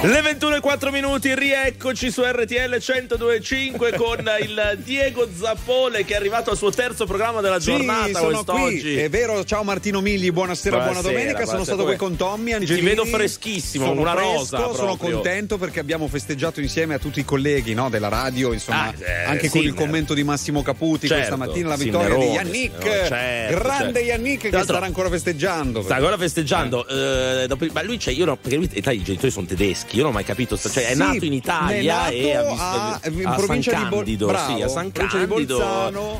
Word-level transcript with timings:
Le 0.00 0.22
21 0.22 0.54
e 0.56 0.60
4 0.60 0.92
minuti, 0.92 1.34
rieccoci 1.34 2.12
su 2.12 2.22
RTL 2.22 2.80
1025 2.80 3.92
con 3.98 4.30
il 4.40 4.78
Diego 4.84 5.28
Zappone 5.36 6.04
che 6.04 6.12
è 6.14 6.16
arrivato 6.16 6.50
al 6.50 6.56
suo 6.56 6.70
terzo 6.70 7.04
programma 7.04 7.40
della 7.40 7.58
giornata 7.58 8.06
sì, 8.06 8.12
sono 8.12 8.26
quest'oggi. 8.28 8.80
Qui. 8.80 8.96
È 8.96 9.08
vero, 9.10 9.44
ciao 9.44 9.64
Martino 9.64 10.00
Migli, 10.00 10.30
buonasera, 10.30 10.76
Buonasera, 10.76 11.00
buona 11.02 11.18
domenica. 11.18 11.44
Sono 11.44 11.64
buonasera, 11.64 11.76
stato 11.76 11.84
qui 11.84 11.96
con 11.96 12.14
Tommy, 12.16 12.52
Angelini. 12.52 12.78
Ti 12.88 12.94
vedo 12.94 13.04
freschissimo, 13.06 13.86
Sono 13.86 14.00
una 14.00 14.12
fresco, 14.12 14.32
rosa 14.32 14.56
Sono 14.72 14.72
proprio. 14.96 15.14
contento 15.14 15.58
perché 15.58 15.80
abbiamo 15.80 16.06
festeggiato 16.06 16.60
insieme 16.60 16.94
a 16.94 16.98
tutti 17.00 17.18
i 17.18 17.24
colleghi 17.24 17.74
no, 17.74 17.90
della 17.90 18.08
radio, 18.08 18.52
insomma, 18.52 18.86
Ah, 18.86 18.94
eh, 18.96 19.24
anche 19.24 19.48
con 19.50 19.60
il 19.62 19.70
Sinner. 19.70 19.74
commento 19.84 20.14
di 20.14 20.22
Massimo 20.22 20.62
Caputi 20.62 21.08
Certo, 21.08 21.26
questa 21.26 21.36
mattina 21.36 21.68
la 21.70 21.76
vittoria 21.76 22.14
di 22.14 22.22
Sinnerone, 22.22 22.34
Yannick. 22.50 22.82
certo, 23.08 23.58
grande 23.58 23.92
certo. 23.94 23.98
Yannick 23.98 24.48
che 24.48 24.62
starà 24.62 24.86
ancora 24.86 25.08
festeggiando. 25.10 25.82
Sta 25.82 25.96
ancora 25.96 26.16
festeggiando, 26.16 26.86
eh, 26.86 27.46
dopo- 27.48 27.66
ma 27.72 27.82
lui 27.82 27.96
c'è, 27.96 28.12
io 28.12 28.26
no, 28.26 28.36
perché 28.36 28.56
lui, 28.56 28.70
i 28.72 29.02
genitori 29.02 29.30
sono 29.32 29.44
tedeschi, 29.46 29.86
io 29.92 30.02
non 30.02 30.10
ho 30.10 30.14
mai 30.14 30.24
capito, 30.24 30.56
cioè 30.58 30.86
è 30.88 30.92
Sì, 30.92 30.98
nato 30.98 31.24
in 31.24 31.32
Italia 31.32 31.96
nato 32.02 32.12
e 32.12 32.34
ha 32.36 32.42
visto 32.42 32.62
a- 32.62 33.00
in 33.10 33.26
a 33.26 33.34
provincia 33.34 33.70
San 33.72 33.82
di 33.82 33.88
Bol- 33.88 33.96
Candido, 33.98 34.26
bravo, 34.26 34.56
sì, 34.56 34.62
a 34.62 34.68
San 34.68 34.92
Candido, 34.92 35.58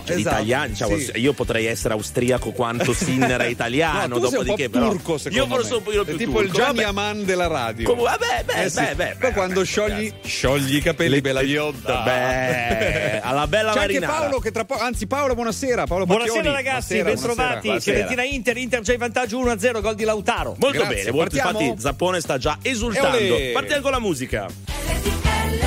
cioè, 0.05 0.17
esatto, 0.17 0.67
diciamo, 0.69 0.97
sì. 0.99 1.11
io 1.17 1.33
potrei 1.33 1.67
essere 1.67 1.95
austriaco 1.95 2.51
quanto 2.53 2.93
Sinner 2.95 3.41
è 3.43 3.47
italiano, 3.47 4.15
No, 4.15 4.21
po' 4.21 4.29
dopodiché 4.31 4.69
però 4.71 4.89
turco, 4.91 5.19
io 5.31 5.47
forse 5.47 5.75
un 5.75 5.83
pochino 5.83 6.05
più 6.05 6.15
È 6.15 6.17
tipo 6.17 6.41
il 6.41 6.47
turco, 6.47 6.61
Gianni 6.63 6.77
vabbè. 6.83 6.89
Aman 6.89 7.25
della 7.25 7.47
radio. 7.47 7.89
Comunque, 7.89 8.17
vabbè, 8.19 8.45
beh, 8.45 8.65
Eh 8.65 8.71
sì. 8.71 8.81
beh, 8.81 8.95
beh, 8.95 9.17
Poi 9.19 9.29
beh, 9.29 9.33
quando 9.33 9.55
vabbè, 9.55 9.67
sciogli, 9.67 10.13
sciogli 10.25 10.77
i 10.77 10.81
capelli 10.81 11.21
bella 11.21 11.41
iotta. 11.43 12.03
Beh, 12.03 13.21
alla 13.21 13.47
bella 13.47 13.73
C'è 13.73 13.81
anche. 13.81 13.99
Paolo 14.01 14.39
che 14.39 14.51
tra 14.51 14.65
poco, 14.65 14.81
anzi 14.83 15.07
Paolo 15.07 15.35
buonasera, 15.35 15.85
Paolo 15.87 16.07
Buonasera 16.07 16.35
Pacchioni. 16.37 16.57
ragazzi, 16.57 17.03
bentrovati. 17.03 17.81
Fiorentina 17.81 18.23
Inter, 18.23 18.57
Inter 18.57 18.81
già 18.81 18.93
in 18.93 18.99
vantaggio 18.99 19.39
1-0, 19.39 19.81
gol 19.81 19.95
di 19.95 20.05
Lautaro. 20.05 20.57
Molto 20.59 20.85
bene, 20.87 21.11
infatti 21.11 21.75
Zappone 21.79 22.21
sta 22.21 22.39
già 22.39 22.59
esultando. 22.63 23.17
Partiamo 23.59 23.83
con 23.83 23.91
la 23.91 23.99
musica. 23.99 24.47
RTL 24.47 25.59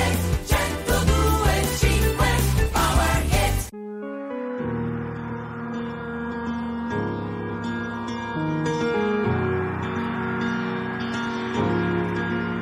1025 0.47 2.71
Power 2.71 3.19
Hit 3.27 3.67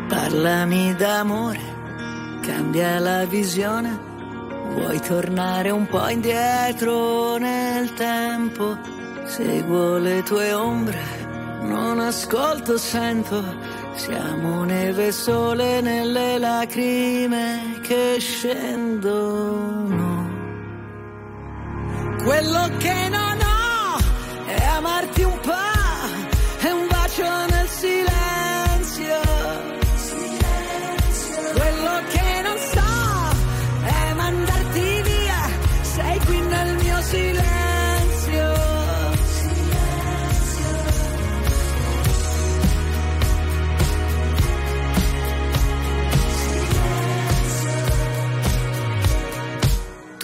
Parlami 0.08 0.96
d'amore, 0.96 1.62
cambia 2.42 2.98
la 2.98 3.26
visione. 3.26 4.00
Vuoi 4.74 5.00
tornare 5.00 5.70
un 5.70 5.86
po' 5.86 6.08
indietro 6.08 7.38
nel 7.38 7.94
tempo? 7.94 8.80
Seguo 9.26 10.00
le 10.00 10.24
tue 10.24 10.54
ombre, 10.54 10.98
non 11.62 12.00
ascolto, 12.00 12.80
sento. 12.80 13.78
Siamo 13.96 14.64
neve 14.64 15.08
e 15.08 15.12
sole 15.12 15.82
nelle 15.82 16.38
lacrime 16.38 17.80
che 17.82 18.18
scendono. 18.20 20.08
Quello 22.24 22.70
che 22.78 23.10
non 23.10 23.38
ho 23.42 23.98
è 24.46 24.64
amarti 24.78 25.24
un 25.24 25.40
po', 25.42 26.68
è 26.68 26.70
un 26.72 26.88
bacio 26.88 27.46
nel 27.50 27.68
silenzio. 27.68 29.22
Quello 31.54 32.02
che 32.14 32.42
non 32.44 32.58
so 32.74 32.92
è 33.86 34.14
mandarti 34.14 35.02
via, 35.02 35.50
sei 35.82 36.20
qui 36.26 36.40
nel 36.42 36.76
mio 36.76 37.02
silenzio. 37.02 37.39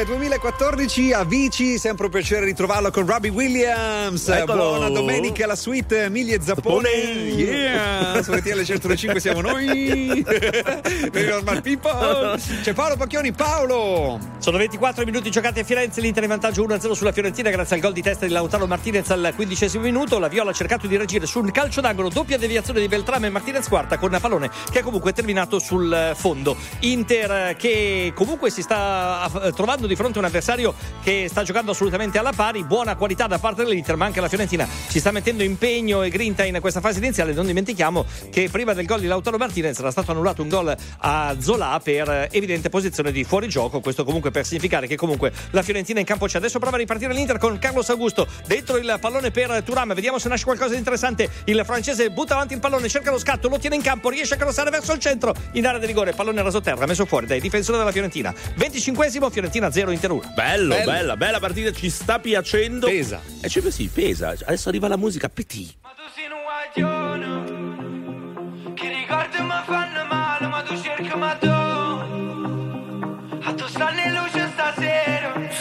Days 0.00 0.06
2014 0.06 1.12
a 1.12 1.24
Vici, 1.24 1.76
sempre 1.76 2.06
un 2.06 2.10
piacere 2.10 2.46
ritrovarlo 2.46 2.90
con 2.90 3.04
Robbie 3.04 3.30
Williams. 3.30 4.28
Eccolo. 4.28 4.68
Buona 4.70 4.88
domenica 4.88 5.44
alla 5.44 5.56
suite 5.56 6.08
Migli 6.08 6.32
e 6.32 6.40
Zappone. 6.40 6.88
Zappone. 6.88 7.28
Yeah, 7.32 8.22
su 8.22 8.32
RTL 8.32 8.62
105 8.62 9.20
siamo 9.20 9.40
noi. 9.42 10.24
Per 10.24 11.22
i 11.22 11.28
Normal 11.28 11.60
People. 11.60 12.38
C'è 12.62 12.72
Paolo 12.72 12.96
Pacchioni, 12.96 13.32
Paolo. 13.32 14.29
Sono 14.40 14.56
24 14.56 15.04
minuti 15.04 15.30
giocati 15.30 15.60
a 15.60 15.64
Firenze, 15.64 16.00
l'Inter 16.00 16.22
in 16.22 16.30
vantaggio 16.30 16.66
1-0 16.66 16.92
sulla 16.92 17.12
Fiorentina 17.12 17.50
grazie 17.50 17.76
al 17.76 17.82
gol 17.82 17.92
di 17.92 18.00
testa 18.00 18.24
di 18.24 18.32
Lautaro 18.32 18.66
Martinez 18.66 19.10
al 19.10 19.34
quindicesimo 19.36 19.84
minuto. 19.84 20.18
La 20.18 20.28
Viola 20.28 20.48
ha 20.48 20.54
cercato 20.54 20.86
di 20.86 20.96
reagire 20.96 21.26
sul 21.26 21.52
calcio 21.52 21.82
d'angolo, 21.82 22.08
doppia 22.08 22.38
deviazione 22.38 22.80
di 22.80 22.88
Beltrame 22.88 23.26
e 23.26 23.30
Martinez 23.30 23.68
quarta 23.68 23.98
con 23.98 24.16
pallone 24.18 24.50
che 24.70 24.78
ha 24.78 24.82
comunque 24.82 25.12
terminato 25.12 25.58
sul 25.58 25.92
eh, 25.92 26.14
fondo. 26.14 26.56
Inter 26.80 27.30
eh, 27.30 27.56
che 27.58 28.12
comunque 28.14 28.48
si 28.48 28.62
sta 28.62 29.30
eh, 29.42 29.52
trovando 29.52 29.86
di 29.86 29.94
fronte 29.94 30.16
a 30.16 30.20
un 30.20 30.28
avversario 30.28 30.72
che 31.02 31.26
sta 31.28 31.42
giocando 31.42 31.72
assolutamente 31.72 32.16
alla 32.16 32.32
pari, 32.32 32.64
buona 32.64 32.96
qualità 32.96 33.26
da 33.26 33.38
parte 33.38 33.62
dell'Inter, 33.62 33.96
ma 33.96 34.06
anche 34.06 34.22
la 34.22 34.28
Fiorentina 34.28 34.66
ci 34.88 35.00
sta 35.00 35.10
mettendo 35.10 35.42
impegno 35.42 36.02
e 36.02 36.08
grinta 36.08 36.46
in 36.46 36.58
questa 36.62 36.80
fase 36.80 36.98
iniziale. 36.98 37.34
Non 37.34 37.44
dimentichiamo 37.44 38.06
che 38.30 38.48
prima 38.50 38.72
del 38.72 38.86
gol 38.86 39.00
di 39.00 39.06
Lautaro 39.06 39.36
Martinez 39.36 39.78
era 39.78 39.90
stato 39.90 40.12
annullato 40.12 40.40
un 40.40 40.48
gol 40.48 40.74
a 41.00 41.36
Zola 41.38 41.78
per 41.84 42.28
evidente 42.30 42.70
posizione 42.70 43.12
di 43.12 43.22
fuorigioco. 43.22 43.80
Questo 43.80 44.02
comunque 44.02 44.28
per 44.30 44.46
significare 44.46 44.86
che 44.86 44.96
comunque 44.96 45.32
la 45.50 45.62
Fiorentina 45.62 46.00
in 46.00 46.06
campo 46.06 46.26
c'è. 46.26 46.38
Adesso 46.38 46.58
prova 46.58 46.76
a 46.76 46.78
ripartire 46.78 47.12
l'Inter 47.12 47.38
con 47.38 47.58
Carlos 47.58 47.88
Augusto 47.90 48.26
dentro 48.46 48.76
il 48.76 48.96
pallone 49.00 49.30
per 49.30 49.62
Turam. 49.62 49.94
Vediamo 49.94 50.18
se 50.18 50.28
nasce 50.28 50.44
qualcosa 50.44 50.70
di 50.70 50.78
interessante. 50.78 51.28
Il 51.44 51.62
francese 51.64 52.10
butta 52.10 52.34
avanti 52.34 52.54
il 52.54 52.60
pallone, 52.60 52.88
cerca 52.88 53.10
lo 53.10 53.18
scatto, 53.18 53.48
lo 53.48 53.58
tiene 53.58 53.76
in 53.76 53.82
campo, 53.82 54.10
riesce 54.10 54.34
a 54.34 54.36
crossare 54.36 54.70
verso 54.70 54.92
il 54.92 54.98
centro 54.98 55.34
in 55.52 55.66
area 55.66 55.78
di 55.78 55.86
rigore. 55.86 56.12
Pallone 56.12 56.42
raso 56.42 56.60
terra, 56.60 56.86
messo 56.86 57.06
fuori 57.06 57.26
dai 57.26 57.40
difensori 57.40 57.78
della 57.78 57.92
Fiorentina. 57.92 58.34
25esimo, 58.56 59.30
Fiorentina 59.30 59.70
0 59.70 59.90
Inter 59.90 60.10
1. 60.10 60.32
Bello, 60.34 60.74
Bello. 60.74 60.90
bella, 60.90 61.16
bella 61.16 61.38
partita, 61.38 61.72
ci 61.72 61.90
sta 61.90 62.18
piacendo. 62.18 62.86
Pesa. 62.86 63.20
E 63.40 63.48
ci 63.48 63.60
sì, 63.70 63.88
pesa. 63.92 64.28
Adesso 64.28 64.68
arriva 64.68 64.88
la 64.88 64.96
musica 64.96 65.28
petit. 65.28 65.74
Ma 65.82 65.90
tu 65.90 66.02
sei 66.14 66.26
un 66.26 66.42
guaglione 66.42 68.74
Che 68.74 68.88
ricordi 68.88 69.40
mi 69.40 69.62
fanno 69.64 70.04
male 70.06 70.46
Ma 70.46 70.62
tu 70.62 70.80
cerchi 70.80 71.16
ma 71.16 71.34
tu 71.36 71.59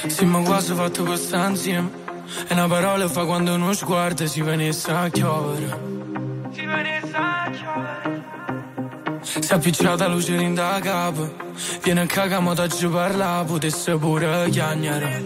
Sì, 0.08 0.26
ma 0.26 0.40
quasi 0.40 0.74
fatto 0.74 1.04
questa 1.04 1.48
insieme. 1.48 1.90
E 2.48 2.54
una 2.54 2.68
parola 2.68 3.08
fa 3.08 3.26
quando 3.26 3.54
uno 3.54 3.74
sguardo 3.74 4.26
si 4.28 4.42
venisse 4.42 4.92
a 4.92 5.10
chiovere. 5.10 5.80
Si 6.52 6.66
venisse 6.66 7.16
a 7.16 7.50
chiovere 7.52 8.24
Si 9.22 9.52
è 9.52 9.56
appicciata 9.56 10.08
la 10.08 10.14
luce 10.14 10.36
in 10.36 10.54
da 10.54 10.80
capo. 10.82 11.36
Viene 11.84 12.02
a 12.02 12.06
cagamo 12.06 12.54
da 12.54 12.68
giù 12.68 12.90
parla, 12.90 13.44
potesse 13.46 13.98
pure 13.98 14.50
chiagnare. 14.50 15.24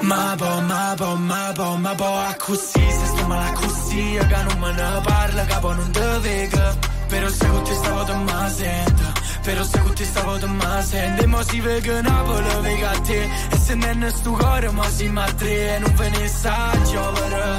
Ma 0.00 0.34
po, 0.36 0.60
ma 0.60 0.94
po, 0.96 1.16
ma 1.16 1.52
po, 1.54 1.76
ma 1.76 1.94
po, 1.94 2.04
a 2.04 2.34
così, 2.38 2.80
se 2.90 3.06
sto 3.06 3.26
male 3.26 3.48
a 3.48 3.52
così, 3.52 4.18
che 4.18 4.42
non 4.42 4.58
me 4.58 4.72
ne 4.72 5.00
parla, 5.02 5.44
capo 5.46 5.72
non 5.72 5.90
te 5.90 6.18
vega. 6.20 6.76
Però 7.08 7.28
se 7.28 7.46
con 7.46 7.62
te 7.62 7.74
stavo 7.74 8.04
te 8.04 8.14
ma 8.14 8.48
sento, 8.48 9.02
però 9.44 9.62
se 9.62 9.78
con 9.80 9.94
te 9.94 10.04
stavo 10.04 10.38
te 10.38 10.46
ma 10.46 10.82
sento. 10.82 11.22
E 11.22 11.26
mo 11.26 11.42
si 11.42 11.60
vega 11.60 12.00
Napoli, 12.00 12.48
vega 12.62 12.90
a 12.90 13.00
te, 13.00 13.20
e 13.50 13.56
se 13.64 13.74
non 13.74 14.02
è 14.02 14.10
sto 14.10 14.30
cuore, 14.32 14.70
mo 14.70 14.84
si 14.96 15.08
ma 15.08 15.26
tre, 15.32 15.76
e 15.76 15.78
non 15.78 15.94
ve 15.94 16.08
ne 16.08 16.28
sa 16.28 16.56
giovere, 16.90 17.56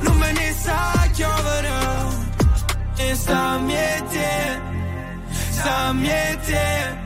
non 0.00 0.18
ve 0.20 0.32
ne 0.32 0.54
sa 0.64 1.08
giovere. 1.12 1.70
E 2.96 3.14
sta 3.14 3.58
miete, 3.58 4.60
sta 5.50 5.92
miete. 5.92 7.00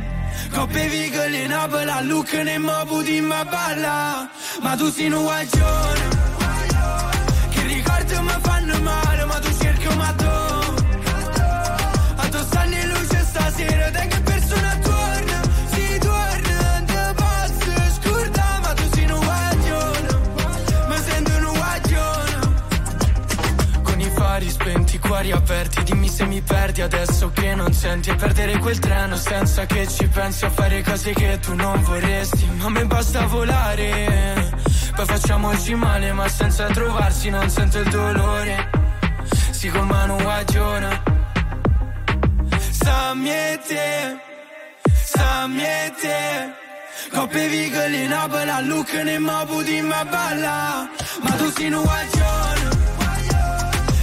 Coppe 0.52 0.88
vigole 0.88 1.46
Napoli, 1.46 1.90
a 1.90 2.00
Lucca 2.00 2.42
ne 2.42 2.58
mo 2.58 2.84
puti 2.86 3.20
ma 3.20 3.44
balla. 3.44 4.28
Ma 4.62 4.76
tu 4.76 4.90
sei 4.90 5.10
un 5.10 5.22
guaglione. 5.22 6.24
Che 7.50 7.62
ricordi 7.62 8.14
mi 8.20 8.36
fanno 8.42 8.80
male, 8.80 9.24
ma 9.24 9.38
tu 9.38 9.50
cerchi 9.60 9.94
ma 9.96 10.12
tu. 10.12 10.34
A 12.16 12.28
tu 12.28 12.38
stanno 12.48 12.95
stasera, 13.56 13.90
te 13.90 14.06
che 14.06 14.20
persona 14.20 14.78
torna. 14.82 15.40
Si 15.70 15.98
torna, 15.98 16.82
te 16.84 17.14
posso 17.14 17.72
scordare, 17.96 18.60
ma 18.60 18.72
tu 18.74 18.82
sei 18.92 19.10
un 19.10 19.20
guaglione. 19.20 20.08
Mi 20.88 20.96
sento 21.06 21.30
un 21.30 21.52
guaglione. 21.52 22.34
Con 23.82 24.00
i 24.00 24.10
fari 24.10 24.50
spenti, 24.50 24.98
cuori 24.98 25.32
aperti 25.32 25.82
Dimmi 25.84 26.08
se 26.08 26.26
mi 26.26 26.40
perdi 26.42 26.82
adesso 26.82 27.30
che 27.32 27.54
non 27.54 27.72
senti 27.72 28.10
E 28.10 28.14
perdere 28.14 28.58
quel 28.58 28.78
treno 28.78 29.16
senza 29.16 29.64
che 29.66 29.86
ci 29.86 30.06
pensi 30.08 30.44
A 30.44 30.50
fare 30.50 30.82
cose 30.82 31.12
che 31.12 31.38
tu 31.38 31.54
non 31.54 31.80
vorresti 31.82 32.46
Ma 32.56 32.68
me 32.68 32.84
basta 32.86 33.26
volare 33.26 34.50
Poi 34.94 35.06
facciamoci 35.06 35.74
male 35.74 36.12
ma 36.12 36.28
senza 36.28 36.66
trovarsi 36.66 37.30
Non 37.30 37.48
sento 37.48 37.78
il 37.78 37.88
dolore 37.88 38.70
Si 39.50 39.68
con 39.68 39.86
mano 39.86 40.16
guagione 40.16 41.15
Sta 42.86 43.14
miete 43.14 44.16
Sta 44.94 45.48
miete 45.48 46.54
Coppe 47.10 47.48
vigole 47.48 47.96
in 47.96 48.10
Napoli 48.10 48.48
a 48.48 48.60
Lucca 48.60 49.02
ne 49.02 49.18
mo 49.18 49.44
puti 49.44 49.80
ma 49.80 50.04
balla. 50.04 50.88
Ma 51.20 51.30
tu 51.30 51.52
un 51.64 51.82
guagione 51.82 52.68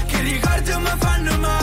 che 0.07 0.19
ricordi 0.19 0.73
mi 0.75 0.93
fanno 0.99 1.37
male, 1.37 1.37
ma 1.37 1.62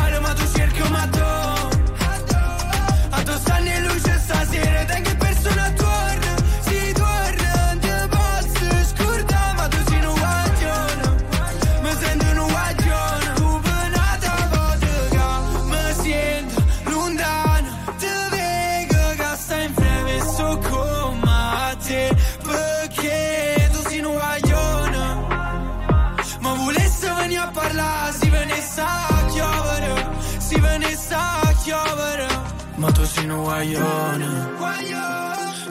guaglione, 33.61 34.53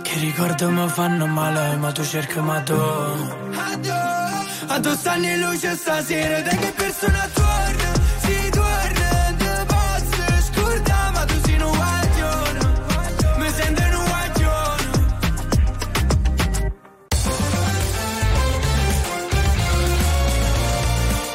che 0.03 0.19
ricordi 0.19 0.65
mi 0.65 0.87
fanno 0.89 1.25
male, 1.25 1.75
ma 1.77 1.91
tu 1.91 2.03
cerchi 2.03 2.39
ma 2.39 2.61
tu. 2.61 2.73
A 2.73 3.77
A 4.67 4.79
tu 4.79 4.93
stanno 4.95 5.25
in 5.25 5.39
luce 5.39 5.75
stasera, 5.75 6.41
da 6.41 6.49
che 6.51 6.71
persona 6.75 7.27
torna? 7.33 7.91
Si 8.19 8.49
torna, 8.51 9.33
te 9.37 9.65
posso 9.65 10.51
scordare, 10.51 11.11
ma 11.11 11.25
tu 11.25 11.33
sei 11.43 11.61
un 11.61 11.71
guaglione. 11.71 12.59
Mi 13.37 13.49
sento 13.51 13.81
un 13.81 14.05
guaglione. 14.05 14.87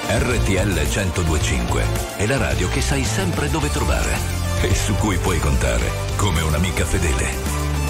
RTL 0.07 0.73
1025 0.73 1.85
è 2.17 2.27
la 2.27 2.37
radio 2.37 2.69
che 2.69 2.81
sai 2.81 3.03
sempre 3.03 3.51
dove 3.51 3.69
trovare 3.71 4.44
e 4.67 4.75
su 4.75 4.95
cui 4.95 5.17
puoi 5.19 5.39
contare 5.39 5.91
come 6.17 6.41
un'amica 6.41 6.85
fedele. 6.87 7.29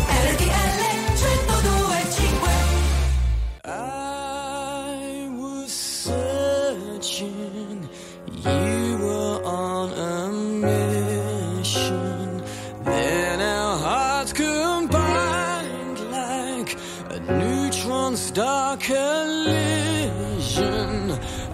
RTL 0.08 0.82
1025 1.14 2.50
I 3.64 5.28
was 5.38 5.72
searching, 6.06 7.88
you 8.42 8.98
were 8.98 9.40
on 9.44 9.92
a 9.92 10.28
mission. 11.58 12.42
Then 12.84 13.40
our 13.40 13.78
hearts 13.78 14.32
combined 14.32 16.00
like 16.10 16.76
a 17.10 17.18
neutron 17.20 18.16
star 18.16 18.76
collision. 18.78 19.94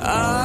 I 0.00 0.39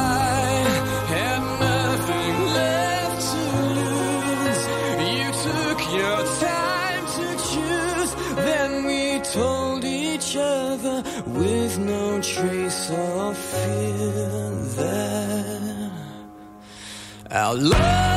our 17.35 17.53
love 17.53 18.14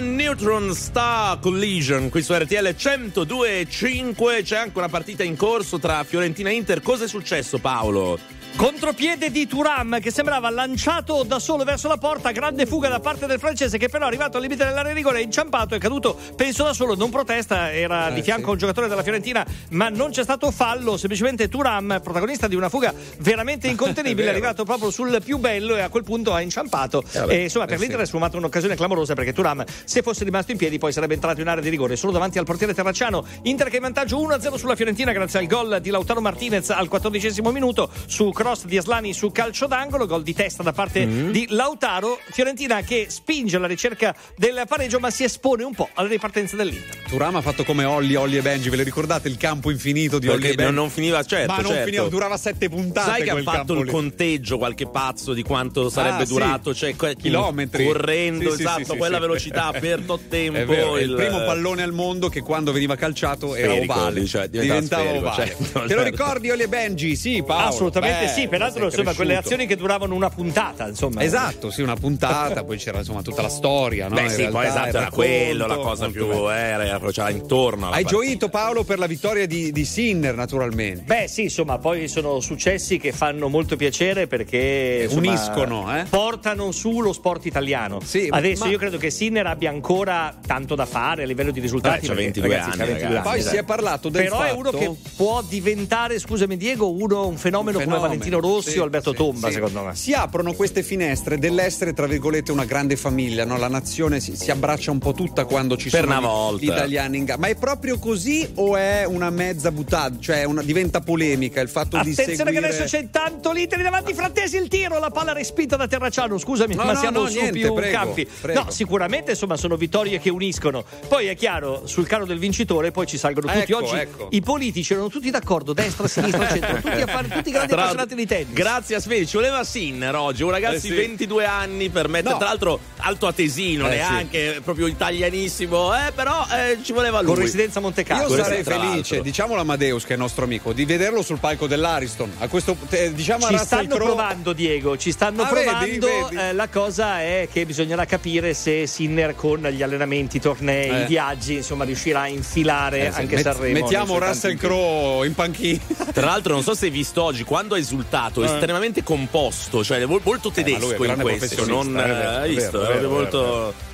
Neutron 0.00 0.74
Star 0.74 1.38
Collision 1.40 2.08
qui 2.08 2.22
su 2.22 2.32
RTL 2.32 2.68
102.5 2.68 4.42
c'è 4.42 4.56
anche 4.56 4.78
una 4.78 4.88
partita 4.88 5.22
in 5.22 5.36
corso 5.36 5.78
tra 5.78 6.04
Fiorentina 6.04 6.50
e 6.50 6.54
Inter. 6.54 6.82
Cosa 6.82 7.04
è 7.04 7.08
successo 7.08 7.58
Paolo? 7.58 8.37
Contropiede 8.56 9.30
di 9.30 9.46
Turam 9.46 10.00
che 10.00 10.10
sembrava 10.10 10.50
lanciato 10.50 11.22
da 11.22 11.38
solo 11.38 11.62
verso 11.62 11.86
la 11.86 11.96
porta, 11.96 12.32
grande 12.32 12.66
fuga 12.66 12.88
da 12.88 12.98
parte 12.98 13.26
del 13.26 13.38
francese 13.38 13.78
che 13.78 13.88
però 13.88 14.04
è 14.04 14.08
arrivato 14.08 14.36
al 14.36 14.42
limite 14.42 14.64
dell'area 14.64 14.92
di 14.92 14.98
rigore, 14.98 15.20
è 15.20 15.22
inciampato, 15.22 15.74
è 15.76 15.78
caduto, 15.78 16.16
penso 16.34 16.64
da 16.64 16.72
solo, 16.72 16.96
non 16.96 17.10
protesta, 17.10 17.72
era 17.72 18.10
di 18.10 18.20
fianco 18.22 18.48
a 18.48 18.52
un 18.52 18.58
giocatore 18.58 18.88
della 18.88 19.02
Fiorentina, 19.02 19.46
ma 19.70 19.88
non 19.88 20.10
c'è 20.10 20.24
stato 20.24 20.50
fallo, 20.50 20.96
semplicemente 20.96 21.48
Turam, 21.48 22.00
protagonista 22.02 22.48
di 22.48 22.56
una 22.56 22.68
fuga 22.68 22.92
veramente 23.18 23.68
incontenibile, 23.68 24.26
è 24.26 24.30
arrivato 24.30 24.64
proprio 24.64 24.90
sul 24.90 25.20
più 25.24 25.38
bello 25.38 25.76
e 25.76 25.80
a 25.80 25.88
quel 25.88 26.02
punto 26.02 26.34
ha 26.34 26.40
inciampato. 26.40 27.04
vabbè, 27.12 27.32
e 27.32 27.42
insomma, 27.42 27.66
per 27.66 27.76
eh, 27.76 27.78
l'Inter 27.78 27.98
sì. 27.98 28.02
è 28.02 28.06
sfumata 28.06 28.36
un'occasione 28.36 28.74
clamorosa 28.74 29.14
perché 29.14 29.32
Turam, 29.32 29.64
se 29.84 30.02
fosse 30.02 30.24
rimasto 30.24 30.50
in 30.50 30.58
piedi, 30.58 30.78
poi 30.78 30.92
sarebbe 30.92 31.14
entrato 31.14 31.40
in 31.40 31.46
area 31.46 31.62
di 31.62 31.68
rigore, 31.68 31.94
solo 31.94 32.12
davanti 32.12 32.38
al 32.38 32.44
portiere 32.44 32.74
terracciano. 32.74 33.24
Inter 33.42 33.68
che 33.68 33.74
è 33.74 33.76
in 33.76 33.82
vantaggio 33.82 34.18
1-0 34.18 34.54
sulla 34.54 34.74
Fiorentina 34.74 35.12
grazie 35.12 35.38
al 35.38 35.46
gol 35.46 35.78
di 35.80 35.90
Lautaro 35.90 36.20
Martinez 36.20 36.70
al 36.70 36.88
quattordicesimo 36.88 37.52
minuto 37.52 37.88
su 38.06 38.30
cross 38.38 38.66
di 38.66 38.76
Aslani 38.78 39.12
su 39.12 39.32
calcio 39.32 39.66
d'angolo, 39.66 40.06
gol 40.06 40.22
di 40.22 40.32
testa 40.32 40.62
da 40.62 40.72
parte 40.72 41.04
Mm. 41.04 41.30
di 41.30 41.46
Lautaro. 41.50 42.20
Fiorentina 42.30 42.82
che 42.82 43.06
spinge 43.08 43.56
alla 43.56 43.66
ricerca 43.66 44.14
del 44.36 44.62
pareggio, 44.68 45.00
ma 45.00 45.10
si 45.10 45.24
espone 45.24 45.64
un 45.64 45.74
po' 45.74 45.88
alla 45.94 46.06
ripartenza 46.06 46.54
dell'Inter. 46.54 46.96
Turam 47.08 47.34
ha 47.34 47.40
fatto 47.40 47.64
come 47.64 47.84
Olli, 47.84 48.14
Olli 48.14 48.36
e 48.36 48.42
Benji. 48.42 48.68
Ve 48.68 48.76
le 48.76 48.82
ricordate 48.84 49.26
il 49.26 49.36
campo 49.36 49.72
infinito 49.72 50.20
di 50.20 50.28
Olli 50.28 50.50
e 50.50 50.54
Benji? 50.54 50.72
non, 50.72 50.88
finiva, 50.88 51.20
certo. 51.24 51.50
Ma 51.52 51.58
non 51.58 51.70
certo. 51.72 51.84
finiva, 51.86 52.06
durava 52.08 52.36
sette 52.36 52.68
puntate. 52.68 53.10
Sai 53.10 53.22
che 53.24 53.30
ha 53.30 53.42
fatto 53.42 53.72
il 53.74 53.84
lì. 53.86 53.90
conteggio 53.90 54.56
qualche 54.58 54.86
pazzo 54.86 55.32
di 55.32 55.42
quanto 55.42 55.90
sarebbe 55.90 56.22
Ah, 56.22 56.26
sì. 56.26 56.32
durato, 56.32 56.72
cioè 56.74 56.94
que- 56.94 57.16
Chilometri. 57.16 57.86
correndo, 57.86 58.50
Sì, 58.50 58.56
sì, 58.56 58.62
esatto, 58.62 58.84
sì, 58.84 58.90
sì, 58.92 58.96
quella 58.96 59.16
sì. 59.16 59.20
velocità 59.22 59.72
per 59.80 60.00
tot 60.02 60.28
tempo 60.28 60.58
È 60.58 60.64
vero, 60.64 60.96
il 60.96 61.08
il- 61.10 61.14
primo 61.16 61.38
pallone 61.44 61.82
al 61.82 61.92
mondo 61.92 62.28
che 62.28 62.40
quando 62.42 62.70
veniva 62.70 62.94
calciato 62.94 63.54
era 63.56 63.72
Sferico, 63.72 63.92
ovale. 63.94 64.26
cioè, 64.26 64.48
diventava 64.48 64.78
diventava 64.80 65.02
sferico, 65.02 65.26
ovale. 65.26 65.46
certo, 65.46 65.62
Te 65.72 65.78
lo 65.80 65.88
certo. 65.88 66.04
ricordi 66.04 66.50
Oli 66.50 66.62
e 66.62 66.68
Benji? 66.68 67.16
Sì, 67.16 67.42
Paolo. 67.42 67.66
Assolutamente 67.68 68.27
sì, 68.28 68.48
peraltro 68.48 68.84
insomma 68.84 69.14
quelle 69.14 69.36
azioni 69.36 69.66
che 69.66 69.76
duravano 69.76 70.14
una 70.14 70.30
puntata, 70.30 70.88
insomma. 70.88 71.22
Esatto, 71.22 71.70
sì, 71.70 71.82
una 71.82 71.96
puntata, 71.96 72.64
poi 72.64 72.78
c'era 72.78 72.98
insomma 72.98 73.22
tutta 73.22 73.42
la 73.42 73.48
storia, 73.48 74.08
no? 74.08 74.14
Beh, 74.14 74.22
In 74.22 74.30
sì, 74.30 74.36
realtà, 74.36 74.58
poi 74.58 74.66
esatto, 74.66 74.86
era 74.88 74.98
racconto, 75.00 75.14
quello, 75.14 75.66
la 75.66 75.76
cosa 75.76 76.08
più 76.08 76.26
bello. 76.28 76.50
era, 76.50 77.00
c'era 77.10 77.30
intorno. 77.30 77.86
Hai 77.86 78.02
partita. 78.02 78.10
gioito 78.10 78.48
Paolo 78.48 78.84
per 78.84 78.98
la 78.98 79.06
vittoria 79.06 79.46
di, 79.46 79.72
di 79.72 79.84
Sinner, 79.84 80.34
naturalmente. 80.34 81.02
Beh, 81.04 81.28
sì, 81.28 81.42
insomma, 81.44 81.78
poi 81.78 82.08
sono 82.08 82.40
successi 82.40 82.98
che 82.98 83.12
fanno 83.12 83.48
molto 83.48 83.76
piacere 83.76 84.26
perché 84.26 85.02
insomma, 85.04 85.28
uniscono, 85.28 85.96
eh? 85.96 86.04
portano 86.08 86.72
su 86.72 87.00
lo 87.00 87.12
sport 87.12 87.46
italiano. 87.46 88.00
Sì, 88.02 88.28
Adesso 88.30 88.64
ma- 88.64 88.70
io 88.70 88.78
credo 88.78 88.98
che 88.98 89.10
Sinner 89.10 89.46
abbia 89.46 89.70
ancora 89.70 90.36
tanto 90.46 90.74
da 90.74 90.86
fare 90.86 91.22
a 91.22 91.26
livello 91.26 91.50
di 91.50 91.60
risultati. 91.60 92.04
Eh, 92.04 92.08
c'ha 92.08 92.14
perché, 92.14 92.40
22 92.40 92.48
ragazzi, 92.48 92.68
anni, 92.68 92.78
c'ha 92.78 92.84
22 92.84 93.08
ragazzi. 93.14 93.28
Poi 93.28 93.42
dai. 93.42 93.50
si 93.50 93.56
è 93.56 93.64
parlato 93.64 94.08
del 94.08 94.22
Però 94.24 94.40
è 94.42 94.46
fatto 94.48 94.58
uno 94.58 94.70
che 94.70 94.90
può 95.16 95.42
diventare, 95.42 96.18
scusami 96.18 96.56
Diego, 96.56 96.90
uno, 96.90 97.26
un 97.26 97.36
fenomeno, 97.36 97.78
come 97.78 97.84
Fenomeno, 97.84 98.00
Valentino 98.00 98.17
Rossi 98.40 98.70
sì, 98.70 98.78
o 98.78 98.82
Alberto 98.84 99.10
sì, 99.10 99.16
Tomba, 99.16 99.46
sì. 99.48 99.54
secondo 99.54 99.82
me. 99.84 99.94
Si 99.94 100.12
aprono 100.12 100.52
queste 100.52 100.82
finestre 100.82 101.38
dell'essere, 101.38 101.92
tra 101.92 102.06
virgolette, 102.06 102.52
una 102.52 102.64
grande 102.64 102.96
famiglia, 102.96 103.44
no? 103.44 103.56
La 103.56 103.68
nazione 103.68 104.20
si, 104.20 104.36
si 104.36 104.50
abbraccia 104.50 104.90
un 104.90 104.98
po' 104.98 105.12
tutta 105.12 105.44
quando 105.44 105.76
ci 105.76 105.90
Per 105.90 106.04
sono 106.04 106.54
gli- 106.56 106.60
gli 106.60 106.64
italiani 106.64 107.18
in 107.18 107.24
gara. 107.24 107.38
Ma 107.38 107.46
è 107.48 107.54
proprio 107.54 107.98
così 107.98 108.48
o 108.56 108.76
è 108.76 109.04
una 109.06 109.30
mezza 109.30 109.70
buttata? 109.70 110.16
Cioè 110.18 110.44
una- 110.44 110.62
diventa 110.62 111.00
polemica 111.00 111.60
il 111.60 111.68
fatto 111.68 111.96
di 112.02 112.10
Attenzione 112.10 112.36
seguire... 112.36 112.60
che 112.60 112.66
adesso 112.74 112.84
c'è 112.96 113.08
tanto 113.10 113.52
l'Inter 113.52 113.82
davanti 113.82 114.14
frattesi 114.14 114.56
il 114.56 114.68
tiro, 114.68 114.98
la 114.98 115.10
palla 115.10 115.32
respinta 115.32 115.76
da 115.76 115.86
Terracciano, 115.86 116.38
scusami, 116.38 116.74
No, 116.74 116.84
ma 116.84 116.92
no, 116.92 116.98
siamo 116.98 117.20
no, 117.22 117.26
su 117.28 117.38
niente, 117.38 117.58
più 117.58 117.72
prego, 117.74 117.96
campi. 117.96 118.28
prego. 118.40 118.62
No, 118.64 118.70
sicuramente 118.70 119.30
insomma 119.32 119.56
sono 119.56 119.76
vittorie 119.76 120.18
che 120.20 120.30
uniscono. 120.30 120.84
Poi 121.08 121.26
è 121.26 121.36
chiaro, 121.36 121.82
sul 121.86 122.06
carro 122.06 122.24
del 122.26 122.38
vincitore 122.38 122.90
poi 122.90 123.06
ci 123.06 123.18
salgono 123.18 123.46
tutti. 123.52 123.72
Ecco, 123.72 123.76
Oggi 123.84 123.96
ecco. 123.96 124.26
i 124.30 124.40
politici 124.40 124.92
erano 124.92 125.08
tutti 125.08 125.30
d'accordo, 125.30 125.72
destra, 125.72 126.06
sinistra, 126.08 126.48
centro, 126.48 126.74
tutti 126.76 127.00
a 127.00 127.06
fare 127.06 127.28
tutti 127.28 127.50
grandi 127.50 127.72
Tra- 127.72 127.84
appassionati 128.08 128.14
di 128.14 128.26
tennis. 128.26 128.52
Grazie 128.52 128.96
a 128.96 129.00
Svegli, 129.00 129.26
ci 129.26 129.36
voleva 129.36 129.62
Sinner 129.64 130.14
oggi, 130.14 130.42
un 130.42 130.50
ragazzo 130.50 130.76
Eh 130.76 130.80
sì. 130.80 130.88
di 130.90 130.96
22 130.96 131.44
anni 131.44 131.88
per 131.90 132.08
mettere, 132.08 132.32
No. 132.32 132.38
tra 132.38 132.48
l'altro 132.48 132.80
alto 132.98 133.26
atesino, 133.26 133.86
Eh 133.86 133.90
neanche 133.96 134.60
proprio 134.64 134.86
italianissimo, 134.86 135.94
eh, 135.94 136.12
però 136.14 136.44
eh, 136.50 136.78
ci 136.82 136.92
voleva 136.92 137.20
lui. 137.20 137.32
Con 137.34 137.42
residenza 137.42 137.78
a 137.78 137.82
Monte 137.82 138.02
Carlo. 138.04 138.34
Io 138.34 138.42
sarei 138.42 138.62
felice, 138.62 138.86
l'altro. 138.86 139.22
diciamo 139.22 139.54
l'Amadeus 139.54 140.04
che 140.04 140.14
è 140.14 140.16
nostro 140.16 140.44
amico, 140.44 140.72
di 140.72 140.84
vederlo 140.84 141.22
sul 141.22 141.38
palco 141.38 141.66
dell'Ariston. 141.66 142.32
A 142.38 142.48
questo 142.48 142.76
eh, 142.90 143.12
diciamo 143.12 143.46
Ci 143.46 143.52
Russell 143.52 143.66
stanno 143.66 143.88
Crowe- 143.94 144.04
provando, 144.04 144.52
Diego. 144.52 144.96
Ci 144.96 145.12
stanno 145.12 145.42
Ah, 145.42 145.52
vedi, 145.52 145.98
provando. 145.98 146.28
vedi. 146.30 146.36
Eh, 146.48 146.52
la 146.54 146.68
cosa 146.68 147.20
è 147.20 147.48
che 147.52 147.66
bisognerà 147.66 148.04
capire 148.06 148.54
se 148.54 148.86
Sinner 148.86 149.34
con 149.34 149.60
gli 149.62 149.82
allenamenti, 149.82 150.36
i 150.38 150.40
tornei, 150.40 150.88
Eh. 150.90 151.02
i 151.02 151.06
viaggi, 151.06 151.54
insomma, 151.56 151.84
riuscirà 151.84 152.22
a 152.22 152.28
infilare 152.28 153.06
Eh, 153.08 153.12
sì, 153.12 153.20
anche 153.20 153.34
met- 153.36 153.44
Sanremo. 153.44 153.78
Mettiamo 153.80 154.18
Russell 154.18 154.56
Crowe 154.56 155.26
in 155.26 155.34
panchina. 155.34 155.80
Tra 156.12 156.26
l'altro, 156.26 156.54
non 156.54 156.62
so 156.62 156.74
se 156.74 156.86
hai 156.86 156.90
visto 156.90 157.22
oggi 157.22 157.44
quando 157.44 157.74
ha 157.74 157.78
esultato, 157.78 157.96
estremamente 158.44 159.02
composto, 159.02 159.82
cioè 159.84 160.04
mo- 160.06 160.20
molto 160.22 160.48
Eh, 160.48 160.52
tedesco 160.52 160.92
in 160.94 161.00
grande 161.02 161.22
questo. 161.22 161.66
Non 161.66 161.98
è 161.98 162.04
vero, 162.06 162.28
hai 162.38 162.54
visto? 162.54 162.78
vero, 162.80 163.08
molto. 163.10 163.38
è 163.40 163.44
vero. 163.44 163.86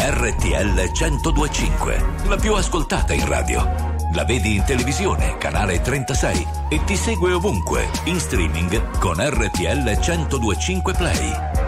RTL 0.00 0.90
102.5 0.90 0.90
RTL 0.90 0.90
1025, 0.92 2.04
la 2.28 2.36
più 2.36 2.54
ascoltata 2.54 3.12
in 3.12 3.26
radio. 3.26 3.96
La 4.14 4.24
vedi 4.24 4.56
in 4.56 4.64
televisione, 4.64 5.36
canale 5.38 5.80
36 5.80 6.46
e 6.70 6.82
ti 6.84 6.96
segue 6.96 7.32
ovunque, 7.32 7.88
in 8.04 8.18
streaming 8.18 8.98
con 8.98 9.16
RTL 9.18 9.98
1025 9.98 10.92
Play. 10.94 11.67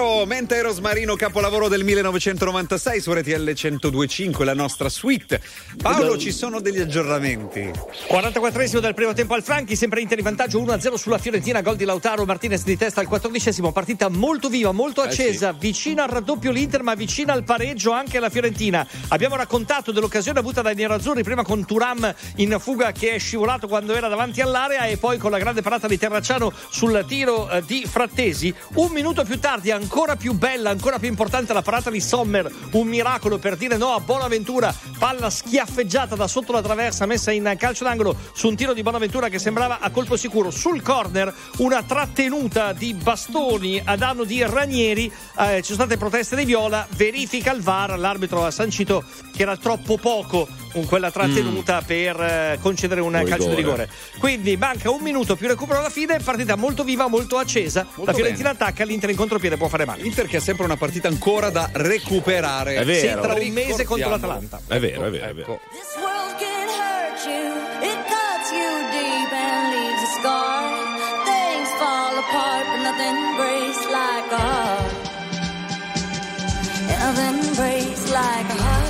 Zucchero, 0.00 0.24
Mente 0.24 0.62
Rosmarino, 0.62 1.14
capolavoro 1.14 1.68
del 1.68 1.84
1996 1.84 3.00
su 3.02 3.12
RTL 3.12 3.44
1025, 3.44 4.46
la 4.46 4.54
nostra 4.54 4.88
suite. 4.88 5.42
Paolo, 5.80 6.18
ci 6.18 6.30
sono 6.30 6.60
degli 6.60 6.78
aggiornamenti. 6.78 7.70
44esimo 8.10 8.80
del 8.80 8.92
primo 8.92 9.14
tempo 9.14 9.32
al 9.32 9.42
Franchi, 9.42 9.76
sempre 9.76 10.02
Inter 10.02 10.18
in 10.18 10.24
vantaggio 10.24 10.60
1-0 10.60 10.94
sulla 10.94 11.16
Fiorentina, 11.16 11.62
gol 11.62 11.76
di 11.76 11.86
Lautaro 11.86 12.26
Martinez 12.26 12.64
di 12.64 12.76
testa 12.76 13.00
al 13.00 13.08
14esimo, 13.08 13.72
partita 13.72 14.10
molto 14.10 14.50
viva, 14.50 14.72
molto 14.72 15.00
accesa, 15.00 15.52
vicina 15.52 16.02
al 16.02 16.10
raddoppio 16.10 16.50
l'Inter 16.50 16.82
ma 16.82 16.94
vicina 16.94 17.32
al 17.32 17.44
pareggio 17.44 17.92
anche 17.92 18.20
la 18.20 18.28
Fiorentina. 18.28 18.86
Abbiamo 19.08 19.36
raccontato 19.36 19.90
dell'occasione 19.90 20.38
avuta 20.38 20.60
dai 20.60 20.74
nerazzurri 20.74 21.22
prima 21.22 21.44
con 21.44 21.64
Turam 21.64 22.14
in 22.36 22.56
fuga 22.60 22.92
che 22.92 23.12
è 23.14 23.18
scivolato 23.18 23.66
quando 23.66 23.94
era 23.94 24.08
davanti 24.08 24.42
all'area 24.42 24.84
e 24.84 24.98
poi 24.98 25.16
con 25.16 25.30
la 25.30 25.38
grande 25.38 25.62
parata 25.62 25.88
di 25.88 25.96
Terracciano 25.96 26.52
sul 26.68 27.04
tiro 27.08 27.48
eh, 27.48 27.62
di 27.64 27.86
Frattesi. 27.88 28.54
Un 28.74 28.92
minuto 28.92 29.24
più 29.24 29.38
tardi, 29.38 29.70
ancora 29.70 30.16
più 30.16 30.34
bella, 30.34 30.68
ancora 30.68 30.98
più 30.98 31.08
importante 31.08 31.54
la 31.54 31.62
parata 31.62 31.88
di 31.88 32.00
Sommer, 32.00 32.52
un 32.72 32.86
miracolo 32.86 33.38
per 33.38 33.56
dire 33.56 33.78
no 33.78 33.94
a 33.94 34.00
Bonaventura, 34.00 34.74
palla 34.98 35.30
schiaffeggiata 35.70 36.16
da 36.16 36.26
sotto 36.26 36.50
la 36.52 36.60
traversa 36.60 37.06
messa 37.06 37.30
in 37.30 37.54
calcio 37.56 37.84
d'angolo 37.84 38.16
su 38.32 38.48
un 38.48 38.56
tiro 38.56 38.74
di 38.74 38.82
Bonaventura 38.82 39.28
che 39.28 39.38
sembrava 39.38 39.78
a 39.78 39.90
colpo 39.90 40.16
sicuro. 40.16 40.50
Sul 40.50 40.82
corner 40.82 41.32
una 41.58 41.82
trattenuta 41.82 42.72
di 42.72 42.92
bastoni 42.94 43.80
a 43.82 43.96
danno 43.96 44.24
di 44.24 44.42
Ranieri, 44.42 45.10
eh, 45.38 45.56
ci 45.58 45.72
sono 45.72 45.84
state 45.84 45.96
proteste 45.96 46.34
di 46.36 46.44
Viola, 46.44 46.86
verifica 46.90 47.52
il 47.52 47.62
VAR, 47.62 47.98
l'arbitro 47.98 48.44
ha 48.44 48.50
sancito 48.50 49.04
che 49.32 49.42
era 49.42 49.56
troppo 49.56 49.96
poco 49.96 50.48
con 50.70 50.86
quella 50.86 51.10
trattenuta 51.10 51.82
per 51.82 52.20
eh, 52.20 52.58
concedere 52.60 53.00
un 53.00 53.12
calcio 53.26 53.48
di 53.48 53.54
rigore. 53.54 53.88
Quindi 54.18 54.56
manca 54.56 54.90
un 54.90 55.02
minuto 55.02 55.36
più 55.36 55.48
recupero 55.48 55.78
alla 55.78 55.90
fine, 55.90 56.18
partita 56.18 56.56
molto 56.56 56.84
viva, 56.84 57.08
molto 57.08 57.38
accesa. 57.38 57.86
la 58.04 58.12
Fiorentina 58.12 58.50
attacca, 58.50 58.84
l'Inter 58.84 59.10
in 59.10 59.16
contropiede 59.16 59.56
può 59.56 59.68
fare 59.68 59.84
male. 59.84 60.02
Inter 60.02 60.26
che 60.26 60.38
ha 60.38 60.40
sempre 60.40 60.64
una 60.64 60.76
partita 60.76 61.08
ancora 61.08 61.50
da 61.50 61.68
recuperare. 61.72 62.76
È 62.76 62.84
vero. 62.84 63.22
Sì, 63.22 63.28
tra 63.28 63.34
un 63.34 63.48
mese 63.52 63.84
contro 63.84 64.08
l'Atalanta. 64.10 64.60
È 64.66 64.78
vero, 64.78 65.04
è 65.06 65.10
vero, 65.10 65.26
è 65.26 65.34
vero. 65.34 65.40
Ecco. 65.40 65.60
This 65.70 65.96
world 65.96 66.36
can 66.38 66.68
hurt 66.68 67.24
you, 67.26 67.88
it 67.88 67.98
cuts 68.06 68.50
you 68.52 68.70
deep 68.90 69.32
and 69.32 69.72
leaves 69.74 70.02
a 70.02 70.10
scar. 70.20 70.62
Things 71.24 71.70
fall 71.78 72.18
apart, 72.18 72.66
but 72.70 72.80
nothing 72.82 73.18
breaks 73.36 73.82
like 73.90 74.32
a 74.32 74.38
heart. 74.38 75.08
Nothing 77.00 77.54
breaks 77.54 78.10
like 78.12 78.48
a 78.50 78.62
heart. 78.62 78.89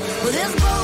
Well, 0.23 0.31
this 0.31 0.53
broken 0.61 0.81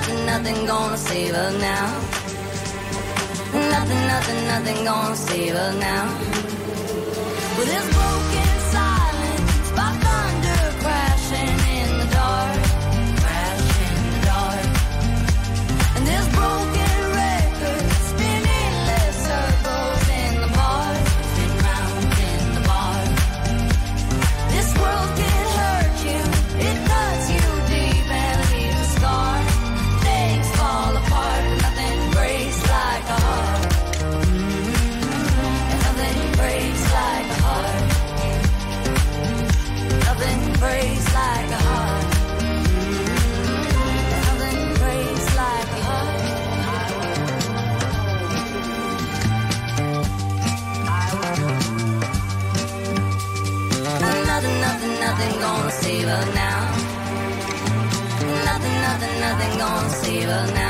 nothing, 0.00 0.26
nothing, 0.26 0.66
gonna 0.66 0.96
save 0.96 1.34
us 1.34 1.60
now. 1.60 1.86
Nothing, 3.52 4.06
nothing, 4.06 4.46
nothing 4.46 4.84
gonna 4.84 5.16
save 5.16 5.54
us 5.54 5.74
now. 5.76 6.06
With 7.58 7.68
this 7.68 7.86
broken 7.94 8.39
gonna 59.60 59.90
save 59.90 60.26
us 60.26 60.54
now. 60.54 60.69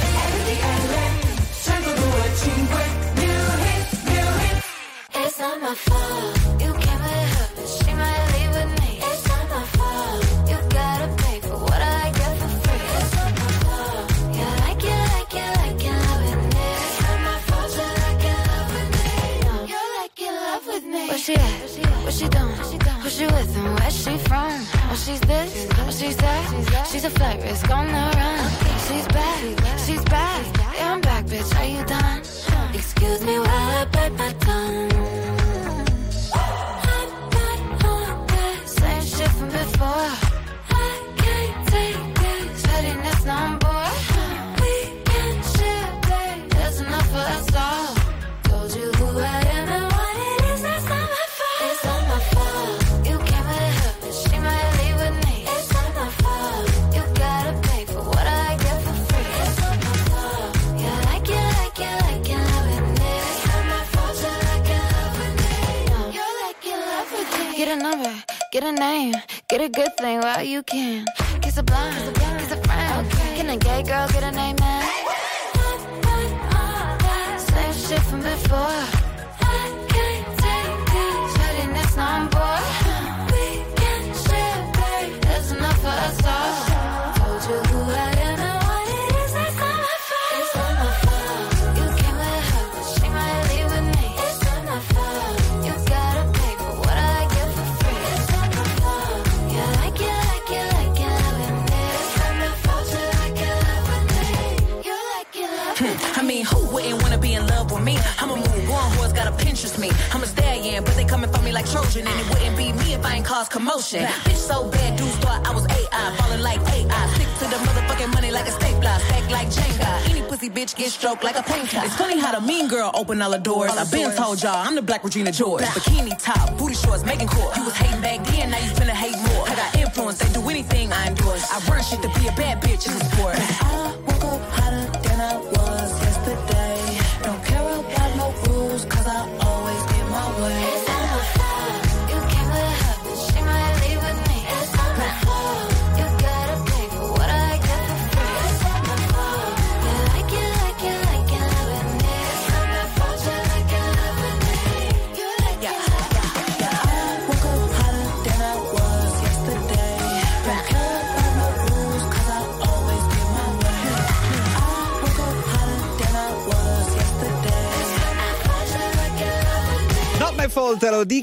Y'all 124.39 124.55
I'm 124.55 124.75
the 124.75 124.81
black 124.81 125.03
Regina 125.03 125.31
George. 125.31 125.61
Bikini 125.63 126.17
top, 126.17 126.57
booty 126.57 126.73
shorts, 126.73 127.03
making 127.03 127.27
court. 127.27 127.55
You 127.57 127.65
was 127.65 127.73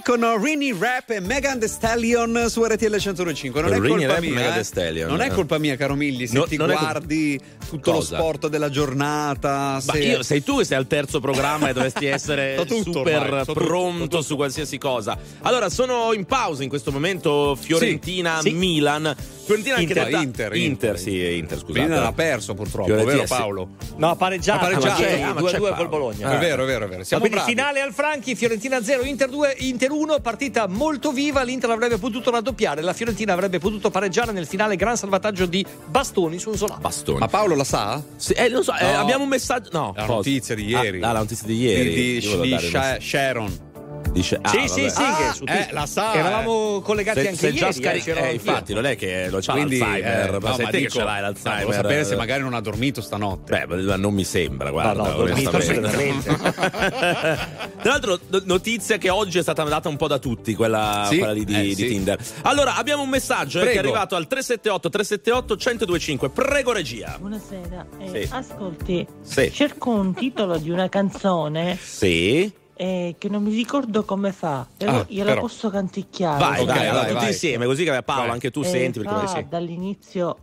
dicono 0.09 0.43
Rini 0.43 0.73
Rap 0.73 1.11
e 1.11 1.21
Megan 1.21 1.59
Thee 1.59 1.69
Stallion 1.69 2.47
su 2.49 2.65
RTL 2.65 2.97
105. 2.97 3.61
Non 3.61 3.75
è 3.75 3.79
Rini 3.79 3.89
colpa 3.89 4.07
Rap 4.07 4.17
e 4.17 4.21
mia. 4.27 4.35
Megan 4.35 4.59
eh. 4.59 4.63
Stallion. 4.65 5.09
Non 5.11 5.21
è 5.21 5.29
colpa 5.31 5.59
mia, 5.59 5.77
caro 5.77 5.95
Milli, 5.97 6.27
se 6.27 6.35
No, 6.35 6.45
ti 6.45 6.55
è 6.55 6.59
col- 6.59 6.69
guardi 6.71 7.39
tutto 7.69 7.93
Cosa? 7.93 8.17
lo 8.17 8.23
sport 8.23 8.49
della 8.49 8.71
giornata. 8.71 9.83
Ma 9.85 9.93
se- 9.93 9.99
io, 9.99 10.23
sei 10.23 10.43
tu 10.43 10.57
che 10.57 10.65
sei 10.65 10.79
al 10.79 10.87
terzo 10.87 11.21
programma 11.21 11.69
e 11.69 11.75
dovresti 11.75 12.07
essere 12.09 12.55
So 12.57 12.65
tutto 12.65 12.93
super 12.93 13.21
ormai, 13.21 13.45
so 13.45 13.53
tutto, 13.53 13.67
pronto 13.67 14.23
su 14.23 14.37
qualsiasi 14.37 14.79
cosa. 14.79 15.19
Allora, 15.43 15.69
sono 15.69 16.15
in 16.15 16.25
pausa 16.25 16.63
in 16.63 16.71
questo 16.71 16.91
momento 16.91 17.55
Fiorentina-Milan. 17.61 19.15
Fiorentina 19.45 19.77
anche 19.77 19.89
Inter, 19.93 20.05
detta- 20.07 20.21
Inter, 20.23 20.55
Inter, 20.57 20.99
sì, 20.99 21.37
Inter, 21.37 21.59
scusate. 21.59 21.81
Milan 21.87 22.05
ha 22.05 22.13
perso 22.13 22.55
purtroppo, 22.55 22.87
Fiorentina, 22.89 23.15
vero 23.15 23.27
sì. 23.27 23.35
Paolo? 23.35 23.69
No, 23.97 24.15
pareggiato. 24.17 24.65
Ha 24.65 24.69
pareggiato. 24.69 25.03
Ah, 25.25 25.33
ma 25.35 25.41
2-2 25.41 25.51
c'è 25.51 25.59
col. 25.59 25.89
Bologna. 25.89 26.37
È 26.37 26.39
vero, 26.39 26.65
è 26.65 26.67
vero, 26.67 26.85
è 26.85 26.89
vero. 26.89 27.03
Siamo 27.05 27.23
Quindi 27.25 27.43
bravi. 27.45 27.55
finale 27.55 27.81
al 27.81 27.93
Franchi, 27.95 28.35
Fiorentina 28.35 28.83
0, 28.83 29.05
Inter 29.05 29.29
2, 29.31 29.55
Inter 29.61 29.91
1, 29.91 29.98
partita 30.21 30.67
molto 30.67 31.13
viva, 31.13 31.43
l'Inter 31.43 31.71
avrebbe 31.71 31.99
potuto 31.99 32.31
raddoppiare, 32.31 32.81
la 32.83 32.93
Fiorentina 32.93 33.33
avrebbe 33.33 33.59
potuto 33.59 33.91
pareggiare 33.91 34.33
nel 34.33 34.47
finale, 34.47 34.77
gran 34.77 34.97
salvataggio 34.97 35.47
di 35.47 35.65
Bastoni 35.87 36.39
su 36.39 36.51
un 36.51 36.57
solato. 36.57 36.81
Bastoni. 36.81 37.19
Ma 37.19 37.29
Paolo 37.29 37.55
la 37.55 37.65
sa? 37.65 38.03
Sì, 38.17 38.33
eh, 38.33 38.49
non 38.49 38.63
so, 38.63 38.75
eh, 38.77 38.93
No. 38.93 38.99
abbiamo 39.01 39.23
un 39.25 39.29
messaggio. 39.29 39.71
No, 39.73 39.93
La 39.97 40.03
cosa? 40.03 40.15
notizia 40.15 40.55
di 40.55 40.67
ieri. 40.67 41.03
Ah, 41.03 41.09
ah, 41.11 41.13
la 41.13 41.19
notizia 41.21 41.47
di 41.47 41.57
ieri. 41.59 41.95
Di, 41.95 42.21
di, 42.21 42.57
di. 42.57 43.01
Sharon. 43.01 43.67
Dice, 44.13 44.39
ah, 44.43 44.49
sì, 44.49 44.57
vabbè. 44.57 44.69
sì, 44.69 44.91
sì, 44.91 45.03
Ah, 45.03 45.35
che 45.45 45.59
eh, 45.59 45.69
la 45.73 45.87
sa, 45.87 46.15
Eravamo 46.15 46.81
collegati 46.81 47.21
Se, 47.21 47.27
anche 47.29 47.39
se 47.39 47.47
ieri. 47.47 47.59
già 47.59 47.69
eh, 47.93 48.01
c'ero 48.01 48.21
eh, 48.21 48.33
infatti, 48.33 48.75
non 48.75 48.87
è 48.87 48.97
che 48.97 49.29
lo 49.31 49.39
c'ha 49.41 49.53
Quindi, 49.53 49.79
l'Alzheimer, 49.79 50.35
eh, 50.35 50.39
ma 50.41 50.49
no, 50.49 50.55
sei 50.55 50.65
ma 50.65 50.71
te 50.71 50.77
che 50.79 50.83
dico, 50.85 50.99
ce 50.99 51.05
l'hai 51.05 51.15
no, 51.17 51.21
l'Alzheimer. 51.27 51.59
Devo 51.61 51.73
sapere 51.73 52.05
se 52.05 52.17
magari 52.17 52.43
non 52.43 52.55
ha 52.55 52.61
dormito 52.61 53.01
stanotte. 53.01 53.65
Beh, 53.67 53.81
ma 53.83 53.97
non 53.97 54.15
mi 54.15 54.25
sembra, 54.25 54.71
guarda. 54.71 55.03
No, 55.03 55.09
no, 55.09 55.15
dormito 55.17 55.51
onestamente. 55.51 56.37
Tra 57.79 57.91
l'altro, 57.93 58.19
no- 58.29 58.43
notizia 58.45 58.99
che 58.99 59.11
oggi 59.11 59.39
è 59.39 59.43
stata 59.43 59.63
data 59.65 59.89
un 59.89 59.97
po' 59.97 60.09
da 60.09 60.19
tutti, 60.19 60.55
quella, 60.55 61.07
Sì? 61.09 61.19
quella 61.19 61.33
lì 61.33 61.45
di, 61.45 61.55
Eh, 61.55 61.63
di 61.63 61.75
sì. 61.75 61.87
Tinder. 61.89 62.19
Allora, 62.43 62.77
abbiamo 62.77 63.03
un 63.03 63.09
messaggio 63.09 63.61
eh, 63.61 63.65
che 63.67 63.73
è 63.73 63.79
arrivato 63.79 64.17
al 64.17 64.27
378 64.27 64.89
378 64.89 65.55
1025. 65.55 66.31
Prego, 66.31 66.73
regia. 66.73 67.17
Buonasera, 67.21 67.87
eh, 68.01 68.23
Sì. 68.27 68.29
ascolti, 68.33 69.07
Sì. 69.23 69.53
cerco 69.53 69.91
un 69.91 70.15
titolo 70.15 70.57
di 70.59 70.71
una 70.71 70.89
canzone 70.89 71.79
Sì. 71.81 72.51
Eh, 72.79 73.17
che 73.19 73.29
non 73.29 73.43
mi 73.43 73.53
ricordo 73.53 74.05
come 74.05 74.31
fa, 74.31 74.65
però 74.77 74.99
Ah, 75.01 75.07
gliela 75.09 75.31
però. 75.31 75.41
posso 75.41 75.69
canticchiare. 75.69 76.39
Vai, 76.39 76.61
Ok, 76.63 76.67
vai, 76.69 76.79
allora, 76.79 76.93
vai, 76.93 77.07
tutti 77.09 77.15
vai. 77.15 77.27
insieme, 77.29 77.67
così 77.67 77.83
che 77.85 78.03
Paolo, 78.05 78.23
Vai. 78.23 78.31
anche 78.31 78.51
tu 78.53 78.61
Eh, 78.61 78.65
senti. 78.65 79.01
Perché 79.01 79.27
fa 79.27 79.41
dall'inizio 79.49 80.39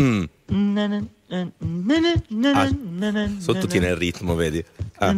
Mm. 0.00 0.24
Ah, 1.28 2.70
sottotiene 3.38 3.88
il 3.88 3.96
ritmo, 3.96 4.36
vedi? 4.36 4.64
Ah. 4.98 5.12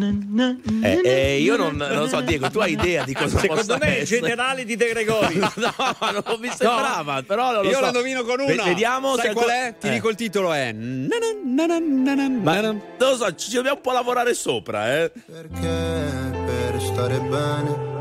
Eh, 0.83 1.01
eh, 1.05 1.39
io 1.39 1.57
non, 1.57 1.77
non, 1.77 2.09
so, 2.09 2.23
Diego, 2.23 2.51
tu 2.51 2.61
hai 2.61 2.73
idea 2.73 3.05
di 3.05 3.13
cosa 3.13 3.39
Secondo 3.39 3.77
me 3.77 3.99
essere? 3.99 4.17
è 4.17 4.21
generale 4.21 4.65
di 4.65 4.75
De 4.75 4.89
Gregori. 4.89 5.37
no, 5.37 5.53
non 5.55 6.39
mi 6.41 6.49
sembrava, 6.49 7.17
no. 7.17 7.23
però 7.23 7.53
lo 7.53 7.63
Io 7.63 7.75
so. 7.75 7.81
la 7.81 7.91
domino 7.91 8.23
con 8.25 8.41
una. 8.41 8.65
Vediamo 8.65 9.17
Sai 9.17 9.27
se 9.27 9.33
qual 9.35 9.49
è? 9.51 9.75
Ti 9.79 9.89
eh. 9.89 9.91
dico 9.91 10.09
il 10.09 10.17
titolo 10.17 10.53
è 10.55 10.73
Ma 10.73 12.61
non 12.61 12.83
lo 12.97 13.17
so, 13.17 13.35
ci 13.35 13.51
dobbiamo 13.51 13.77
un 13.77 13.83
po' 13.83 13.93
lavorare 13.93 14.33
sopra, 14.33 15.03
eh. 15.03 15.13
Perché 15.27 16.31
per 16.47 16.81
stare 16.81 17.19
bene 17.21 17.97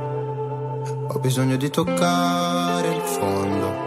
ho 1.10 1.20
bisogno 1.20 1.58
di 1.58 1.70
toccare 1.70 2.88
il 2.88 3.02
fondo 3.02 3.87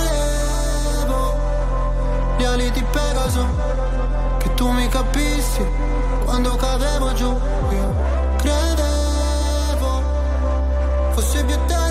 ali 2.51 2.69
di 2.71 2.83
Pegaso, 2.83 3.45
che 4.39 4.53
tu 4.55 4.69
mi 4.69 4.87
capissi 4.89 5.65
quando 6.25 6.55
cadevo 6.55 7.13
giù. 7.13 7.29
Io 7.29 7.95
credevo 8.37 8.91
ti 11.13 11.90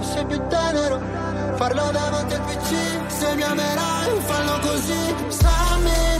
fosse 0.00 0.24
più 0.24 0.40
tenero 0.48 1.00
Farlo 1.56 1.90
davanti 1.92 2.34
al 2.34 2.40
PC 2.40 3.12
Se 3.12 3.34
mi 3.34 3.42
amerai 3.42 4.20
fallo 4.20 4.58
così. 4.60 5.14
Stammi 5.28 6.19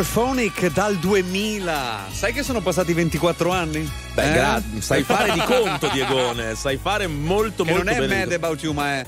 Overphonic 0.00 0.72
dal 0.74 0.96
2000. 0.98 2.08
Sai 2.12 2.34
che 2.34 2.42
sono 2.42 2.60
passati 2.60 2.92
24 2.92 3.50
anni? 3.50 3.90
Beh, 4.12 4.28
Eh? 4.28 4.32
gra- 4.34 4.62
sai 4.80 5.02
fare 5.02 5.32
di 5.32 5.40
conto, 5.40 5.88
Diegone. 5.88 6.54
Sai 6.54 6.76
fare 6.76 7.06
molto, 7.06 7.64
Che 7.64 7.70
molto 7.70 7.84
non 7.86 7.94
è 7.94 7.98
bene. 8.06 8.18
Mad 8.26 8.32
About 8.32 8.62
You, 8.62 8.74
ma 8.74 8.90
è. 8.98 9.04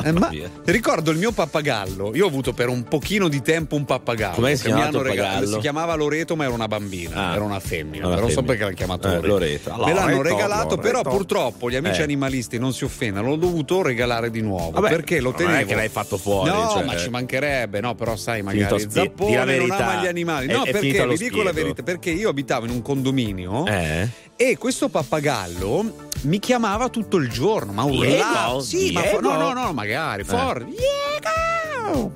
Mamma 0.00 0.30
Eh, 0.30 0.48
ricordo 0.64 1.10
il 1.10 1.18
mio 1.18 1.32
pappagallo. 1.32 2.12
Io 2.14 2.24
ho 2.24 2.28
avuto 2.28 2.52
per 2.54 2.68
un 2.68 2.84
pochino 2.84 3.28
di 3.28 3.42
tempo 3.42 3.76
un 3.76 3.84
pappagallo. 3.84 4.34
Come 4.36 4.56
si 4.56 4.64
regalato. 4.68 4.98
pappagallo? 5.02 5.46
Si 5.54 5.58
chiamava 5.58 5.94
Loreto, 5.94 6.34
ma 6.36 6.44
era 6.44 6.52
una 6.54 6.68
bambina, 6.68 7.30
Ah. 7.30 7.34
era 7.34 7.44
una 7.44 7.60
femmina. 7.60 8.06
Una 8.06 8.14
però 8.16 8.28
so 8.28 8.42
perché 8.42 8.62
l'hanno 8.62 8.74
chiamato 8.74 9.08
Eh, 9.08 9.14
Loreto. 9.20 9.26
Loreto. 9.70 9.84
Me 9.84 9.92
l'hanno 9.92 10.16
Loreto, 10.16 10.34
regalato, 10.36 10.76
però 10.78 11.02
purtroppo 11.02 11.68
gli 11.70 11.76
amici 11.76 12.00
Eh. 12.00 12.04
animalisti 12.04 12.58
non 12.58 12.72
si 12.72 12.84
offendano. 12.84 13.28
L'ho 13.28 13.36
dovuto 13.36 13.82
regalare 13.82 14.30
di 14.30 14.40
nuovo. 14.40 14.70
Vabbè, 14.70 14.88
perché 14.88 15.20
lo 15.20 15.30
non 15.30 15.38
tenevo. 15.38 15.58
è 15.58 15.66
che 15.66 15.74
l'hai 15.74 15.88
fatto 15.88 16.16
fuori, 16.16 16.50
No, 16.50 16.70
cioè- 16.72 16.84
ma 16.84 16.96
ci 16.96 17.10
mancherebbe. 17.10 17.80
No, 17.80 17.94
però 17.94 18.16
sai, 18.16 18.42
magari 18.42 18.80
spi- 18.80 18.90
Zappone 18.92 19.34
la 19.36 19.56
non 19.56 19.70
ama 19.70 20.02
gli 20.02 20.06
animali. 20.06 20.46
No, 20.46 20.62
è 20.64 20.70
perché 20.70 21.06
vi 21.06 21.16
dico 21.16 21.42
la 21.42 21.52
verità. 21.52 21.82
Perché 21.82 22.10
io 22.10 22.28
abitavo 22.30 22.64
in 22.66 22.70
un 22.72 22.82
condominio. 22.82 23.66
Eh? 23.66 24.08
E 24.36 24.56
questo 24.58 24.88
pappagallo 24.88 26.10
mi 26.22 26.38
chiamava 26.38 26.88
tutto 26.88 27.16
il 27.16 27.28
giorno, 27.28 27.72
ma 27.72 27.84
urlava. 27.84 28.44
Diego? 28.46 28.60
Sì, 28.60 28.92
ma 28.92 29.00
Diego? 29.02 29.20
no, 29.20 29.36
no, 29.36 29.52
no, 29.52 29.72
magari, 29.72 30.22
Eh. 30.22 30.24
forte. 30.24 30.64
Diego! 30.64 32.10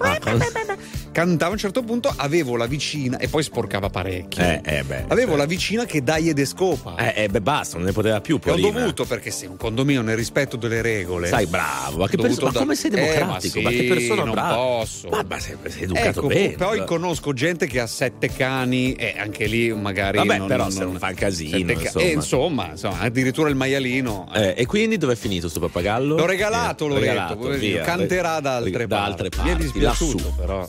Cantava 1.17 1.49
a 1.49 1.53
un 1.55 1.59
certo 1.59 1.83
punto, 1.83 2.13
avevo 2.15 2.57
la 2.57 2.67
vicina 2.67 3.17
e 3.17 3.29
poi 3.29 3.43
sporcava 3.43 3.89
parecchio. 3.89 4.43
Eh, 4.43 4.61
eh, 4.63 4.83
beh. 4.83 5.05
Avevo 5.09 5.35
la 5.35 5.47
vicina 5.47 5.87
che 5.87 6.03
dai 6.03 6.29
ed 6.29 6.45
scopa. 6.45 6.95
Eh, 6.97 7.23
eh, 7.25 7.29
beh, 7.31 7.41
basta, 7.41 7.79
non 7.79 7.87
ne 7.87 7.93
poteva 7.93 8.21
più. 8.21 8.39
Che 8.39 8.51
ho 8.51 8.57
dovuto 8.57 9.07
perché 9.07 9.31
sei 9.31 9.49
un 9.49 9.57
condominio 9.57 10.03
nel 10.03 10.15
rispetto 10.15 10.59
delle 10.59 10.83
regole. 10.83 11.29
Sai, 11.29 11.47
bravo. 11.47 11.97
Ma, 12.01 12.07
che 12.07 12.17
Ho 12.19 12.23
dovuto 12.23 12.27
perso- 12.29 12.45
ma 12.45 12.51
dar- 12.51 12.61
come 12.61 12.75
sei 12.75 12.91
Eh, 12.91 12.97
ma 12.97 13.01
democratico? 13.01 13.61
ma, 13.63 13.71
sì, 13.71 13.77
che 13.77 13.85
persona 13.85 14.25
non 14.25 14.35
brava. 14.35 14.55
posso. 14.57 15.09
Ma, 15.09 15.25
ma 15.27 15.39
sei, 15.39 15.57
sei 15.69 15.83
educato 15.85 16.09
Ecco, 16.09 16.27
bene. 16.27 16.53
poi 16.53 16.85
conosco 16.85 17.33
gente 17.33 17.67
che 17.67 17.81
ha 17.81 17.87
sette 17.87 18.29
cani 18.29 18.93
e 18.93 19.15
anche 19.19 19.47
lì 19.47 19.73
magari 19.73 20.19
Vabbè, 20.19 20.37
non, 20.37 20.47
però 20.49 20.65
non- 20.65 20.73
se 20.73 20.85
non 20.85 20.99
fa 20.99 21.15
casino, 21.15 21.73
ca- 21.73 21.81
insomma. 21.81 22.05
eh, 22.05 22.11
insomma, 22.13 22.69
insomma, 22.73 23.01
addirittura 23.01 23.49
il 23.49 23.55
maialino 23.57 24.29
Eh, 24.35 24.53
e 24.55 24.67
quindi 24.67 24.99
dove 24.99 25.15
è 25.15 25.17
finito 25.17 25.49
sto 25.49 25.61
pappagallo? 25.61 26.15
L'ho 26.17 26.27
regalato, 26.27 26.85
Eh, 26.85 26.89
l'ho 26.91 26.99
regalato, 26.99 27.37
poverino, 27.39 27.73
via. 27.77 27.83
canterà 27.85 28.39
da 28.41 28.57
altre 28.57 28.87
da 28.87 28.97
parti. 28.97 29.11
altre 29.23 29.29
Mi 29.31 29.31
è 29.31 29.37
parti, 29.53 29.63
dispiaciuto, 29.63 30.17
lassù. 30.25 30.35
però. 30.37 30.69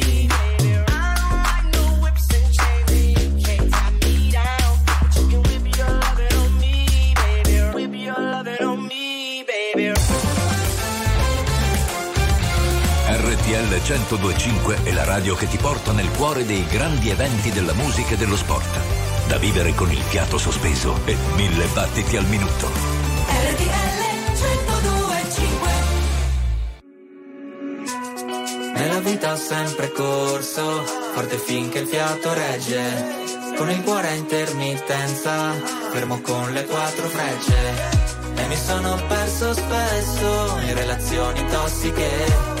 RTL 13.71 13.79
1025 13.79 14.83
è 14.83 14.91
la 14.91 15.05
radio 15.05 15.33
che 15.33 15.47
ti 15.47 15.55
porta 15.55 15.93
nel 15.93 16.11
cuore 16.11 16.45
dei 16.45 16.65
grandi 16.67 17.09
eventi 17.09 17.51
della 17.51 17.71
musica 17.71 18.15
e 18.15 18.17
dello 18.17 18.35
sport. 18.35 18.67
Da 19.27 19.37
vivere 19.37 19.73
con 19.73 19.89
il 19.89 20.01
fiato 20.01 20.37
sospeso 20.37 20.99
e 21.05 21.15
mille 21.35 21.65
battiti 21.67 22.17
al 22.17 22.25
minuto. 22.25 22.67
RTL 22.67 24.01
1025 24.41 25.69
Nella 28.73 28.99
vita 28.99 29.31
ho 29.31 29.37
sempre 29.37 29.89
corso, 29.93 30.83
forte 31.13 31.37
finché 31.37 31.79
il 31.79 31.87
fiato 31.87 32.33
regge. 32.33 33.19
Con 33.55 33.69
il 33.69 33.81
cuore 33.83 34.09
a 34.09 34.13
intermittenza, 34.13 35.53
fermo 35.91 36.19
con 36.19 36.51
le 36.51 36.65
quattro 36.65 37.07
frecce. 37.07 37.55
E 38.35 38.47
mi 38.47 38.57
sono 38.57 39.01
perso 39.07 39.53
spesso 39.53 40.57
in 40.59 40.73
relazioni 40.73 41.45
tossiche. 41.45 42.60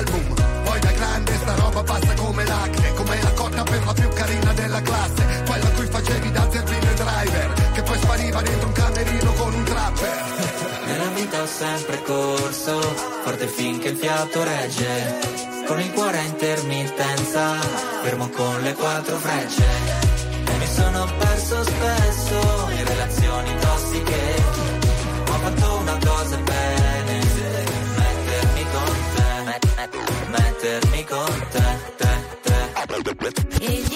ma 1.81 1.93
bassa 1.93 2.13
come 2.13 2.45
l'acne, 2.45 2.93
come 2.93 3.21
la 3.21 3.31
cotta 3.31 3.63
per 3.63 3.85
la 3.85 3.93
più 3.93 4.09
carina 4.09 4.53
della 4.53 4.81
classe, 4.81 5.43
quella 5.47 5.65
a 5.65 5.71
cui 5.71 5.85
facevi 5.87 6.31
da 6.31 6.47
zerbino 6.51 6.93
driver, 6.93 7.71
che 7.73 7.81
poi 7.81 7.97
spariva 7.97 8.41
dentro 8.41 8.67
un 8.67 8.73
camerino 8.73 9.33
con 9.33 9.53
un 9.53 9.63
trapper. 9.63 10.23
Nella 10.85 11.09
vita 11.15 11.41
ho 11.41 11.47
sempre 11.47 12.01
corso, 12.03 12.79
forte 13.23 13.47
finché 13.47 13.89
il 13.89 13.97
fiato 13.97 14.43
regge, 14.43 15.19
con 15.65 15.79
il 15.79 15.91
cuore 15.91 16.17
a 16.19 16.21
intermittenza, 16.21 17.59
fermo 18.03 18.29
con 18.29 18.61
le 18.61 18.73
quattro 18.73 19.17
frecce. 19.17 19.65
E 20.45 20.57
mi 20.57 20.67
sono 20.67 21.07
perso 21.17 21.63
spesso 21.63 22.69
in 22.77 22.85
relazioni 22.85 23.60
mettermi 30.61 31.03
con 31.05 31.25
te, 31.51 31.59
te, 31.97 32.07
te. 32.43 33.65
E 33.65 33.71
gli 33.71 33.95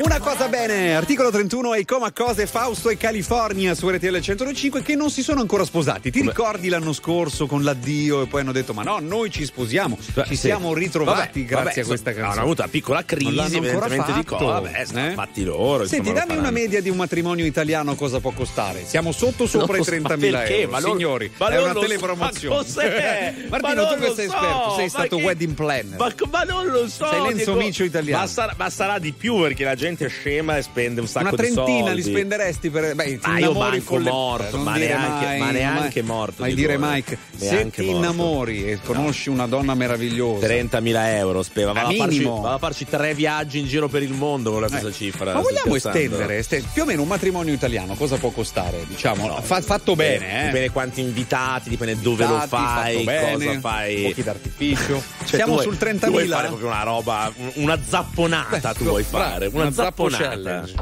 Una 0.00 0.20
cosa 0.20 0.48
bene, 0.48 0.94
articolo 0.94 1.30
31 1.30 1.74
e 1.74 1.84
Coma 1.84 2.12
Cose, 2.12 2.46
Fausto 2.46 2.88
e 2.88 2.96
California 2.96 3.74
su 3.74 3.88
RTL 3.88 4.20
105 4.20 4.82
che 4.82 4.94
non 4.94 5.10
si 5.10 5.22
sono 5.22 5.40
ancora 5.40 5.64
sposati. 5.64 6.10
Ti 6.10 6.20
ricordi 6.20 6.68
l'anno 6.68 6.92
scorso 6.92 7.46
con 7.46 7.62
l'addio 7.64 8.22
e 8.22 8.26
poi 8.26 8.42
hanno 8.42 8.52
detto 8.52 8.72
ma 8.72 8.82
no, 8.84 8.98
noi 9.00 9.30
ci 9.30 9.44
sposiamo, 9.44 9.98
ci 10.00 10.22
Sì. 10.28 10.36
siamo 10.36 10.72
ritrovati 10.72 11.40
Vabbè, 11.42 11.50
grazie 11.50 11.64
vabbè, 11.64 11.80
a 11.80 11.84
questa 11.86 12.10
so- 12.10 12.16
canzone. 12.16 12.32
Hanno 12.32 12.42
avuto 12.42 12.62
una 12.62 12.70
piccola 12.70 13.04
crisi, 13.04 13.34
l'hanno 13.34 13.56
ancora 13.56 13.86
evidentemente 13.86 14.12
di 14.12 14.22
fatto. 14.28 14.36
cosa. 14.36 14.60
Vabbè, 14.60 14.84
sono 14.86 15.06
Eh? 15.06 15.12
fatti 15.12 15.44
loro. 15.44 15.86
Senti, 15.86 16.12
dammi 16.12 16.36
una 16.36 16.50
media 16.50 16.80
di 16.80 16.88
un 16.90 16.96
matrimonio 16.96 17.44
italiano 17.44 17.94
cosa 17.96 18.20
può 18.20 18.30
costare? 18.30 18.84
Siamo 18.86 19.10
sotto 19.12 19.46
sopra 19.46 19.76
Non 19.76 19.80
i 19.80 19.84
so, 19.84 19.90
ma 19.90 19.96
30.000 19.98 20.38
perché? 20.38 20.58
euro. 20.60 20.70
Ma 20.72 20.78
non- 20.78 20.96
Signori, 20.96 21.32
ma 21.38 21.48
è 21.48 21.60
una 21.60 21.72
so, 21.72 21.80
telepromozione. 21.80 22.54
ma? 22.54 22.62
Ma 23.58 23.58
Martino, 23.60 23.82
non 23.84 23.94
tu 23.94 24.00
che 24.00 24.12
sei 24.14 24.28
so, 24.28 24.34
esperto, 24.34 24.74
sei 24.76 24.84
ma 24.84 24.88
stato 24.90 25.16
che- 25.16 25.22
wedding 25.24 25.54
planner. 25.54 25.98
Ma, 25.98 26.14
ma 26.30 26.42
non 26.44 26.66
lo 26.66 26.88
so. 26.88 27.06
Sei 27.08 27.20
Lenzo 27.20 27.54
Micio 27.54 27.82
italiano. 27.82 28.22
Ma 28.22 28.28
sarà, 28.28 28.54
ma 28.56 28.70
sarà 28.70 28.98
di 28.98 29.12
più 29.12 29.40
perché 29.40 29.64
la 29.64 29.74
gente 29.74 29.86
è 29.96 30.08
scema 30.08 30.56
e 30.56 30.62
spende 30.62 31.00
un 31.00 31.06
sacco 31.06 31.34
Una 31.34 31.42
di 31.42 31.50
soldi. 31.52 31.70
trentina 31.72 31.92
li 31.92 32.02
spenderesti 32.02 32.70
per. 32.70 32.94
Beh, 32.94 33.18
ti 33.18 33.28
Ma 33.28 33.38
io 33.38 33.52
manco 33.52 33.96
le- 33.98 34.10
morto, 34.10 34.58
ma 34.58 34.72
dire 34.74 34.88
neanche- 34.88 35.26
mai, 35.26 35.38
ma 35.38 35.50
neanche 35.50 36.02
mai- 36.02 36.16
morto, 36.16 36.42
Mai 36.42 36.50
dico, 36.54 36.60
dire 36.62 36.72
eh. 36.74 36.78
mai 36.78 37.02
che 37.04 37.18
se 37.36 37.70
ti 37.70 37.88
innamori 37.88 38.70
e 38.70 38.78
conosci 38.84 39.28
una 39.28 39.46
donna 39.46 39.74
meravigliosa. 39.74 40.46
30.000 40.46 41.16
euro 41.16 41.42
speva. 41.42 41.72
Ma 41.72 41.82
Va 41.82 41.88
a, 41.88 41.92
farci, 41.94 42.22
va 42.24 42.52
a 42.54 42.58
farci 42.58 42.84
tre 42.86 43.14
viaggi 43.14 43.58
in 43.58 43.66
giro 43.66 43.88
per 43.88 44.02
il 44.02 44.12
mondo 44.12 44.50
con 44.52 44.60
la 44.60 44.68
stessa 44.68 44.88
Eh. 44.88 44.92
cifra. 44.92 45.32
Ma 45.34 45.40
vogliamo 45.40 45.74
estendere 45.74 46.38
este- 46.38 46.62
più 46.72 46.82
o 46.82 46.84
meno 46.84 47.02
un 47.02 47.08
matrimonio 47.08 47.52
italiano 47.52 47.94
cosa 47.94 48.16
può 48.16 48.30
costare? 48.30 48.84
Diciamo, 48.86 49.40
fa- 49.42 49.60
fatto 49.60 49.94
bene, 49.94 50.42
eh. 50.42 50.44
Dipende 50.46 50.70
quanti 50.70 51.00
invitati, 51.00 51.68
dipende 51.68 51.98
dove 52.00 52.26
lo 52.26 52.38
fai, 52.46 53.04
bene, 53.04 53.44
cosa 53.46 53.60
fai. 53.60 54.00
fuochi 54.02 54.22
d'artificio. 54.22 55.02
Cioè, 55.24 55.36
Siamo 55.36 55.54
sul 55.60 55.76
vuoi- 55.76 55.78
30.000? 55.78 56.06
tu 56.06 56.10
Vuoi 56.10 56.28
fare 56.28 56.46
proprio 56.48 56.68
una 56.68 56.82
roba, 56.82 57.32
un- 57.36 57.50
una 57.54 57.78
zapponata 57.86 58.72
tu 58.74 58.84
vuoi 58.84 59.02
fare, 59.02 59.46
una, 59.52 59.62
una 59.64 59.72
zappo 59.78 60.08
challenge. 60.08 60.74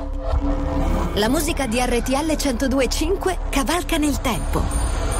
La 1.17 1.29
musica 1.29 1.67
di 1.67 1.79
RTL 1.79 2.35
1025 2.35 3.39
cavalca 3.51 3.99
nel 3.99 4.19
tempo. 4.23 4.63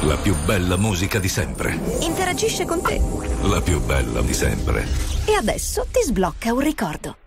La 0.01 0.15
più 0.15 0.35
bella 0.45 0.77
musica 0.77 1.19
di 1.19 1.29
sempre. 1.29 1.77
Interagisce 1.99 2.65
con 2.65 2.81
te. 2.81 2.99
La 3.43 3.61
più 3.61 3.79
bella 3.81 4.21
di 4.21 4.33
sempre. 4.33 4.83
E 5.25 5.33
adesso 5.33 5.85
ti 5.91 6.01
sblocca 6.01 6.53
un 6.53 6.59
ricordo. 6.59 7.17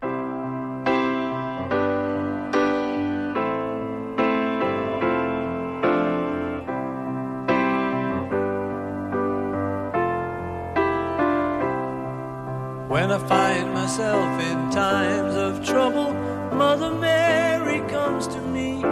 When 12.89 13.13
I 13.13 13.19
find 13.29 13.73
myself 13.73 14.43
in 14.43 14.71
times 14.71 15.37
of 15.37 15.65
trouble, 15.65 16.20
Mother 16.61 16.91
Mary 16.91 17.81
comes 17.89 18.27
to 18.27 18.39
me, 18.39 18.83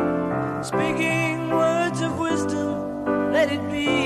speaking 0.62 1.50
words 1.50 2.00
of 2.00 2.18
wisdom, 2.18 3.04
let 3.30 3.52
it 3.52 3.60
be. 3.70 3.97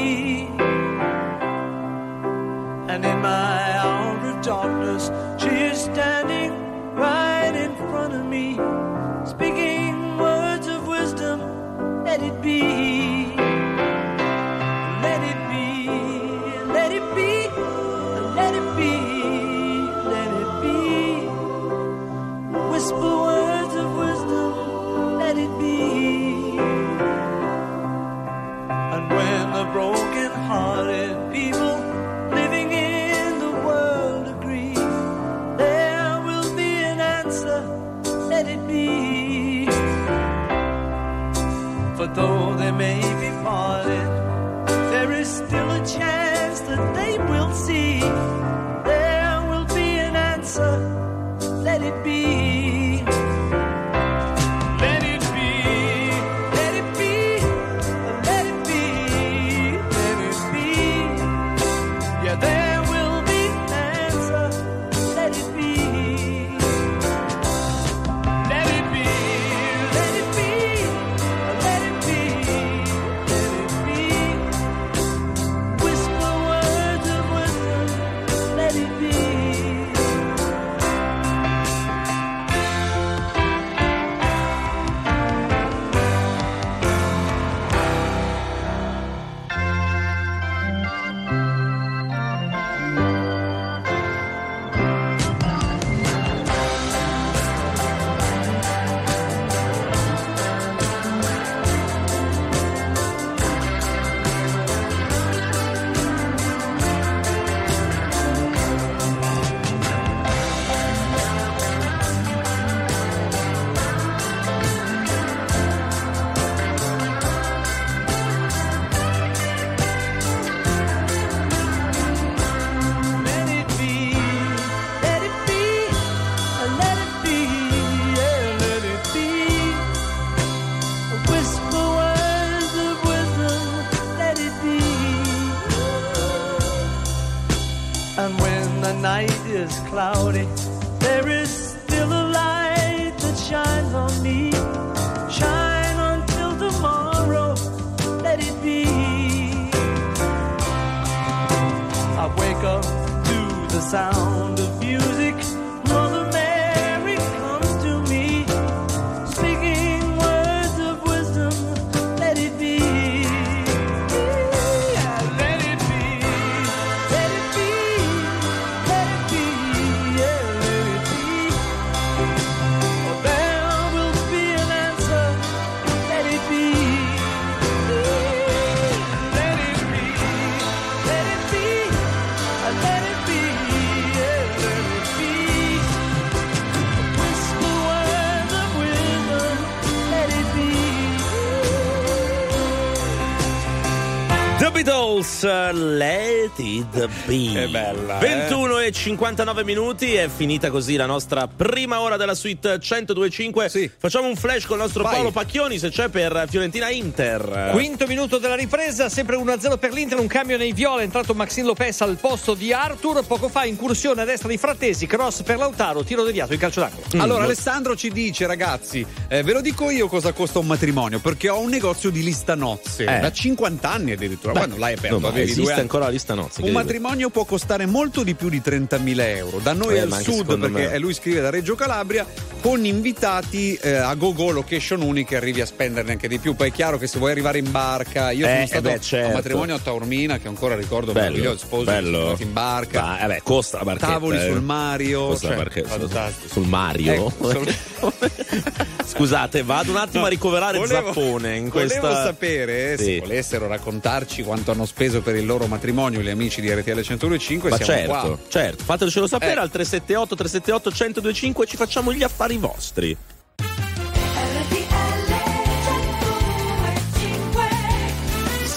Let 196.59 196.95
It 196.95 197.11
Be. 197.27 197.51
Che 197.53 197.69
bella, 197.69 198.21
eh? 198.21 198.49
21 198.83 198.85
e 198.85 198.93
59 198.93 199.65
minuti, 199.65 200.15
è 200.15 200.29
finita 200.35 200.71
così 200.71 200.97
la 200.97 201.07
nostra 201.07 201.47
prima 201.47 202.01
ora 202.01 202.17
della 202.17 202.35
suite 202.35 202.79
1025. 202.81 203.91
Facciamo 203.99 204.27
un 204.27 204.35
flash 204.35 204.65
con 204.67 204.77
il 204.77 204.83
nostro 204.83 205.03
Vai. 205.05 205.15
Paolo 205.15 205.31
Pacchioni 205.31 205.79
se 205.79 205.91
c'è 205.91 206.09
per 206.09 206.47
Fiorentina 206.49 206.91
Inter. 206.91 207.71
Quinto 207.73 208.07
minuto 208.07 208.39
della 208.39 208.57
ripresa, 208.57 209.09
sempre 209.09 209.37
1-0 209.37 209.79
per 209.79 209.93
l'Inter, 209.93 210.19
un 210.19 210.27
cambio 210.27 210.57
nei 210.57 210.73
viola, 210.73 211.01
è 211.01 211.05
entrato 211.05 211.33
Maxine 211.35 211.67
Lopez 211.67 212.01
al 212.01 212.17
posto 212.17 212.55
di 212.55 212.73
Arthur, 212.73 213.25
poco 213.25 213.49
fa 213.49 213.65
incursione 213.65 214.23
a 214.23 214.25
destra 214.25 214.49
di 214.49 214.59
Frattesi, 214.59 215.07
cross 215.07 215.43
per 215.43 215.59
Lautaro, 215.59 216.03
tiro 216.03 216.25
deviato 216.25 216.53
in 216.53 216.59
calcio 216.59 216.81
d'angolo. 216.81 217.03
Mm. 217.15 217.21
Allora, 217.21 217.45
Alessandro 217.45 217.95
ci 217.95 218.11
dice, 218.11 218.47
ragazzi, 218.47 219.07
eh, 219.29 219.43
ve 219.43 219.53
lo 219.53 219.61
dico 219.61 219.91
io 219.91 220.09
cosa 220.09 220.33
costa 220.33 220.59
un 220.59 220.67
matrimonio, 220.67 221.21
perché 221.21 221.49
ho 221.49 221.61
un 221.61 221.71
negozio 221.71 222.11
di 222.11 222.23
lista 222.25 222.55
nozze 222.57 223.05
Eh. 223.05 223.21
da 223.21 223.31
50 223.31 223.91
anni 223.91 224.13
addirittura. 224.13 224.53
Beh, 224.53 224.59
Quando 224.59 224.77
l'hai 224.79 224.95
aperto, 224.95 225.19
no, 225.21 225.31
due 225.31 225.43
esiste 225.43 225.71
anni. 225.73 225.81
ancora 225.83 226.05
la 226.07 226.11
lista 226.11 226.35
nozze. 226.35 226.63
Un 226.63 226.73
matrimonio 226.73 227.31
può 227.31 227.45
costare 227.45 227.87
molto 227.87 228.23
di 228.25 228.35
più 228.35 228.49
di 228.49 228.61
30.000 228.89 229.37
euro. 229.37 229.59
Da 229.59 229.73
noi 229.73 229.95
Eh, 229.97 230.01
al 230.01 230.13
sud, 230.23 230.59
perché 230.59 230.89
me. 230.91 230.99
lui 230.99 231.15
scrive 231.15 231.41
da 231.41 231.51
Reggio 231.51 231.75
Calabria, 231.75 232.27
con 232.63 232.85
invitati 232.87 233.75
eh, 233.75 233.97
a 233.97 234.15
go-go 234.15 234.51
location 234.53 235.03
uniche 235.03 235.35
arrivi 235.37 235.61
a 235.61 235.67
spenderne 235.67 236.13
anche 236.13 236.29
di 236.29 236.39
più. 236.39 236.55
Poi 236.55 236.69
è 236.69 236.73
chiaro 236.73 236.97
che 236.97 237.09
se 237.09 237.19
vuoi 237.19 237.33
arrivare 237.33 237.59
in 237.59 237.71
barca, 237.71 238.31
io 238.31 238.47
Eh, 238.47 238.51
sono 238.51 238.63
eh 238.63 238.67
stato 238.67 238.83
beh, 238.83 238.93
a 238.95 239.01
certo. 239.01 239.27
un 239.27 239.33
matrimonio 239.35 239.75
a 239.75 239.79
Taormina 239.81 240.39
che 240.39 240.47
ancora 240.49 240.77
ricordo 240.77 241.13
Bello, 241.13 241.27
meraviglioso, 241.33 241.59
sposi 241.67 241.85
bello. 241.85 242.37
in 242.39 242.53
barca. 242.53 243.01
Ma, 243.03 243.21
eh 243.21 243.27
beh, 243.27 243.41
costa 243.43 243.79
la 243.79 243.85
barchetta. 243.85 244.07
Tavoli 244.13 244.39
eh. 244.39 244.47
sul 244.47 244.61
Mario, 244.63 245.27
Costa 245.27 245.47
cioè, 245.49 245.57
la 245.57 245.63
barchetta, 245.63 245.89
fantastico. 245.89 246.49
sul 246.53 246.67
Mario. 246.69 247.13
Ecco, 247.13 247.51
sul- 247.51 247.75
Scusate, 249.05 249.63
vado 249.63 249.91
un 249.91 249.97
attimo 249.99 250.21
No, 250.21 250.27
a 250.27 250.29
ricoverare 250.31 250.79
volevo- 250.79 251.13
Zappone 251.13 251.57
in 251.57 251.69
Volevo 251.69 251.71
questa. 252.01 252.23
sapere 252.25 252.97
Sì. 252.97 253.05
se 253.05 253.19
volessero 253.21 253.67
raccontarci 253.67 254.43
quanto 254.43 254.71
hanno 254.71 254.87
speso 254.87 255.21
per 255.21 255.35
il 255.37 255.45
loro 255.45 255.67
matrimonio 255.67 256.21
gli 256.21 256.29
amici 256.31 256.61
di 256.61 256.71
RTL 256.73 256.93
1025. 256.95 257.71
Ma 257.71 257.77
siamo 257.77 257.93
certo, 257.93 258.11
qua. 258.13 258.39
certo, 258.49 258.85
fatecelo 258.85 259.27
sapere 259.27 259.55
Eh. 259.61 259.63
al 259.63 259.71
378 259.71 260.35
378 260.37 260.91
1025 260.91 261.67
ci 261.67 261.77
facciamo 261.77 262.13
gli 262.13 262.23
affari 262.23 262.52
vostri. 262.59 263.17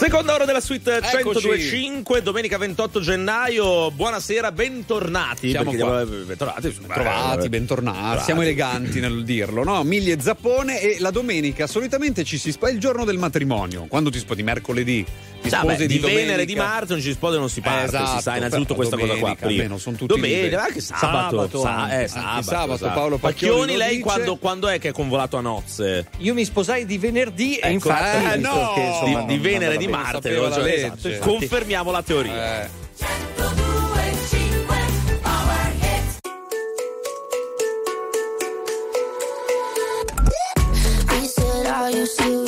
Seconda 0.06 0.36
ora 0.36 0.45
della 0.45 0.62
suite 0.62 0.97
Eccoci. 0.97 1.47
1025, 1.47 2.22
domenica 2.22 2.60
28 2.60 2.99
gennaio. 2.99 3.89
Buonasera, 3.89 4.51
bentornati. 4.51 5.49
Siamo 5.49 5.74
qua. 5.74 5.99
abbiamo- 6.01 6.24
bentornati, 6.26 6.76
Trovati, 6.88 7.49
bentornati, 7.49 8.24
siamo 8.24 8.43
eleganti 8.43 8.99
nel 8.99 9.24
dirlo, 9.24 9.64
no? 9.64 9.84
Migli 9.84 10.12
e 10.12 10.18
zappone 10.22 10.80
e 10.80 10.97
la 10.99 11.10
domenica 11.10 11.66
solitamente 11.66 12.24
ci 12.24 12.38
si 12.38 12.51
sposa 12.51 12.72
il 12.72 12.80
giorno 12.80 13.03
del 13.03 13.18
matrimonio, 13.18 13.88
quando 13.89 14.12
ti 14.12 14.20
sposi 14.20 14.43
mercoledì, 14.43 15.03
ti 15.41 15.49
Sì, 15.49 15.56
sposi 15.56 15.88
di, 15.88 15.93
di 15.95 15.99
Venere 15.99 16.43
e 16.43 16.45
di 16.45 16.53
domenica. 16.53 16.64
Marzo 16.64 16.91
non 16.93 17.01
ci 17.01 17.08
si 17.08 17.14
sposa 17.14 17.36
e 17.36 17.39
non 17.39 17.49
si 17.49 17.62
parte, 17.62 17.86
esatto, 17.86 18.16
si 18.18 18.22
sa 18.22 18.36
innanzitutto 18.38 18.76
però 18.76 18.88
questa 18.88 18.95
cosa 18.97 19.08
qua 19.12 19.20
domenica, 19.20 19.45
prima. 19.47 19.62
almeno 19.64 19.80
sono 19.80 19.95
tutti 19.97 20.14
Domenica, 20.14 20.64
anche 20.64 20.82
sabato, 20.82 21.36
Sabato 21.36 21.60
sa- 21.62 21.76
anche. 21.82 21.93
eh, 21.93 21.97
Anche 21.97 22.08
sabato, 22.10 22.43
sabato, 22.43 22.74
esatto. 22.76 22.93
Paolo 22.93 23.18
Pacchioni 23.18 23.53
Pacchioni, 23.60 23.78
lei 23.78 23.99
quando, 23.99 24.36
quando 24.38 24.68
è 24.68 24.78
che 24.80 24.89
è 24.89 24.91
convolato 24.91 25.38
a 25.38 25.41
nozze? 25.41 26.08
Io 26.20 26.34
mi 26.36 26.45
sposai 26.45 26.86
di 26.86 26.97
venerdì 26.99 27.56
e 27.56 27.60
Ecco, 27.64 27.74
infatti 27.74 28.26
eh, 28.26 28.38
visto 28.38 28.53
no! 28.56 28.74
che, 28.76 28.82
insomma, 28.82 29.22
di, 29.22 29.26
di 29.26 29.38
Venere 29.39 29.74
e 29.74 29.78
di 29.78 29.88
lo 29.96 30.04
Marte, 30.04 30.22
sapevo 30.22 30.48
la 30.48 30.56
cioè, 30.56 30.64
legge. 30.64 31.16
esatto, 31.16 31.30
confermiamo 31.30 31.91
la 31.91 32.02
teoria. 32.04 32.64
Eh. 32.64 32.70
You 41.96 42.45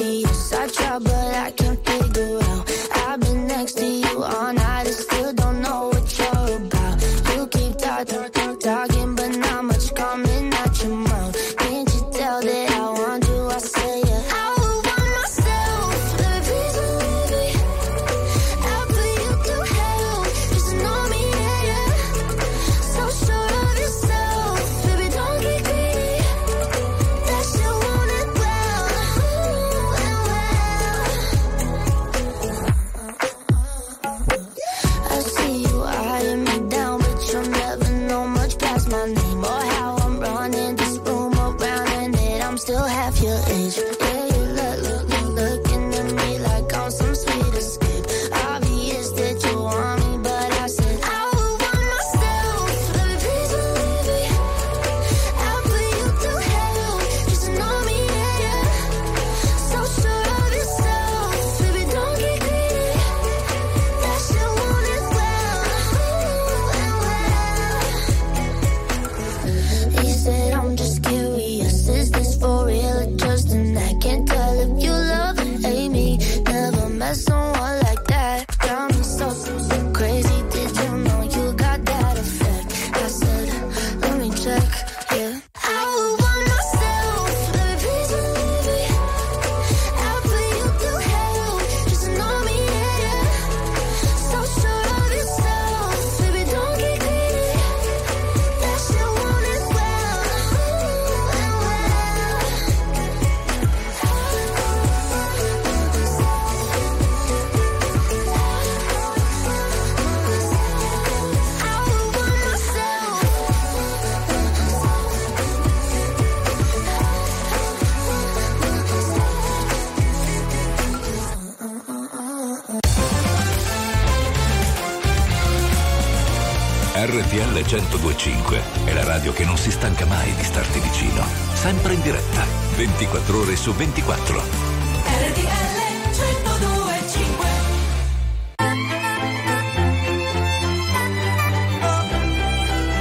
1025 128.08 128.62
è 128.86 128.94
la 128.94 129.04
radio 129.04 129.34
che 129.34 129.44
non 129.44 129.58
si 129.58 129.70
stanca 129.70 130.06
mai 130.06 130.34
di 130.34 130.44
starti 130.44 130.80
vicino. 130.80 131.26
Sempre 131.54 131.94
in 131.94 132.02
diretta, 132.02 132.46
24 132.78 133.38
ore 133.38 133.56
su 133.58 133.74
24. 133.74 134.40
RTL 134.40 135.76
1025 136.16 137.48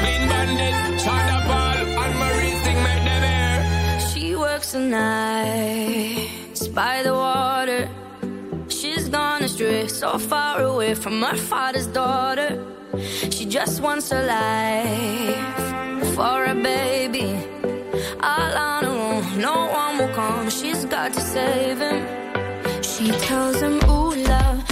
Clean 0.01 0.29
bandit, 0.29 0.75
China 0.99 1.43
Ball, 1.47 1.77
and 2.03 2.19
Marie 2.19 2.57
sing 2.65 2.83
make 2.83 3.05
them 3.05 3.23
hear. 3.23 4.01
She 4.09 4.35
works 4.35 4.73
the 4.73 4.81
nights 4.81 6.67
by 6.69 7.03
the 7.05 7.13
water. 7.15 7.89
She's 8.69 9.09
gone 9.09 9.45
astray, 9.45 9.87
so 9.87 10.19
far 10.19 10.63
away 10.63 10.95
from 10.95 11.23
her 11.23 11.37
father's 11.37 11.87
daughter. 11.87 12.56
Just 13.49 13.81
wants 13.81 14.11
a 14.11 14.23
life 14.23 16.15
for 16.17 16.45
a 16.47 16.55
baby. 16.55 17.39
All 18.21 18.57
on 18.57 18.85
her 18.85 18.91
own, 18.91 19.41
no 19.41 19.67
one 19.67 19.99
will 19.99 20.15
come. 20.15 20.51
She's 20.51 20.85
got 20.85 21.13
to 21.13 21.21
save 21.21 21.79
him. 21.79 22.03
She 22.83 23.13
tells 23.27 23.61
him, 23.61 23.75
Ooh, 23.89 24.15
love, 24.17 24.66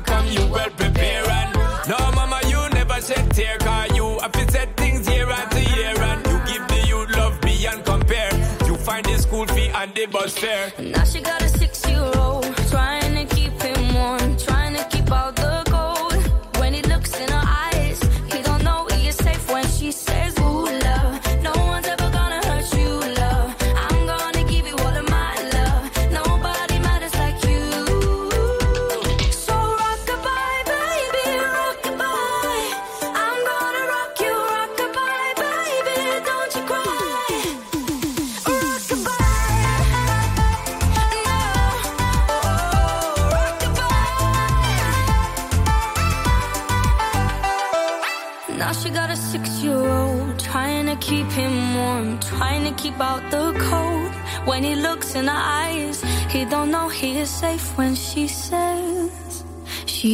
come, 0.00 0.26
you 0.28 0.46
well 0.46 0.70
prepare. 0.70 1.28
And 1.28 1.54
no, 1.88 1.98
mama, 2.14 2.40
you 2.48 2.60
never 2.70 3.00
said 3.00 3.30
tear. 3.32 3.58
Cause 3.58 3.96
you 3.96 4.18
have 4.20 4.32
to 4.32 4.50
set 4.50 4.76
things 4.76 5.08
year 5.08 5.28
after 5.28 5.60
year. 5.60 5.94
And 6.00 6.26
you 6.26 6.38
give 6.52 6.68
the 6.68 6.86
youth 6.88 7.10
love 7.16 7.40
beyond 7.40 7.84
compare. 7.84 8.32
You 8.66 8.76
find 8.76 9.04
the 9.04 9.18
school 9.18 9.46
fee 9.46 9.68
and 9.68 9.94
the 9.94 10.06
bus 10.06 10.36
fare. 10.38 10.72
Now 10.78 11.04
she 11.04 11.20
got 11.20 11.42
a 11.42 11.48
six-year-old 11.48 12.44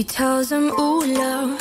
tells 0.08 0.50
him, 0.50 0.70
Ooh, 0.80 1.04
love, 1.04 1.60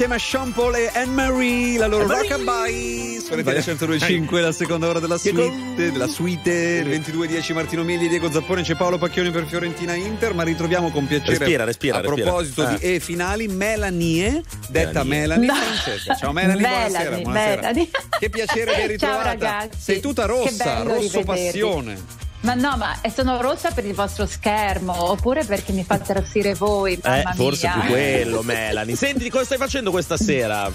insieme 0.00 0.14
a 0.14 0.18
Sean 0.24 0.52
Paul 0.52 0.76
e 0.76 0.88
Anne-Marie, 0.94 1.76
la 1.76 1.88
loro 1.88 2.04
Anne-Marie. 2.04 3.18
rockabye 3.18 3.20
su 3.20 3.34
RTL 3.34 3.96
102.5, 3.98 4.40
la 4.40 4.52
seconda 4.52 4.86
ora 4.86 5.00
della 5.00 5.18
suite, 5.18 5.52
della 5.74 6.06
suite, 6.06 6.52
il 6.52 7.00
22.10 7.00 7.52
Martino 7.52 7.82
Migli, 7.82 8.08
Diego 8.08 8.30
Zappone, 8.30 8.62
c'è 8.62 8.76
Paolo 8.76 8.96
Pacchioni 8.96 9.32
per 9.32 9.48
Fiorentina 9.48 9.94
Inter, 9.94 10.34
ma 10.34 10.44
ritroviamo 10.44 10.90
con 10.90 11.04
piacere 11.08 11.38
Respira, 11.38 11.64
respira, 11.64 11.96
a 11.96 12.00
respira. 12.02 12.22
proposito 12.26 12.62
Ah. 12.62 12.76
di 12.76 12.94
E 12.94 13.00
finali 13.00 13.48
Melanie, 13.48 14.40
detta 14.68 15.02
Melanie. 15.02 15.46
Melanie, 15.46 15.46
No. 15.48 15.54
Francesca. 15.56 16.14
Ciao 16.14 16.32
Melanie, 16.32 16.60
buonasera, 16.60 16.98
Melanie, 16.98 17.22
buonasera. 17.24 17.56
Melanie. 17.60 17.90
Che 18.20 18.30
piacere 18.30 18.74
ben 18.76 18.86
ritrovata. 18.86 19.18
Ciao 19.18 19.26
ragazzi. 19.32 19.78
Sei 19.80 19.98
tutta 20.00 20.26
rossa, 20.26 20.82
rosso 20.82 21.18
rivedervi. 21.18 21.24
passione. 21.24 22.26
Ma 22.40 22.54
no, 22.54 22.76
ma 22.76 22.96
sono 23.14 23.40
rossa 23.40 23.72
per 23.72 23.84
il 23.84 23.94
vostro 23.94 24.24
schermo 24.24 25.10
oppure 25.10 25.44
perché 25.44 25.72
mi 25.72 25.82
fate 25.84 26.12
arrossire 26.12 26.54
voi, 26.54 26.98
Eh, 27.02 27.24
forse 27.34 27.66
mia. 27.66 27.78
più 27.80 27.90
quello, 27.90 28.42
Melanie. 28.46 28.94
Senti, 28.94 29.28
cosa 29.28 29.44
stai 29.44 29.58
facendo 29.58 29.90
questa 29.90 30.16
sera? 30.16 30.70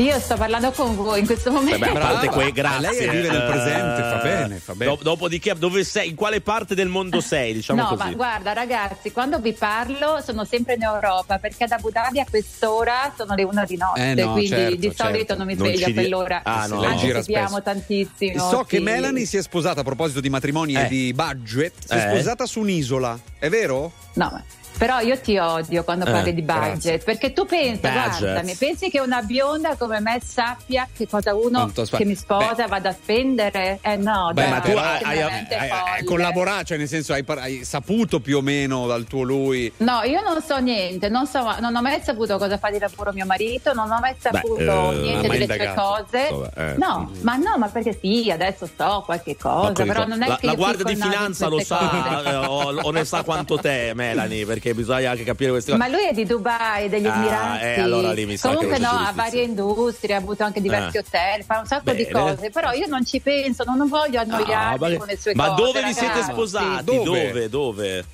Io 0.00 0.18
sto 0.18 0.34
parlando 0.36 0.70
con 0.70 0.96
voi 0.96 1.20
in 1.20 1.26
questo 1.26 1.50
momento. 1.50 1.78
Vabbè, 1.78 1.90
a 1.90 2.00
parte 2.00 2.26
Brava. 2.28 2.42
que- 2.42 2.52
grazie. 2.52 2.88
Lei 3.06 3.08
vive 3.10 3.28
nel 3.30 3.42
Eh, 3.42 3.46
presente, 3.50 4.02
fa 4.02 4.16
bene, 4.22 4.56
fa 4.58 4.74
bene. 4.74 4.90
do- 4.96 5.02
dopodiché, 5.02 5.54
dove 5.54 5.84
sei? 5.84 6.08
In 6.08 6.14
quale 6.14 6.40
parte 6.40 6.74
del 6.74 6.88
mondo 6.88 7.20
sei? 7.20 7.52
Diciamo 7.52 7.82
no, 7.82 7.88
così. 7.88 8.02
ma 8.08 8.14
guarda 8.14 8.52
ragazzi, 8.54 9.12
quando 9.12 9.38
vi 9.40 9.52
parlo 9.52 10.22
sono 10.24 10.44
sempre 10.46 10.74
in 10.74 10.82
Europa 10.84 11.38
perché 11.38 11.64
ad 11.64 11.72
Abu 11.72 11.90
Dhabi 11.90 12.18
a 12.20 12.26
quest'ora 12.28 13.12
sono 13.14 13.34
le 13.34 13.42
una 13.42 13.64
di 13.66 13.76
notte, 13.76 14.00
Eh 14.10 14.14
no, 14.14 14.32
quindi 14.32 14.48
certo, 14.48 14.74
di 14.76 14.92
solito 14.96 15.16
certo. 15.18 15.36
non 15.36 15.46
mi 15.46 15.54
Non 15.54 15.66
sveglio 15.66 15.78
ci 15.78 15.84
a 15.84 15.86
di- 15.88 15.92
quell'ora. 15.92 16.40
Ah, 16.44 16.66
no. 16.66 16.80
Anche 16.82 16.96
gira 17.06 17.22
spesso. 17.22 17.62
tantissimo. 17.62 18.48
So 18.48 18.64
che 18.64 18.78
sì. 18.78 18.82
Melanie 18.82 19.26
si 19.26 19.36
è 19.36 19.42
sposata 19.42 19.80
a 19.80 19.84
proposito 19.84 20.20
di 20.20 20.30
matrimoni 20.30 20.74
e 20.76 20.84
Eh. 20.84 20.88
di 20.88 21.12
budget, 21.12 21.74
si 21.86 21.92
è 21.92 21.96
Eh. 22.06 22.14
sposata 22.14 22.46
su 22.46 22.60
un'isola, 22.60 23.18
è 23.38 23.50
vero? 23.50 23.92
No, 24.14 24.28
ma- 24.32 24.42
però 24.80 25.00
io 25.00 25.20
ti 25.20 25.36
odio 25.36 25.84
quando 25.84 26.06
Eh, 26.06 26.10
parli 26.10 26.32
di 26.32 26.40
budget, 26.40 26.70
grazie. 26.70 26.98
perché 27.00 27.34
tu 27.34 27.44
pensi, 27.44 27.80
guardami, 27.82 28.54
pensi 28.54 28.88
che 28.88 28.98
una 28.98 29.20
bionda 29.20 29.76
come 29.76 30.00
me 30.00 30.18
sappia 30.24 30.88
che 30.90 31.06
cosa 31.06 31.34
uno 31.34 31.70
spa- 31.74 31.98
che 31.98 32.06
mi 32.06 32.14
sposa 32.14 32.62
Beh. 32.62 32.66
vada 32.66 32.88
a 32.88 32.92
spendere? 32.94 33.78
Eh 33.82 33.96
no, 33.96 34.30
Beh, 34.32 34.40
dai, 34.40 34.50
ma 34.50 34.60
tu 34.60 34.70
hai, 34.70 35.02
hai- 35.02 35.20
hai- 35.20 35.46
hai 35.50 35.68
folle. 35.68 36.04
collaborato, 36.04 36.64
cioè 36.64 36.78
nel 36.78 36.88
senso 36.88 37.12
hai, 37.12 37.60
saputo 37.62 38.20
più 38.20 38.38
o 38.38 38.40
meno 38.40 38.86
dal 38.86 39.04
tuo 39.04 39.20
lui. 39.22 39.70
No, 39.78 40.00
io 40.04 40.22
non 40.22 40.40
so 40.40 40.56
niente, 40.56 41.10
non, 41.10 41.26
so, 41.26 41.42
non 41.60 41.76
ho 41.76 41.82
mai 41.82 42.00
saputo 42.02 42.38
cosa 42.38 42.56
fa 42.56 42.70
di 42.70 42.78
lavoro 42.78 43.12
mio 43.12 43.26
marito, 43.26 43.74
non 43.74 43.90
ho 43.90 43.98
mai 44.00 44.14
saputo 44.18 44.92
eh, 44.92 44.96
niente 44.96 45.28
delle 45.28 45.44
sue 45.44 45.74
cose. 45.74 46.28
Vabbè, 46.30 46.70
eh. 46.72 46.76
No, 46.78 47.10
ma 47.20 47.36
no, 47.36 47.58
ma 47.58 47.68
perché 47.68 47.98
sì, 48.00 48.30
adesso 48.30 48.66
so 48.74 49.02
qualche 49.04 49.36
cosa, 49.36 49.84
però 49.84 50.06
non 50.06 50.22
è 50.22 50.26
la, 50.26 50.36
che 50.38 50.46
la 50.46 50.54
guardia 50.54 50.84
di 50.86 50.96
finanza 50.96 51.48
lo 51.48 51.60
sa 51.60 52.22
eh, 52.24 52.46
o 52.46 52.90
ne 52.90 53.04
sa 53.04 53.22
quanto 53.24 53.58
te, 53.58 53.92
Melanie, 53.94 54.46
perché 54.46 54.69
bisogna 54.74 55.10
anche 55.10 55.24
capire 55.24 55.50
queste 55.50 55.72
cose. 55.72 55.82
Ma 55.82 55.88
lui 55.90 56.06
è 56.06 56.12
di 56.12 56.24
Dubai, 56.24 56.88
degli 56.88 57.06
Ah, 57.06 57.14
Emirati. 57.16 57.64
eh, 57.64 57.80
allora 57.80 58.12
lì 58.12 58.26
mi 58.26 58.36
sa 58.36 58.48
Comunque 58.48 58.78
non 58.78 58.94
no, 58.94 59.00
ha 59.06 59.12
varie 59.12 59.42
industrie, 59.42 60.14
ha 60.14 60.18
avuto 60.18 60.44
anche 60.44 60.60
diversi 60.60 60.96
Ah. 60.96 61.00
hotel, 61.06 61.44
fa 61.44 61.58
un 61.58 61.66
sacco 61.66 61.92
di 61.92 62.04
Bene. 62.10 62.10
cose, 62.34 62.50
però 62.50 62.72
io 62.72 62.86
non 62.86 63.04
ci 63.04 63.20
penso, 63.20 63.64
non 63.64 63.88
voglio 63.88 64.18
Ah, 64.18 64.22
annoiarmi 64.22 64.90
ma 64.92 64.96
con 64.98 65.06
le 65.06 65.16
sue 65.18 65.34
ma 65.34 65.48
cose. 65.54 65.62
dove 65.62 65.82
vi 65.84 65.92
siete 65.92 66.12
ragazzi. 66.14 66.32
sposati? 66.32 66.84
Dove? 66.84 67.04
Dove? 67.04 67.48
Dove? 67.48 68.04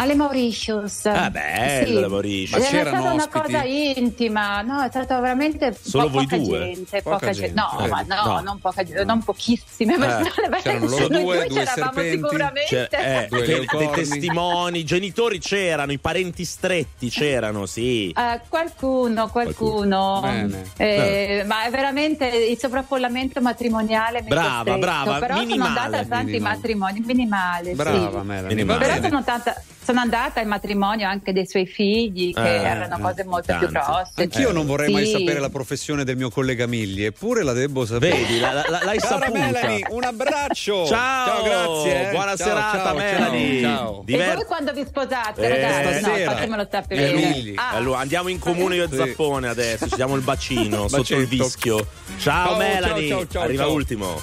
Alle 0.00 0.14
Mauritius. 0.14 1.04
Ah, 1.06 1.28
bello, 1.30 1.86
Sì. 1.86 1.92
le 2.00 2.08
Mauritius. 2.08 2.58
Ma 2.58 2.64
È 2.64 2.68
stata 2.68 3.00
una 3.00 3.12
ospiti? 3.14 3.28
cosa 3.40 3.62
intima, 3.64 4.62
no, 4.62 4.82
è 4.82 4.88
stata 4.88 5.20
veramente 5.20 5.76
Solo 5.78 6.04
po- 6.04 6.10
voi 6.12 6.24
poca 6.26 6.36
due? 6.38 6.58
gente, 6.58 7.02
Poca 7.02 7.16
poca 7.18 7.30
gente, 7.32 7.40
gente. 7.54 7.60
No, 7.60 7.84
eh, 7.84 7.88
ma 7.88 8.02
no, 8.08 8.22
no. 8.32 8.40
Non, 8.40 8.58
poca 8.60 8.82
gente, 8.82 9.04
non 9.04 9.22
pochissime 9.22 9.94
Eh, 9.94 9.98
persone. 9.98 10.60
c'erano 10.62 10.86
loro 10.86 11.06
Noi 11.08 11.22
due, 11.22 11.36
due 11.36 11.46
due 11.48 11.64
c'eravamo 11.64 11.92
serpenti. 11.92 12.16
sicuramente. 12.16 12.88
Cioè, 12.90 13.18
eh, 13.22 13.26
Due 13.28 13.66
dei, 13.76 13.90
testimoni, 13.92 14.78
i 14.78 14.84
genitori 14.84 15.38
c'erano, 15.38 15.92
i 15.92 15.98
parenti 15.98 16.44
stretti 16.46 17.10
c'erano, 17.10 17.66
sì. 17.66 18.10
Eh, 18.10 18.40
qualcuno, 18.48 19.28
qualcuno, 19.28 20.20
Bene. 20.22 20.64
Eh, 20.78 21.44
ma 21.46 21.64
è 21.64 21.70
veramente 21.70 22.26
il 22.26 22.56
sovraffollamento 22.58 23.40
matrimoniale. 23.42 24.22
Brava, 24.22 24.78
brava, 24.78 25.18
Però 25.18 25.38
minimale, 25.40 25.70
sono 25.74 25.84
andata 25.84 25.98
a 25.98 26.06
tanti 26.06 26.24
minimale. 26.32 26.54
matrimoni, 26.56 27.00
minimale. 27.04 27.72
Brava, 27.74 28.20
sì. 28.22 28.26
Minimale. 28.46 28.86
va 28.86 28.94
Però 28.94 29.08
sono, 29.08 29.24
tanta- 29.24 29.62
sono 29.90 30.00
andata 30.00 30.40
al 30.40 30.46
matrimonio 30.46 31.08
anche 31.08 31.32
dei 31.32 31.46
suoi 31.48 31.66
figli, 31.66 32.32
che 32.32 32.40
Eh, 32.40 32.62
erano 32.62 32.98
cose 33.00 33.24
molto 33.24 33.56
più 33.58 33.68
tanti. 33.70 33.90
grosse. 33.90 34.22
Anch'io 34.22 34.52
non 34.52 34.66
vorrei 34.66 34.92
mai 34.92 35.04
Sì. 35.06 35.12
sapere 35.12 35.40
la 35.40 35.48
professione 35.48 36.04
del 36.04 36.16
mio 36.16 36.30
collega 36.30 36.66
Milli, 36.66 37.04
eppure 37.04 37.42
la 37.42 37.52
devo 37.52 37.84
sapere. 37.84 38.16
Vedi, 38.16 38.38
la- 38.38 38.52
la- 38.52 38.80
l'hai 38.84 38.98
Cara 38.98 39.18
saputa. 39.18 39.30
Melanie, 39.38 39.86
un 39.90 40.04
abbraccio. 40.04 40.86
Ciao, 40.86 41.42
grazie. 41.42 42.08
eh. 42.08 42.10
buona 42.12 42.36
Ciao, 42.36 42.46
serata, 42.46 42.82
ciao, 42.84 42.94
Melanie. 42.96 43.60
Ciao. 43.62 44.00
E 44.00 44.04
Diver- 44.04 44.34
voi 44.36 44.44
quando 44.44 44.72
vi 44.72 44.84
sposate, 44.86 45.40
Eh, 45.42 45.48
ragazzi? 45.48 45.90
No, 45.92 45.98
stasera. 46.08 46.30
fatemelo 46.32 46.62
Eh, 46.62 46.68
sapere. 46.70 47.12
Milli. 47.12 47.52
Ah. 47.56 47.70
Allora, 47.70 47.98
andiamo 47.98 48.28
in 48.28 48.38
comune 48.38 48.76
io 48.76 48.84
e 48.84 48.88
Sì. 48.88 48.96
Zappone 48.96 49.48
adesso, 49.48 49.88
ci 49.88 49.96
diamo 49.96 50.14
il 50.14 50.22
bacino 50.22 50.86
sotto 50.88 51.16
il 51.16 51.26
vischio. 51.26 51.84
Ciao, 52.18 52.48
Ciao, 52.50 52.56
Melanie, 52.58 53.08
ciao, 53.08 53.18
ciao, 53.18 53.26
ciao, 53.28 53.42
arriva 53.42 53.64
ciao. 53.64 53.72
ultimo. 53.72 54.20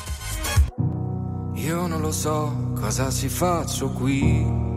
Io 1.55 1.87
non 1.87 1.99
lo 2.01 2.11
so 2.11 2.71
cosa 2.79 3.09
si 3.11 3.27
faccio 3.27 3.89
qui. 3.89 4.76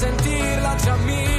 sentirla 0.00 0.74
già 0.76 0.96
mia. 1.04 1.29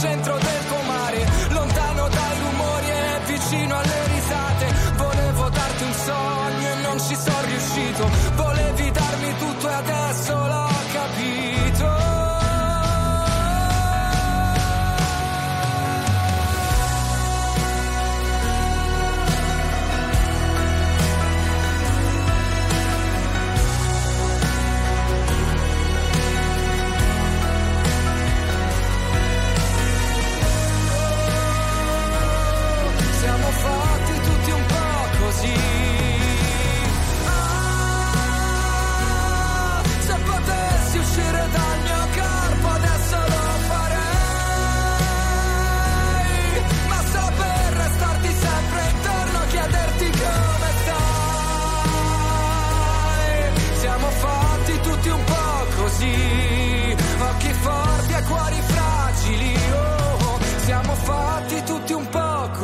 Centro 0.00 0.38
del 0.38 0.59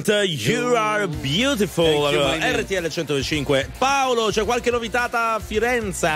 Blunt, 0.00 0.08
You 0.24 0.74
Are 0.74 1.06
Beautiful. 1.06 2.06
Allora. 2.06 2.36
RTL 2.36 2.88
105. 2.88 3.70
Paolo, 3.76 4.28
c'è 4.30 4.44
qualche 4.44 4.70
novità 4.70 5.10
a 5.10 5.40
Firenze? 5.44 6.08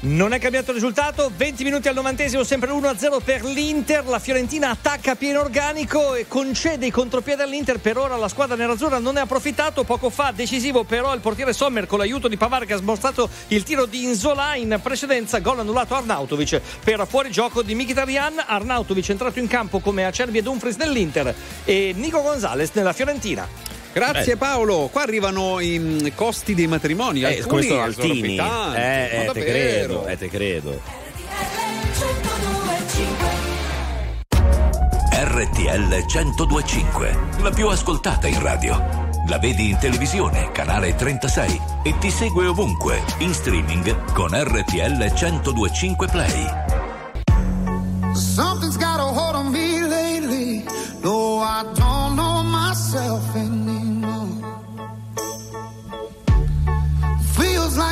Non 0.00 0.32
è 0.32 0.38
cambiato 0.38 0.70
il 0.70 0.76
risultato, 0.76 1.30
20 1.34 1.64
minuti 1.64 1.88
al 1.88 1.94
novantesimo, 1.94 2.44
sempre 2.44 2.70
1-0 2.70 3.22
per 3.24 3.44
l'Inter. 3.44 4.04
La 4.06 4.18
Fiorentina 4.18 4.70
attacca 4.70 5.12
a 5.12 5.16
pieno 5.16 5.40
organico 5.40 6.14
e 6.14 6.26
concede 6.28 6.86
i 6.86 6.90
contropiedi 6.90 7.42
all'Inter. 7.42 7.78
Per 7.78 7.96
ora 7.96 8.16
la 8.16 8.28
squadra 8.28 8.56
nerazzurra 8.56 8.98
non 8.98 9.14
ne 9.14 9.20
ha 9.20 9.22
approfittato. 9.22 9.84
Poco 9.84 10.10
fa 10.10 10.32
decisivo 10.34 10.84
però 10.84 11.14
il 11.14 11.20
portiere 11.20 11.52
Sommer 11.52 11.86
con 11.86 11.98
l'aiuto 11.98 12.28
di 12.28 12.36
Pavar 12.36 12.66
che 12.66 12.74
ha 12.74 12.78
sborsato 12.78 13.28
il 13.48 13.62
tiro 13.62 13.86
di 13.86 14.04
Inzola. 14.04 14.54
In 14.54 14.78
precedenza 14.82 15.38
gol 15.38 15.60
annullato 15.60 15.94
a 15.94 15.98
Arnautovic 15.98 16.60
per 16.84 17.06
fuorigioco 17.08 17.62
di 17.62 17.74
Mkhitaryan. 17.74 18.44
Arnautovic 18.46 19.08
è 19.08 19.10
entrato 19.12 19.38
in 19.38 19.46
campo 19.46 19.78
come 19.78 20.04
Acerbi 20.04 20.38
e 20.38 20.42
Dumfries 20.42 20.76
nell'Inter 20.76 21.34
e 21.64 21.94
Nico 21.96 22.20
Gonzalez 22.20 22.70
nella 22.74 22.92
Fiorentina. 22.92 23.28
Grazie 23.92 24.36
Paolo, 24.36 24.88
qua 24.92 25.02
arrivano 25.02 25.58
i 25.60 25.78
mm, 25.78 26.06
costi 26.14 26.54
dei 26.54 26.66
matrimoni. 26.66 27.22
Eh, 27.22 27.38
alcuni 27.38 27.46
come 27.46 27.62
sono 27.62 27.68
sono 27.68 27.82
altini? 27.82 28.34
esorbitanti, 28.34 28.76
Eh, 28.78 29.24
eh, 29.26 29.30
te 29.32 29.44
credo, 29.44 30.06
eh, 30.06 30.16
te 30.16 30.28
credo. 30.28 30.80
RTL 35.12 36.04
1025, 36.06 37.18
la 37.42 37.50
più 37.50 37.68
ascoltata 37.68 38.26
in 38.26 38.40
radio. 38.40 39.08
La 39.28 39.38
vedi 39.38 39.70
in 39.70 39.78
televisione, 39.78 40.50
canale 40.52 40.94
36 40.94 41.60
e 41.82 41.94
ti 41.98 42.10
segue 42.10 42.46
ovunque, 42.46 43.02
in 43.18 43.32
streaming 43.34 44.12
con 44.12 44.30
RTL 44.32 45.12
1025 45.12 46.06
Play. 46.08 46.46
Something's 48.14 48.76
got 48.76 48.98
a 48.98 49.04
hold 49.04 49.34
on 49.34 49.50
me 49.50 49.80
lately. 49.86 50.64
No, 51.02 51.40
I 51.40 51.62
don't 51.74 51.89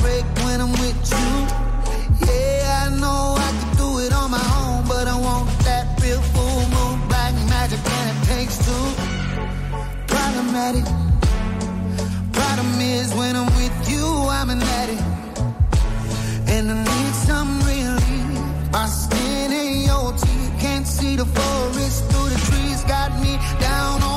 break 0.00 0.24
when 0.44 0.60
I'm 0.60 0.72
with 0.72 1.00
you. 1.14 1.30
Yeah, 2.26 2.86
I 2.86 2.88
know 3.02 3.34
I 3.46 3.50
can 3.58 3.70
do 3.76 3.88
it 4.04 4.12
on 4.12 4.30
my 4.30 4.46
own, 4.60 4.86
but 4.88 5.06
I 5.06 5.16
want 5.26 5.48
that 5.68 5.84
real 6.02 6.22
full 6.34 6.62
moon, 6.74 6.96
black 7.08 7.34
magic, 7.48 7.80
and 7.98 8.06
it 8.12 8.20
takes 8.32 8.56
two. 8.66 8.86
Problematic. 10.14 10.84
Problem 12.32 12.80
is 12.80 13.14
when 13.14 13.36
I'm 13.36 13.50
with 13.60 13.76
you, 13.92 14.06
I'm 14.38 14.50
an 14.50 14.62
addict, 14.80 15.04
and 16.54 16.70
I 16.70 16.76
need 16.92 17.14
some 17.28 17.50
relief. 17.70 18.70
My 18.72 18.86
skin 18.86 19.52
and 19.52 19.82
your 19.90 20.12
teeth 20.12 20.52
can't 20.60 20.86
see 20.86 21.16
the 21.16 21.26
forest 21.26 21.98
through 22.10 22.28
the 22.34 22.40
trees, 22.48 22.84
got 22.84 23.10
me 23.20 23.32
down 23.60 24.09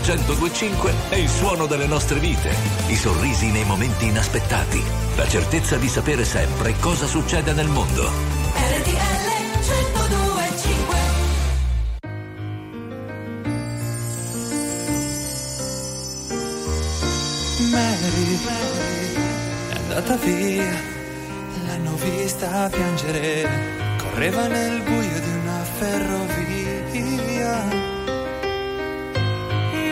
RTL 0.00 0.12
1025 0.12 0.94
è 1.10 1.16
il 1.16 1.28
suono 1.28 1.66
delle 1.66 1.86
nostre 1.86 2.18
vite, 2.20 2.54
i 2.86 2.96
sorrisi 2.96 3.50
nei 3.50 3.64
momenti 3.64 4.06
inaspettati, 4.06 4.82
la 5.14 5.28
certezza 5.28 5.76
di 5.76 5.88
sapere 5.88 6.24
sempre 6.24 6.74
cosa 6.80 7.06
succede 7.06 7.52
nel 7.52 7.68
mondo. 7.68 8.04
RTL 8.04 9.28
1025 9.60 10.96
Mary 17.70 18.38
è 19.68 19.76
andata 19.76 20.16
via, 20.16 20.80
l'hanno 21.66 21.94
vista 21.96 22.70
piangere, 22.70 23.96
correva 23.98 24.46
nel 24.46 24.80
buio 24.80 25.20
di 25.20 25.30
una 25.42 25.62
ferrovia. 25.78 26.59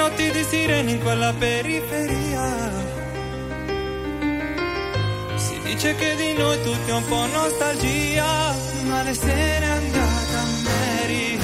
Notti 0.08 0.30
di 0.30 0.42
sirene 0.42 0.90
in 0.92 1.02
quella 1.02 1.34
periferia. 1.34 2.70
Si 5.36 5.60
dice 5.64 5.94
che 5.96 6.16
di 6.16 6.32
noi 6.32 6.62
tutti 6.62 6.90
è 6.90 6.94
un 6.94 7.04
po' 7.04 7.26
nostalgia, 7.26 8.54
ma 8.84 9.02
lei 9.02 9.14
se 9.14 9.26
n'è 9.26 9.66
andata 9.66 10.44
Mary. 10.64 11.38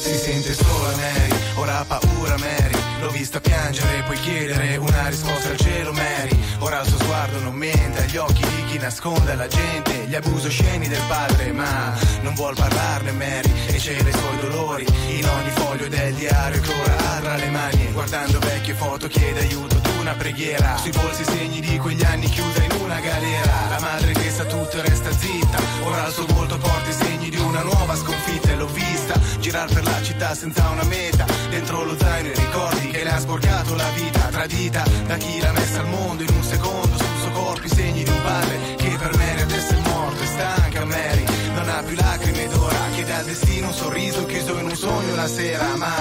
Si 0.00 0.14
sente 0.14 0.54
sola 0.54 0.96
Mary, 0.96 1.40
ora 1.56 1.78
ha 1.80 1.84
paura 1.84 2.38
Mary 2.38 2.79
L'ho 3.00 3.10
vista 3.10 3.40
piangere, 3.40 4.02
puoi 4.02 4.20
chiedere 4.20 4.76
una 4.76 5.08
risposta 5.08 5.48
al 5.48 5.56
cielo 5.56 5.92
Mary. 5.92 6.38
Ora 6.58 6.80
il 6.80 6.86
suo 6.86 6.98
sguardo 6.98 7.38
non 7.40 7.54
mente 7.54 8.02
agli 8.02 8.16
occhi 8.18 8.42
di 8.42 8.64
chi 8.66 8.78
nasconde 8.78 9.32
alla 9.32 9.46
gente 9.46 10.04
Gli 10.06 10.14
abusi 10.14 10.48
osceni 10.48 10.86
del 10.88 11.00
padre 11.08 11.52
ma 11.52 11.96
non 12.20 12.34
vuol 12.34 12.54
parlarne 12.54 13.12
Mary 13.12 13.50
E 13.68 13.78
cela 13.78 14.06
i 14.08 14.12
suoi 14.12 14.38
dolori. 14.40 14.86
In 15.16 15.26
ogni 15.26 15.50
foglio 15.50 15.88
del 15.88 16.14
diario 16.14 16.60
che 16.60 16.72
ora 16.72 16.96
ha 16.96 17.20
tra 17.20 17.36
le 17.36 17.48
mani. 17.48 17.92
Guardando 17.92 18.38
vecchie 18.38 18.74
foto 18.74 19.08
chiede 19.08 19.40
aiuto 19.40 19.76
ad 19.76 19.86
una 19.98 20.14
preghiera. 20.14 20.76
Sui 20.76 20.92
polsi 20.92 21.24
segni 21.24 21.60
di 21.60 21.78
quegli 21.78 22.04
anni 22.04 22.28
chiusa 22.28 22.62
in 22.62 22.69
una 22.90 23.00
galera. 23.00 23.68
La 23.68 23.80
madre 23.80 24.12
che 24.12 24.30
sa 24.30 24.44
tutto 24.44 24.76
e 24.76 24.82
resta 24.82 25.10
zitta. 25.12 25.58
Ora 25.84 26.06
il 26.06 26.12
suo 26.12 26.26
volto 26.26 26.58
porta 26.58 26.90
i 26.90 26.92
segni 26.92 27.30
di 27.30 27.36
una 27.36 27.62
nuova 27.62 27.94
sconfitta 27.94 28.50
E 28.50 28.56
l'ho 28.56 28.66
vista 28.66 29.14
girar 29.38 29.72
per 29.72 29.84
la 29.84 30.02
città 30.02 30.34
senza 30.34 30.68
una 30.68 30.84
meta. 30.84 31.24
Dentro 31.50 31.84
lo 31.84 31.96
zaino 31.96 32.28
i 32.28 32.34
ricordi 32.34 32.88
che 32.88 33.04
le 33.04 33.10
ha 33.10 33.20
sporcato 33.20 33.74
la 33.76 33.88
vita. 33.94 34.20
Tradita 34.30 34.82
da 35.06 35.16
chi 35.16 35.40
l'ha 35.40 35.52
messa 35.52 35.80
al 35.80 35.88
mondo 35.88 36.22
in 36.22 36.34
un 36.34 36.42
secondo. 36.42 36.96
Sul 36.96 37.18
suo 37.20 37.30
corpo 37.30 37.66
i 37.66 37.68
segni 37.68 38.02
di 38.02 38.10
un 38.10 38.22
padre 38.22 38.58
che 38.76 38.96
per 38.98 39.16
Mary 39.16 39.40
adesso 39.40 39.72
è 39.72 39.80
morto. 39.88 40.22
E 40.22 40.26
stanca 40.26 40.84
Mary, 40.84 41.24
non 41.54 41.68
ha 41.68 41.82
più 41.82 41.96
lacrime 41.96 42.48
d'ora 42.48 42.78
Chiede 42.94 43.12
al 43.14 43.24
destino 43.24 43.66
un 43.68 43.72
sorriso 43.72 44.26
chiuso 44.26 44.58
in 44.58 44.64
un 44.66 44.76
sogno 44.76 45.14
la 45.14 45.28
sera. 45.28 45.76
Ma 45.76 45.94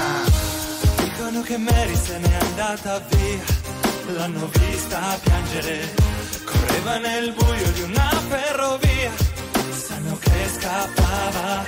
Dicono 1.03 1.41
che 1.41 1.57
Mary 1.57 1.95
se 1.95 2.17
n'è 2.17 2.33
andata 2.33 2.99
via, 3.09 3.43
l'hanno 4.15 4.49
vista 4.51 5.19
piangere, 5.21 6.08
correva 6.51 6.97
nel 6.97 7.33
buio 7.33 7.71
di 7.71 7.81
una 7.81 8.09
ferrovia, 8.27 9.11
sanno 9.71 10.17
che 10.19 10.49
scappava, 10.57 11.65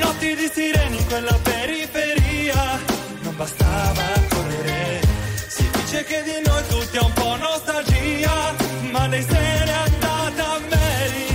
notti 0.00 0.34
di 0.34 0.50
sirene 0.52 0.96
in 0.96 1.06
quella 1.06 1.38
periferia, 1.42 2.78
non 3.22 3.36
bastava 3.36 4.04
correre, 4.28 5.00
si 5.48 5.68
dice 5.70 6.04
che 6.04 6.22
di 6.22 6.48
noi 6.48 6.62
tutti 6.68 6.96
è 6.96 7.00
un 7.00 7.12
po' 7.12 7.36
nostalgia, 7.36 8.54
ma 8.90 9.06
lei 9.06 9.22
se 9.22 9.40
n'è 9.66 9.72
andata 9.72 10.60
Mary, 10.70 11.26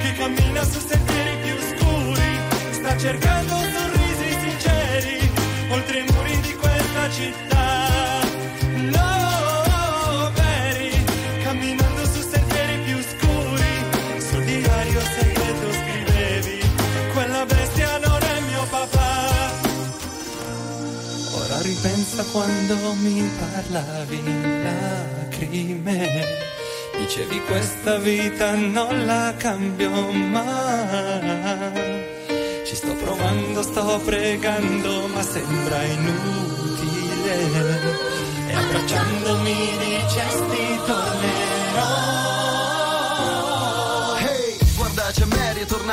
che 0.00 0.12
cammina 0.18 0.64
su 0.64 0.80
sentieri 0.86 1.36
più 1.44 1.56
scuri, 1.70 2.38
sta 2.72 2.96
cercando 2.96 3.54
sorrisi 3.54 4.28
sinceri, 4.44 5.30
oltre 5.70 5.98
i 6.00 6.12
muri 6.12 6.40
di 6.40 6.54
questa 6.54 7.10
città. 7.10 7.53
Ripensa 22.14 22.30
quando 22.30 22.94
mi 22.94 23.28
parlavi 23.40 24.18
in 24.18 24.62
lacrime, 24.62 26.08
dicevi 26.96 27.40
questa 27.40 27.98
vita 27.98 28.54
non 28.54 29.04
la 29.04 29.34
cambio 29.36 29.90
mai. 30.12 30.44
Ci 32.64 32.76
sto 32.76 32.94
provando, 32.94 33.62
sto 33.62 34.00
pregando, 34.04 35.08
ma 35.08 35.22
sembra 35.22 35.82
inutile. 35.82 37.34
E 38.46 38.54
abbracciandomi 38.54 39.54
dicesti 39.78 40.78
tornerò. 40.86 42.13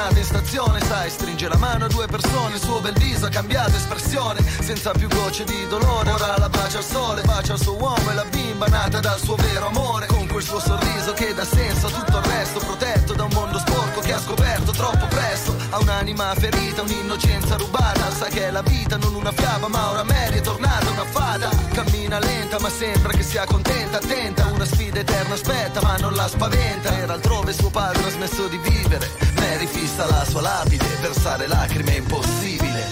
Tornata 0.02 0.18
in 0.18 0.26
stazione 0.26 0.80
Sai, 0.82 1.10
stringe 1.10 1.48
la 1.48 1.58
mano 1.58 1.86
a 1.86 1.88
due 1.88 2.08
persone 2.08 2.56
Il 2.56 2.62
suo 2.62 2.80
bel 2.80 2.94
viso 2.94 3.26
ha 3.26 3.30
cambiato 3.30 3.76
espressione 3.76 4.42
Senza 4.62 4.92
più 4.92 5.08
gocce 5.08 5.44
di 5.44 5.68
dolore 5.68 6.12
Ora 6.12 6.38
la 6.38 6.50
bacia 6.50 6.80
al 6.80 6.84
sole, 6.84 7.22
bacia 7.22 7.54
il 7.54 7.62
suo 7.62 7.76
uomo 7.76 8.10
E 8.10 8.14
la 8.14 8.26
bimba 8.26 8.68
nata 8.68 9.00
dal 9.00 9.20
suo 9.20 9.36
vero 9.36 9.68
amore 9.68 10.08
Con 10.08 10.28
quel 10.28 10.44
suo 10.44 10.60
sorriso 10.60 11.14
che 11.14 11.34
dà 11.34 11.46
senso 11.46 11.88
a 11.88 11.90
tutto 11.90 12.18
il 12.18 12.24
resto 12.24 12.60
Protetto 12.60 13.14
da 13.14 13.24
un 13.24 13.32
mondo 13.34 13.60
sporco 13.60 14.00
che 14.00 14.14
ha 14.14 14.20
scoperto 14.20 14.72
troppo 14.72 15.06
presto 15.08 15.61
Ha 15.72 15.80
un'anima 15.80 16.34
ferita, 16.36 16.82
un'innocenza 16.82 17.56
rubata. 17.58 18.12
Sa 18.12 18.26
che 18.26 18.48
è 18.48 18.52
la 18.52 18.62
vita, 18.62 18.98
non 18.98 19.16
una 19.16 19.32
fiaba 19.32 19.68
Ma 19.68 19.92
ora 19.92 20.04
Mary 20.04 20.38
è 20.38 20.42
tornata 20.42 20.90
una 20.90 21.06
fata. 21.06 21.50
Cammina 21.72 22.20
lenta 22.20 22.60
ma 22.60 22.70
sembra 22.70 23.14
che 23.14 23.24
sia 23.24 23.46
contenta 23.46 23.98
Attenta, 23.98 24.46
una 24.48 24.66
sfida 24.66 25.00
eterna 25.00 25.34
aspetta 25.34 25.82
ma 25.82 25.96
non 25.98 26.14
la 26.14 26.28
spaventa. 26.28 26.98
Era 26.98 27.14
altrove 27.14 27.54
suo 27.54 27.70
padre 27.70 28.04
ha 28.06 28.10
smesso 28.10 28.48
di 28.48 28.58
vivere. 28.58 29.10
Mary 29.36 29.68
fissa 29.68 30.06
la 30.06 30.26
sua 30.26 30.42
lapide 30.42 30.86
Versare 31.02 31.48
lacrime 31.48 31.94
è 31.94 31.98
impossibile. 31.98 32.92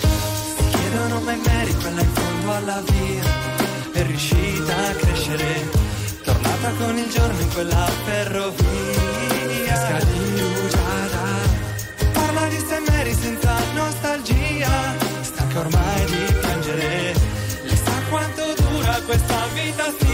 Chiedono 0.71 1.19
mai 1.21 1.41
Mary, 1.45 1.73
quella 1.73 2.01
in 2.01 2.13
fondo 2.13 2.53
alla 2.53 2.81
via, 2.81 3.23
è 3.91 4.03
riuscita 4.03 4.75
a 4.75 4.91
crescere, 4.93 5.69
tornava 6.23 6.59
Nuota 6.59 6.83
con 6.83 6.97
il 6.97 7.09
giorno 7.09 7.39
in 7.39 7.53
quella 7.53 7.89
ferrovia 8.03 8.59
di 12.49 12.57
St. 12.57 12.89
Mary 12.89 13.13
senza 13.13 13.55
nostalgia 13.73 14.95
Stanca 15.21 15.59
ormai 15.59 16.05
di 16.05 16.33
piangere 16.39 17.13
Le 17.63 17.75
sa 17.75 18.01
quanto 18.09 18.53
dura 18.55 18.99
questa 19.05 19.45
vita 19.53 20.08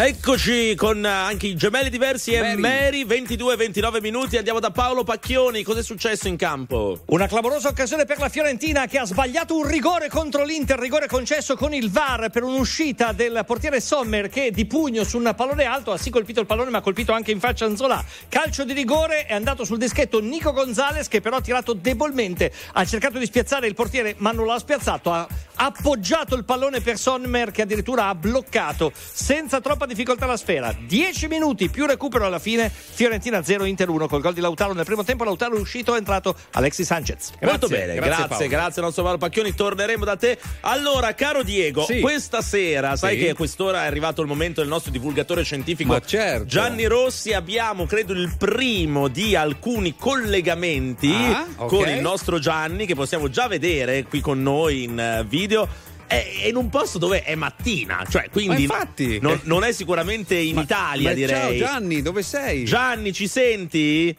Eccoci 0.00 0.76
con 0.76 1.04
eh, 1.04 1.08
anche 1.08 1.48
i 1.48 1.56
gemelli 1.56 1.90
diversi 1.90 2.30
e 2.30 2.54
Mary, 2.54 3.04
22-29 3.04 4.00
minuti. 4.00 4.36
Andiamo 4.36 4.60
da 4.60 4.70
Paolo 4.70 5.02
Pacchioni. 5.02 5.64
Cos'è 5.64 5.82
successo 5.82 6.28
in 6.28 6.36
campo? 6.36 7.02
Una 7.06 7.26
clamorosa 7.26 7.66
occasione 7.66 8.04
per 8.04 8.20
la 8.20 8.28
Fiorentina 8.28 8.86
che 8.86 8.98
ha 8.98 9.04
sbagliato 9.04 9.56
un 9.56 9.66
rigore 9.66 10.08
contro 10.08 10.44
l'Inter, 10.44 10.78
rigore 10.78 11.08
concesso 11.08 11.56
con 11.56 11.74
il 11.74 11.90
VAR 11.90 12.30
per 12.30 12.44
un'uscita 12.44 13.10
del 13.10 13.42
portiere 13.44 13.80
Sommer 13.80 14.28
che 14.28 14.52
di 14.52 14.66
pugno 14.66 15.02
su 15.02 15.18
un 15.18 15.32
pallone 15.36 15.64
alto 15.64 15.90
ha 15.90 15.98
sì 15.98 16.10
colpito 16.10 16.38
il 16.38 16.46
pallone 16.46 16.70
ma 16.70 16.78
ha 16.78 16.80
colpito 16.80 17.10
anche 17.10 17.32
in 17.32 17.40
faccia 17.40 17.64
Anzola. 17.64 18.04
Calcio 18.28 18.62
di 18.62 18.74
rigore 18.74 19.26
è 19.26 19.34
andato 19.34 19.64
sul 19.64 19.78
dischetto 19.78 20.20
Nico 20.20 20.52
Gonzalez 20.52 21.08
che 21.08 21.20
però 21.20 21.38
ha 21.38 21.40
tirato 21.40 21.72
debolmente, 21.72 22.52
ha 22.74 22.84
cercato 22.84 23.18
di 23.18 23.26
spiazzare 23.26 23.66
il 23.66 23.74
portiere 23.74 24.14
ma 24.18 24.30
non 24.30 24.46
l'ha 24.46 24.60
spiazzato, 24.60 25.12
ha 25.12 25.26
appoggiato 25.56 26.36
il 26.36 26.44
pallone 26.44 26.80
per 26.80 26.98
Sommer 26.98 27.50
che 27.50 27.62
addirittura 27.62 28.06
ha 28.06 28.14
bloccato 28.14 28.92
senza 28.94 29.60
troppa 29.60 29.86
difficoltà 29.88 30.26
la 30.26 30.36
sfera. 30.36 30.72
10 30.86 31.26
minuti 31.26 31.68
più 31.68 31.86
recupero 31.86 32.24
alla 32.26 32.38
fine, 32.38 32.70
Fiorentina 32.70 33.42
0 33.42 33.64
Inter 33.64 33.88
1 33.88 34.06
col 34.06 34.20
gol 34.20 34.34
di 34.34 34.40
Lautaro 34.40 34.72
nel 34.72 34.84
primo 34.84 35.02
tempo, 35.02 35.24
Lautaro 35.24 35.56
è 35.56 35.60
uscito, 35.60 35.94
è 35.94 35.98
entrato 35.98 36.36
Alexis 36.52 36.86
Sanchez. 36.86 37.32
Molto 37.40 37.66
bene, 37.66 37.94
grazie, 37.94 38.46
grazie, 38.48 38.80
al 38.80 38.86
nostro 38.86 39.02
Paolo 39.02 39.18
Pacchioni. 39.18 39.54
Torneremo 39.54 40.04
da 40.04 40.16
te. 40.16 40.38
Allora, 40.60 41.14
caro 41.14 41.42
Diego, 41.42 41.84
Sì. 41.84 42.00
questa 42.00 42.42
sera, 42.42 42.94
sai 42.96 43.16
Sì. 43.16 43.24
che 43.24 43.30
a 43.30 43.34
quest'ora 43.34 43.82
è 43.82 43.86
arrivato 43.86 44.20
il 44.22 44.28
momento 44.28 44.60
del 44.60 44.68
nostro 44.68 44.90
divulgatore 44.92 45.42
scientifico 45.42 45.98
certo. 46.00 46.44
Gianni 46.46 46.84
Rossi. 46.86 47.32
Abbiamo, 47.32 47.86
credo, 47.86 48.12
il 48.12 48.34
primo 48.36 49.08
di 49.08 49.34
alcuni 49.34 49.96
collegamenti 49.96 51.12
Ah, 51.12 51.46
ok. 51.56 51.66
con 51.68 51.88
il 51.88 52.00
nostro 52.00 52.38
Gianni, 52.38 52.86
che 52.86 52.94
possiamo 52.94 53.28
già 53.28 53.48
vedere 53.48 54.04
qui 54.04 54.20
con 54.20 54.42
noi 54.42 54.84
in 54.84 54.98
eh, 54.98 55.24
video. 55.26 55.68
È 56.08 56.40
è 56.40 56.46
in 56.46 56.56
un 56.56 56.70
posto 56.70 56.96
dove 56.98 57.22
è 57.22 57.34
mattina, 57.34 58.02
cioè 58.08 58.30
quindi 58.30 58.66
Ma 58.66 58.74
infatti. 58.78 59.20
non, 59.20 59.38
non 59.44 59.62
è 59.62 59.72
sicuramente 59.72 60.34
in 60.36 60.56
Italia, 60.58 61.10
Ma 61.10 61.14
direi. 61.14 61.58
Ciao 61.58 61.68
Gianni, 61.68 62.00
dove 62.00 62.22
sei? 62.22 62.64
Gianni, 62.64 63.12
ci 63.12 63.28
senti? 63.28 64.16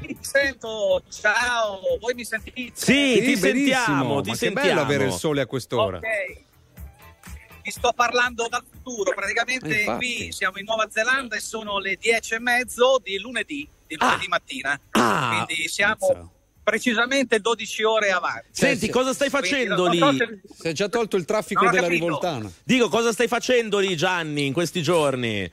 Ti 0.00 0.16
sento, 0.20 1.02
ciao, 1.10 1.80
voi 1.98 2.12
mi 2.14 2.24
sentite? 2.24 2.72
Sì, 2.74 3.14
ti 3.14 3.20
benissimo. 3.20 3.40
sentiamo, 3.40 4.20
ti 4.20 4.28
Ma 4.30 4.34
sentiamo. 4.36 4.66
che 4.66 4.74
bello 4.74 4.80
avere 4.82 5.04
il 5.06 5.12
sole 5.12 5.40
a 5.40 5.46
quest'ora. 5.46 5.96
Ok. 5.96 6.42
Vi 7.62 7.70
sto 7.70 7.92
parlando 7.94 8.46
dal 8.48 8.64
futuro, 8.70 9.12
praticamente 9.14 9.66
Eh, 9.68 9.80
infatti. 9.80 10.14
qui 10.16 10.32
siamo 10.32 10.58
in 10.58 10.64
Nuova 10.64 10.88
Zelanda 10.90 11.36
e 11.36 11.40
sono 11.40 11.78
le 11.78 11.96
dieci 11.96 12.34
e 12.34 12.38
mezzo 12.40 12.98
di 13.02 13.18
lunedì, 13.18 13.68
di 13.86 13.96
lunedì 13.98 14.26
mattina. 14.28 14.78
Ah. 14.92 15.44
Quindi 15.46 15.68
siamo 15.68 16.32
precisamente 16.70 17.40
12 17.40 17.82
ore 17.82 18.10
avanti. 18.12 18.46
Senti, 18.52 18.88
cosa 18.88 19.12
stai 19.12 19.28
facendo 19.28 19.86
Quindi 19.88 19.96
lì? 19.98 20.16
so 20.18 20.24
se- 20.24 20.40
Si 20.60 20.68
è 20.68 20.72
già 20.72 20.88
tolto 20.88 21.16
il 21.16 21.24
traffico 21.24 21.64
Non 21.64 21.72
della 21.72 21.86
capito. 21.86 22.04
rivoltana. 22.04 22.50
Dico, 22.62 22.88
cosa 22.88 23.12
stai 23.12 23.26
facendo 23.26 23.78
lì, 23.78 23.96
Gianni, 23.96 24.46
in 24.46 24.52
questi 24.52 24.80
giorni? 24.82 25.50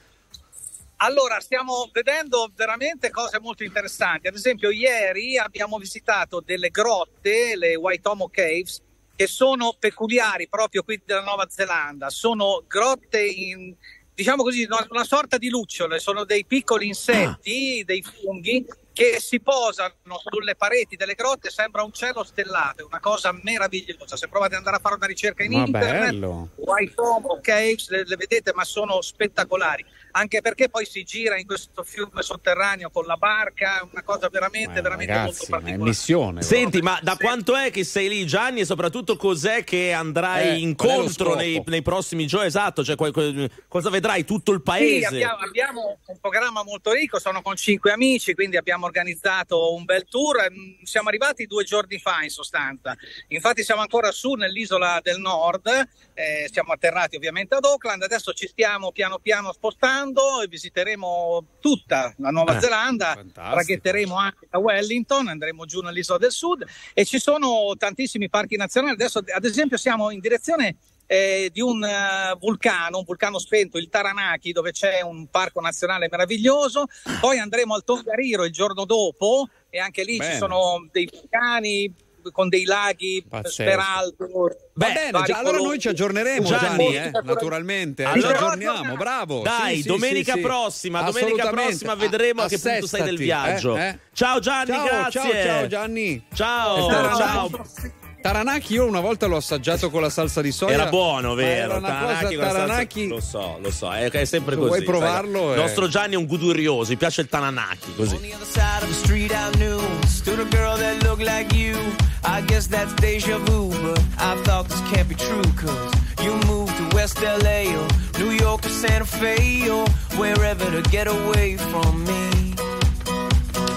Allora, 0.98 1.40
stiamo 1.40 1.90
vedendo 1.92 2.50
veramente 2.56 3.10
cose 3.12 3.40
molto 3.40 3.64
interessanti. 3.64 4.28
Ad 4.28 4.36
esempio, 4.36 4.70
ieri 4.72 5.38
abbiamo 5.38 5.78
visitato 5.78 6.42
delle 6.44 6.70
grotte, 6.70 7.56
le 7.56 7.76
Waitomo 7.76 8.30
Caves, 8.30 8.82
che 9.16 9.28
sono 9.28 9.76
peculiari 9.80 10.48
proprio 10.48 10.84
qui 10.84 11.00
della 11.06 11.22
Nuova 11.24 11.48
Zelanda. 11.50 12.10
Sono 12.10 12.64
grotte 12.68 13.24
in, 13.24 13.74
diciamo 14.14 14.42
così, 14.44 14.64
una, 14.64 14.86
una 14.90 15.04
sorta 15.04 15.38
di 15.38 15.50
lucciole, 15.50 16.00
sono 16.00 16.24
dei 16.24 16.46
piccoli 16.46 16.88
insetti, 16.88 17.84
dei 17.86 18.02
funghi 18.04 18.66
che 18.98 19.20
si 19.20 19.40
posano 19.40 19.94
sulle 20.26 20.56
pareti 20.56 20.96
delle 20.96 21.14
grotte, 21.14 21.52
sembra 21.52 21.84
un 21.84 21.92
cielo 21.92 22.24
stellato, 22.24 22.82
è 22.82 22.86
una 22.86 23.00
cosa 23.00 23.32
meravigliosa. 23.44 24.18
Se 24.18 24.28
provate 24.28 24.54
ad 24.54 24.60
andare 24.60 24.78
a 24.78 24.80
fare 24.80 24.96
una 24.96 25.06
ricerca 25.06 25.44
in 25.44 25.52
Ma 25.52 25.66
internet, 25.66 26.10
bello. 26.10 26.50
Waitomo 26.56 27.38
Caves, 27.40 27.90
le, 27.90 28.06
le 28.06 28.16
vedete, 28.16 28.54
ma 28.56 28.64
sono 28.64 29.00
spettacolari. 29.02 29.86
Anche 30.18 30.42
perché 30.42 30.68
poi 30.68 30.84
si 30.88 31.04
gira 31.04 31.38
in 31.38 31.46
questo 31.46 31.84
fiume 31.84 32.24
sotterraneo 32.24 32.90
con 32.90 33.06
la 33.06 33.18
barca, 33.18 33.82
è 33.82 33.88
una 33.92 34.02
cosa 34.02 34.30
veramente, 34.30 34.82
veramente 34.82 35.14
molto 35.14 35.30
Ragazzi, 35.46 35.52
ma 35.52 35.58
è 35.58 35.62
particolare. 35.62 35.90
missione. 35.90 36.42
Senti, 36.42 36.82
ma 36.82 37.00
da 37.04 37.18
quanto 37.18 37.56
è 37.56 37.70
che 37.70 37.84
sei 37.84 38.10
lì, 38.10 38.26
Gianni? 38.26 38.62
E 38.62 38.66
soprattutto 38.66 39.16
cos'è 39.16 39.64
che 39.64 39.94
andrai 39.94 40.56
Eh, 40.56 40.60
incontro 40.62 41.36
nei, 41.36 41.62
nei 41.68 41.84
prossimi 41.84 42.26
giorni? 42.26 42.48
Esatto, 42.48 42.84
cioè 42.84 42.96
qual- 42.96 43.12
qual- 43.12 43.48
cosa 43.68 43.92
vedrai 43.92 44.26
tutto 44.26 44.52
il 44.54 44.58
Sì, 44.58 44.64
paese? 44.64 45.06
abbiamo, 45.06 45.36
abbiamo 45.38 45.98
un 46.08 46.20
programma 46.20 46.64
molto 46.64 46.92
ricco, 46.94 47.20
sono 47.20 47.44
con 47.44 47.56
cinque 47.56 47.92
amici, 47.92 48.34
quindi 48.34 48.58
abbiamo 48.58 48.88
organizzato 48.88 49.76
un 49.76 49.84
bel 49.86 50.06
tour. 50.10 50.48
Mm, 50.52 50.82
Siamo 50.84 51.10
arrivati 51.10 51.46
due 51.46 51.64
giorni 51.64 52.00
fa 52.00 52.24
in 52.24 52.30
sostanza. 52.32 52.96
Infatti 53.28 53.64
siamo 53.64 53.82
ancora 53.82 54.12
su 54.12 54.34
nell'isola 54.34 55.00
del 55.04 55.20
nord, 55.20 55.68
eh, 56.16 56.50
siamo 56.52 56.72
atterrati 56.74 57.16
ovviamente 57.18 57.54
ad 57.54 57.66
Auckland, 57.66 58.02
adesso 58.02 58.34
ci 58.34 58.48
stiamo 58.48 58.92
piano 58.92 59.20
piano 59.20 59.52
spostando 59.54 60.06
e 60.44 60.48
visiteremo 60.48 61.46
tutta 61.60 62.14
la 62.18 62.30
Nuova 62.30 62.56
Ah, 62.58 62.60
Zelanda, 62.60 63.14
fantastico. 63.16 63.50
traghetteremo 63.56 64.16
anche 64.16 64.48
da 64.50 64.58
Wellington, 64.60 65.28
andremo 65.28 65.66
giù 65.66 65.82
nell'isola 65.82 66.18
del 66.20 66.32
sud 66.32 66.66
e 66.94 67.06
ci 67.06 67.20
sono 67.20 67.74
tantissimi 67.78 68.30
parchi 68.30 68.56
nazionali. 68.56 68.94
Adesso 68.94 69.22
ad 69.34 69.46
esempio 69.46 69.78
siamo 69.78 70.10
in 70.12 70.20
direzione 70.20 70.76
eh, 71.06 71.50
di 71.54 71.62
un 71.62 71.84
eh, 71.84 72.36
vulcano, 72.40 72.98
un 73.00 73.04
vulcano 73.06 73.40
spento, 73.40 73.78
il 73.78 73.90
Taranaki, 73.90 74.52
dove 74.52 74.72
c'è 74.72 75.02
un 75.02 75.28
parco 75.30 75.62
nazionale 75.62 76.08
meraviglioso. 76.12 76.86
Poi 77.22 77.40
andremo 77.40 77.74
al 77.76 77.84
Tongariro 77.84 78.44
il 78.46 78.52
giorno 78.52 78.86
dopo 78.86 79.48
e 79.70 79.80
anche 79.80 80.04
lì 80.04 80.18
Bene. 80.18 80.32
ci 80.32 80.38
sono 80.38 80.88
dei 80.92 81.08
vulcani 81.12 81.94
con 82.32 82.50
dei 82.50 82.64
laghi 82.66 83.26
Pazzesco. 83.28 83.50
speraldo. 83.50 84.28
Va 84.74 84.90
bene, 84.92 85.24
già, 85.26 85.38
allora 85.38 85.58
noi 85.58 85.80
ci 85.80 85.88
aggiorneremo, 85.88 86.46
Gianni, 86.48 86.92
Gianni, 86.94 86.96
eh, 86.96 87.12
naturalmente. 87.24 88.04
eh, 88.04 88.06
Allora- 88.06 88.28
ci 88.38 88.44
aggiorniamo, 88.44 88.96
bravo. 88.96 89.42
Dai, 89.42 89.76
Sì, 89.78 89.82
sì, 89.84 89.88
domenica 89.88 90.34
sì, 90.34 90.40
prossima, 90.42 91.02
domenica 91.02 91.50
prossima 91.50 91.96
vedremo 91.96 92.42
a 92.44 92.48
che 92.48 92.60
punto 92.60 92.88
sei 92.88 93.04
del 93.04 93.18
viaggio. 93.18 93.76
eh, 93.76 93.88
eh. 93.88 94.00
Ciao 94.14 94.40
Gianni, 94.40 94.68
Ciao, 94.74 94.86
grazie. 94.86 95.22
ciao, 95.22 95.32
ciao 95.44 95.68
Gianni. 95.68 96.26
Ciao, 96.34 96.90
Eh, 96.90 97.16
ciao. 97.16 98.06
Taranaki 98.28 98.74
io 98.74 98.86
una 98.86 99.00
volta 99.00 99.26
l'ho 99.26 99.38
assaggiato 99.38 99.90
con 99.90 100.02
la 100.02 100.10
salsa 100.10 100.42
di 100.42 100.52
soia. 100.52 100.74
Era 100.74 100.88
buono, 100.88 101.34
vero? 101.34 101.78
Era 101.78 101.80
Taranaki 101.80 102.24
cosa, 102.24 102.28
con 102.36 102.38
la 102.38 102.44
salsa- 102.52 102.66
Taranaki 102.66 103.08
Lo 103.08 103.20
so, 103.22 103.58
lo 103.62 103.72
so, 103.72 103.92
è, 103.94 104.10
è 104.10 104.26
sempre 104.26 104.56
Se 104.56 104.60
così. 104.60 104.70
vuoi 104.70 104.84
provarlo, 104.84 105.54
Il 105.54 105.60
eh. 105.60 105.62
nostro 105.62 105.88
Gianni 105.88 106.16
è 106.16 106.18
un 106.18 106.26
gudurioso, 106.26 106.92
gli 106.92 106.98
piace 106.98 107.22
il 107.22 107.30
Tananaki, 107.30 107.94
così. 107.96 108.16
On 108.16 108.22
the 108.22 108.34
other 108.34 108.46
side 108.46 108.84
of 108.84 108.88
the 108.90 108.94
street 108.96 109.32
I 109.32 109.50
knew 109.58 109.80
stood 110.08 110.40
a 110.40 110.44
girl 110.50 110.76
that 110.78 111.02
looked 111.04 111.24
like 111.24 111.56
you. 111.56 111.78
I 112.26 112.42
guess 112.46 112.68
that's 112.68 112.94
deja 112.96 113.38
vu, 113.38 113.70
but 113.70 113.98
I 114.18 114.36
thought 114.44 114.68
this 114.68 114.82
can't 114.92 115.08
be 115.08 115.16
true. 115.16 115.42
Cause 115.56 115.94
you 116.22 116.34
moved 116.48 116.76
to 116.76 116.96
West 116.98 117.22
LA 117.22 117.72
or 117.74 117.88
New 118.20 118.32
York 118.32 118.66
or 118.66 118.70
Santa 118.70 119.06
Fe 119.06 119.70
or 119.70 119.86
wherever 120.18 120.66
to 120.70 120.82
get 120.90 121.08
away 121.08 121.56
from 121.56 122.04
me. 122.04 122.54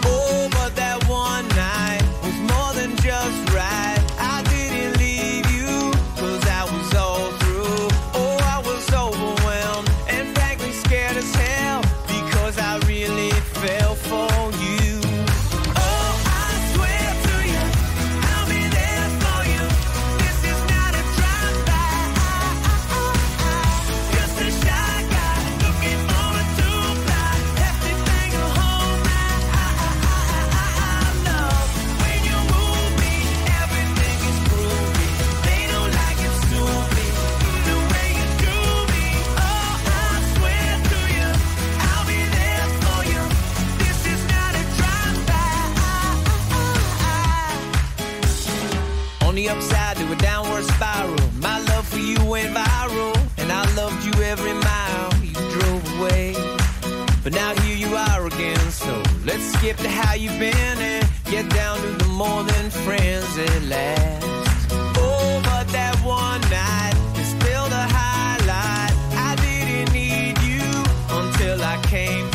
Oh, 0.05 0.49
but 0.51 0.75
that 0.75 0.99
one 1.09 1.47
night 1.51 1.90
On 49.31 49.37
the 49.37 49.49
upside 49.49 49.97
to 49.99 50.13
a 50.13 50.17
downward 50.17 50.65
spiral. 50.65 51.17
My 51.39 51.61
love 51.61 51.87
for 51.87 51.99
you 51.99 52.19
went 52.25 52.53
viral, 52.53 53.17
and 53.39 53.53
I 53.53 53.63
loved 53.77 54.05
you 54.05 54.13
every 54.25 54.55
mile 54.55 55.15
you 55.23 55.33
drove 55.55 56.01
away. 56.01 56.35
But 57.23 57.35
now 57.35 57.55
here 57.63 57.77
you 57.77 57.95
are 57.95 58.27
again, 58.27 58.59
so 58.73 59.01
let's 59.25 59.45
skip 59.53 59.77
to 59.77 59.89
how 59.89 60.15
you've 60.15 60.37
been 60.41 60.79
and 60.91 61.09
get 61.27 61.49
down 61.51 61.79
to 61.79 61.91
the 62.03 62.09
more 62.09 62.43
than 62.43 62.71
friends 62.71 63.39
at 63.39 63.63
last. 63.67 64.27
Oh, 64.99 65.41
but 65.45 65.69
that 65.69 65.95
one 66.03 66.41
night 66.51 66.97
is 67.21 67.29
still 67.29 67.69
the 67.69 67.87
highlight. 67.99 68.95
I 69.15 69.37
didn't 69.37 69.93
need 69.93 70.39
you 70.43 70.67
until 71.09 71.63
I 71.63 71.81
came. 71.85 72.30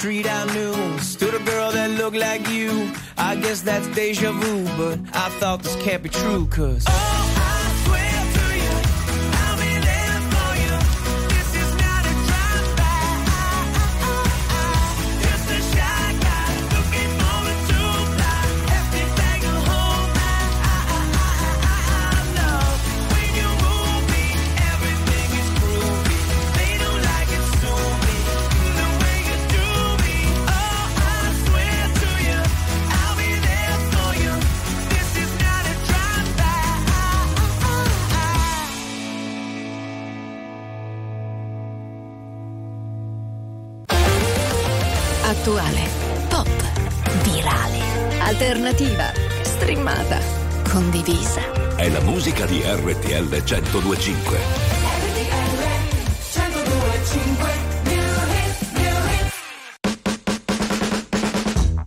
street 0.00 0.26
I 0.26 0.46
knew 0.54 0.98
stood 1.00 1.34
a 1.34 1.44
girl 1.44 1.70
that 1.72 1.90
looked 1.90 2.16
like 2.16 2.48
you. 2.48 2.90
I 3.18 3.36
guess 3.36 3.60
that's 3.60 3.86
deja 3.88 4.32
vu, 4.32 4.64
but 4.78 4.98
I 5.14 5.28
thought 5.38 5.62
this 5.62 5.76
can't 5.84 6.02
be 6.02 6.08
true, 6.08 6.46
cause. 6.46 6.86
Oh, 6.88 7.49
musica 52.30 52.46
di 52.46 52.62
RTL 52.62 53.26
1025. 53.28 54.38
RTL 54.82 55.56
1025. 56.32 57.58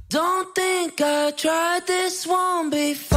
Don't 0.07 0.53
think 0.53 0.99
I 1.01 1.31
tried 1.35 1.87
this 1.87 2.27
one 2.27 2.69
before. 2.69 3.12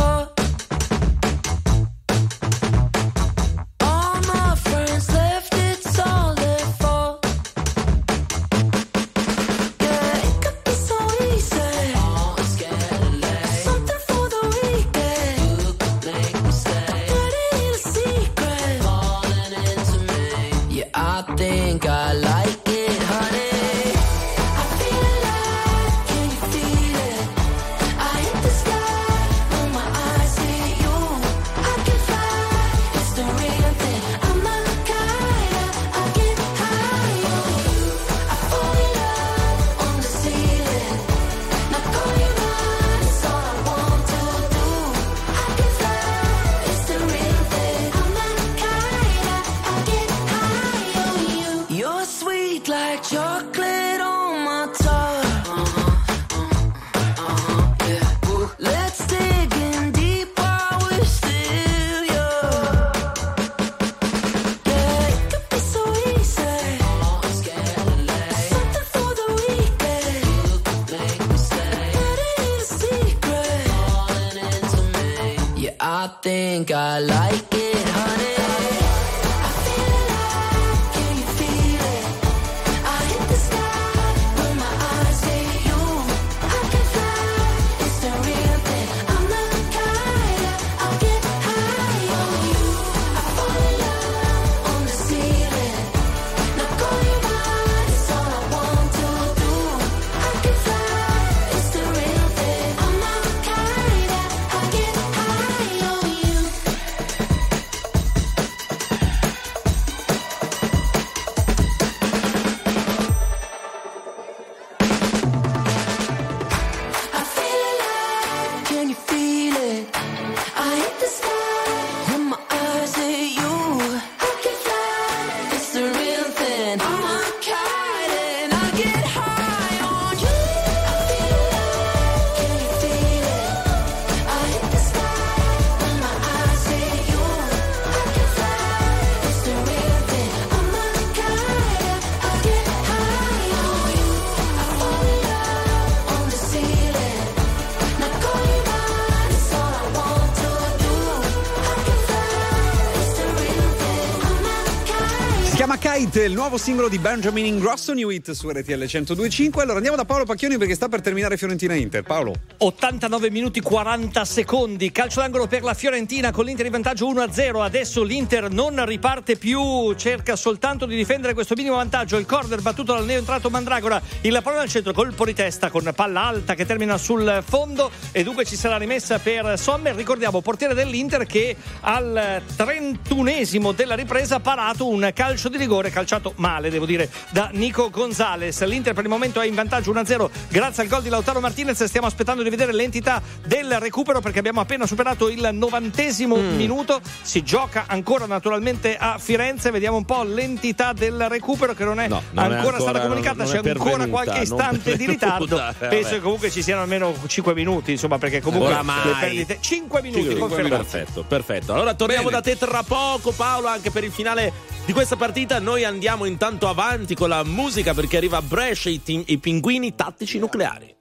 Il 156.26 156.34
nuovo 156.34 156.58
singolo 156.58 156.88
di 156.88 156.98
Benjamin 156.98 157.44
Ingrosso, 157.44 157.92
New 157.92 158.10
Hit 158.10 158.32
su 158.32 158.48
RTL 158.48 158.72
1025. 158.72 159.62
Allora 159.62 159.76
andiamo 159.76 159.96
da 159.96 160.04
Paolo 160.04 160.24
Pacchioni 160.24 160.58
perché 160.58 160.74
sta 160.74 160.88
per 160.88 161.00
terminare 161.00 161.36
Fiorentina 161.36 161.74
Inter. 161.74 162.02
Paolo. 162.02 162.34
89 162.58 163.30
minuti 163.30 163.60
40 163.60 164.24
secondi, 164.24 164.90
calcio 164.90 165.20
d'angolo 165.20 165.46
per 165.46 165.62
la 165.62 165.74
Fiorentina 165.74 166.30
con 166.30 166.46
l'Inter 166.46 166.66
in 166.66 166.72
vantaggio 166.72 167.06
1-0. 167.12 167.62
Adesso 167.62 168.02
l'Inter 168.02 168.50
non 168.50 168.82
riparte 168.86 169.36
più, 169.36 169.92
cerca 169.94 170.36
soltanto 170.36 170.86
di 170.86 170.96
difendere 170.96 171.34
questo 171.34 171.54
minimo 171.54 171.76
vantaggio. 171.76 172.16
Il 172.16 172.24
corner 172.24 172.62
battuto 172.62 172.94
dal 172.94 173.04
neoentrato 173.04 173.50
Mandragora, 173.50 174.00
il 174.22 174.40
pallone 174.42 174.62
al 174.62 174.70
centro, 174.70 174.94
colpo 174.94 175.26
di 175.26 175.34
testa 175.34 175.68
con 175.68 175.90
palla 175.94 176.24
alta 176.24 176.54
che 176.54 176.64
termina 176.64 176.96
sul 176.96 177.42
fondo 177.46 177.90
e 178.12 178.22
dunque 178.22 178.46
ci 178.46 178.56
sarà 178.56 178.78
rimessa 178.78 179.18
per 179.18 179.58
Sommer. 179.58 179.94
Ricordiamo, 179.94 180.40
portiere 180.40 180.72
dell'Inter 180.72 181.26
che 181.26 181.54
al 181.80 182.42
31esimo 182.56 183.74
della 183.74 183.94
ripresa 183.94 184.36
ha 184.36 184.40
parato 184.40 184.88
un 184.88 185.10
calcio 185.14 185.50
di 185.50 185.58
rigore, 185.58 185.90
calciato 185.90 186.32
male, 186.36 186.70
devo 186.70 186.86
dire, 186.86 187.10
da 187.30 187.50
Nico 187.52 187.90
Gonzalez. 187.90 188.64
L'Inter 188.64 188.94
per 188.94 189.04
il 189.04 189.10
momento 189.10 189.40
è 189.42 189.46
in 189.46 189.54
vantaggio 189.54 189.92
1-0 189.92 190.30
grazie 190.48 190.84
al 190.84 190.88
gol 190.88 191.02
di 191.02 191.10
Lautaro 191.10 191.40
Martinez. 191.40 191.84
Stiamo 191.84 192.06
aspettando 192.06 192.44
di 192.50 192.56
vedere 192.56 192.72
l'entità 192.72 193.22
del 193.44 193.78
recupero 193.80 194.20
perché 194.20 194.38
abbiamo 194.38 194.60
appena 194.60 194.86
superato 194.86 195.28
il 195.28 195.48
novantesimo 195.52 196.36
Mm. 196.36 196.56
minuto. 196.56 197.00
Si 197.22 197.42
gioca 197.42 197.84
ancora 197.88 198.26
naturalmente 198.26 198.96
a 198.96 199.18
Firenze. 199.18 199.70
Vediamo 199.70 199.96
un 199.96 200.04
po' 200.04 200.22
l'entità 200.22 200.92
del 200.92 201.28
recupero 201.28 201.74
che 201.74 201.84
non 201.84 202.00
è 202.00 202.08
non 202.08 202.18
è 202.18 202.40
ancora, 202.40 202.56
ancora- 202.56 202.78
stata 202.78 203.00
comunicata. 203.00 203.44
non 203.44 203.46
è 203.54 203.60
C'è 203.60 203.70
ancora 203.70 204.06
qualche 204.06 204.32
non 204.32 204.42
istante 204.42 204.96
di 204.96 205.06
ritardo. 205.06 205.58
eh, 205.80 205.86
Penso 205.88 206.10
che 206.10 206.20
comunque 206.20 206.50
ci 206.50 206.62
siano 206.62 206.82
almeno 206.82 207.14
5 207.26 207.54
minuti, 207.54 207.92
insomma, 207.92 208.18
perché 208.18 208.40
comunque 208.40 208.68
Oramai. 208.72 209.04
le 209.06 209.14
perdite 209.20 209.58
5 209.60 210.02
minuti 210.02 210.22
Cinque 210.22 210.38
confermati. 210.40 210.74
Perfetto, 210.76 211.24
perfetto. 211.24 211.72
Allora 211.74 211.94
torniamo 211.94 212.28
Bene. 212.28 212.40
da 212.40 212.42
te 212.42 212.56
tra 212.58 212.82
poco, 212.82 213.32
Paolo, 213.32 213.66
anche 213.68 213.90
per 213.90 214.04
il 214.04 214.10
finale 214.12 214.52
di 214.84 214.92
questa 214.92 215.16
partita. 215.16 215.58
Noi 215.58 215.84
andiamo 215.84 216.24
intanto 216.24 216.68
avanti 216.68 217.14
con 217.14 217.28
la 217.28 217.42
musica 217.44 217.94
perché 217.94 218.16
arriva 218.16 218.38
a 218.38 218.42
Brescia 218.42 218.88
i, 218.88 219.00
i 219.04 219.38
pinguini 219.38 219.94
tattici 219.94 220.38
nucleari. 220.38 220.94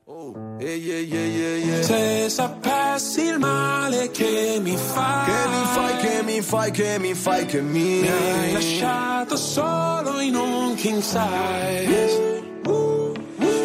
Se 1.82 2.30
sapessi 2.30 3.22
il 3.26 3.38
male 3.40 4.10
che 4.12 4.60
mi 4.62 4.76
fai, 4.76 5.26
Che 5.26 5.48
mi 5.50 5.66
fai, 5.74 5.98
che 5.98 6.24
mi 6.24 6.42
fai, 6.42 6.72
che 6.72 7.00
mi 7.00 7.14
fai, 7.14 7.46
che 7.46 7.62
mi 7.62 8.00
mi 8.02 8.08
hai 8.08 8.52
lasciato 8.54 9.36
solo 9.38 10.20
in 10.20 10.36
un 10.36 10.74
king 10.76 11.02
size. 11.02 12.44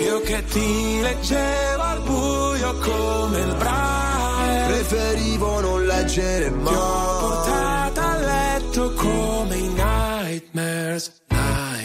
Io 0.02 0.20
che 0.22 0.44
ti 0.44 1.00
leggevo 1.00 1.82
al 1.82 2.00
buio 2.02 2.78
come 2.80 3.38
il 3.40 3.54
braille. 3.56 4.66
Preferivo 4.66 5.60
non 5.60 5.86
leggere 5.86 6.48
Ti 6.48 6.54
ho 6.54 6.60
mai. 6.60 7.20
portata 7.20 8.10
a 8.10 8.16
letto 8.18 8.92
come 8.94 9.56
i 9.56 9.68
nightmares. 9.68 11.12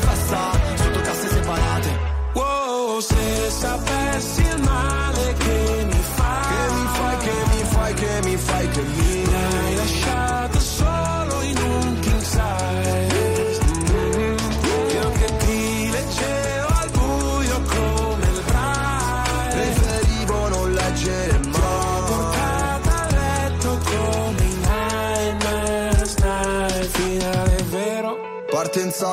festa, 0.00 0.50
sotto 0.74 1.00
casse 1.00 1.28
separate. 1.28 1.98
Wow, 2.34 3.00
se 3.00 3.50
sapessi 3.50 4.49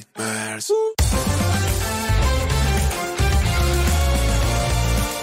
nightmares. 0.00 0.70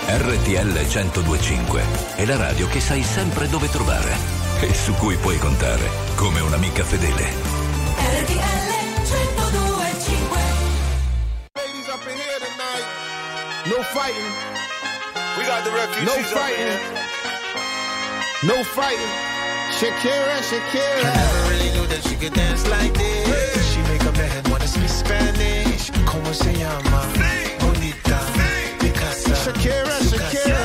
RTL 0.09 0.71
1025 0.71 1.83
è 2.15 2.25
la 2.25 2.37
radio 2.37 2.67
che 2.67 2.79
sai 2.79 3.03
sempre 3.03 3.47
dove 3.49 3.69
trovare 3.69 4.15
e 4.61 4.73
su 4.73 4.93
cui 4.93 5.15
puoi 5.17 5.37
contare 5.37 5.89
come 6.15 6.39
un'amica 6.39 6.83
fedele. 6.83 7.25
RTL 8.23 8.67
1025 9.03 10.39
Ladies 11.53 11.87
up 11.87 12.07
in 12.07 12.15
here 12.15 12.39
tonight. 12.39 12.85
No 13.65 13.83
fighting. 13.93 14.31
We 15.37 15.43
got 15.45 15.63
the 15.63 15.71
refugees. 15.71 16.05
No 16.05 16.23
fighting. 16.23 16.79
No 18.43 18.63
fighting. 18.63 19.25
Shakira, 19.77 20.41
Shakira. 20.41 21.01
I 21.01 21.15
never 21.15 21.49
really 21.49 21.69
knew 21.71 21.87
that 21.87 22.01
she 22.07 22.15
could 22.15 22.33
dance 22.33 22.67
like 22.69 22.93
this. 22.93 23.16
ven, 24.17 24.51
wanna 24.51 24.67
speak 24.67 24.89
Spanish. 24.89 25.91
¿Cómo 26.05 26.33
se 26.33 26.51
llama? 26.53 27.01
Sí. 27.13 27.65
Bonita. 27.65 28.19
Sí. 28.35 28.51
Picasa. 28.79 29.35
Shakira, 29.43 29.95
Shakira. 30.09 30.61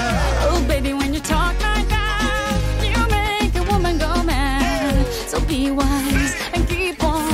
Oh, 0.50 0.60
baby, 0.66 0.92
when 0.94 1.12
you 1.14 1.20
talk 1.20 1.54
like 1.62 1.88
that, 1.88 2.58
you 2.82 3.00
make 3.18 3.54
a 3.54 3.64
woman 3.72 3.98
go 3.98 4.22
mad. 4.24 5.06
So 5.30 5.40
be 5.40 5.70
wise 5.70 6.34
and 6.54 6.66
keep 6.68 7.02
on 7.04 7.32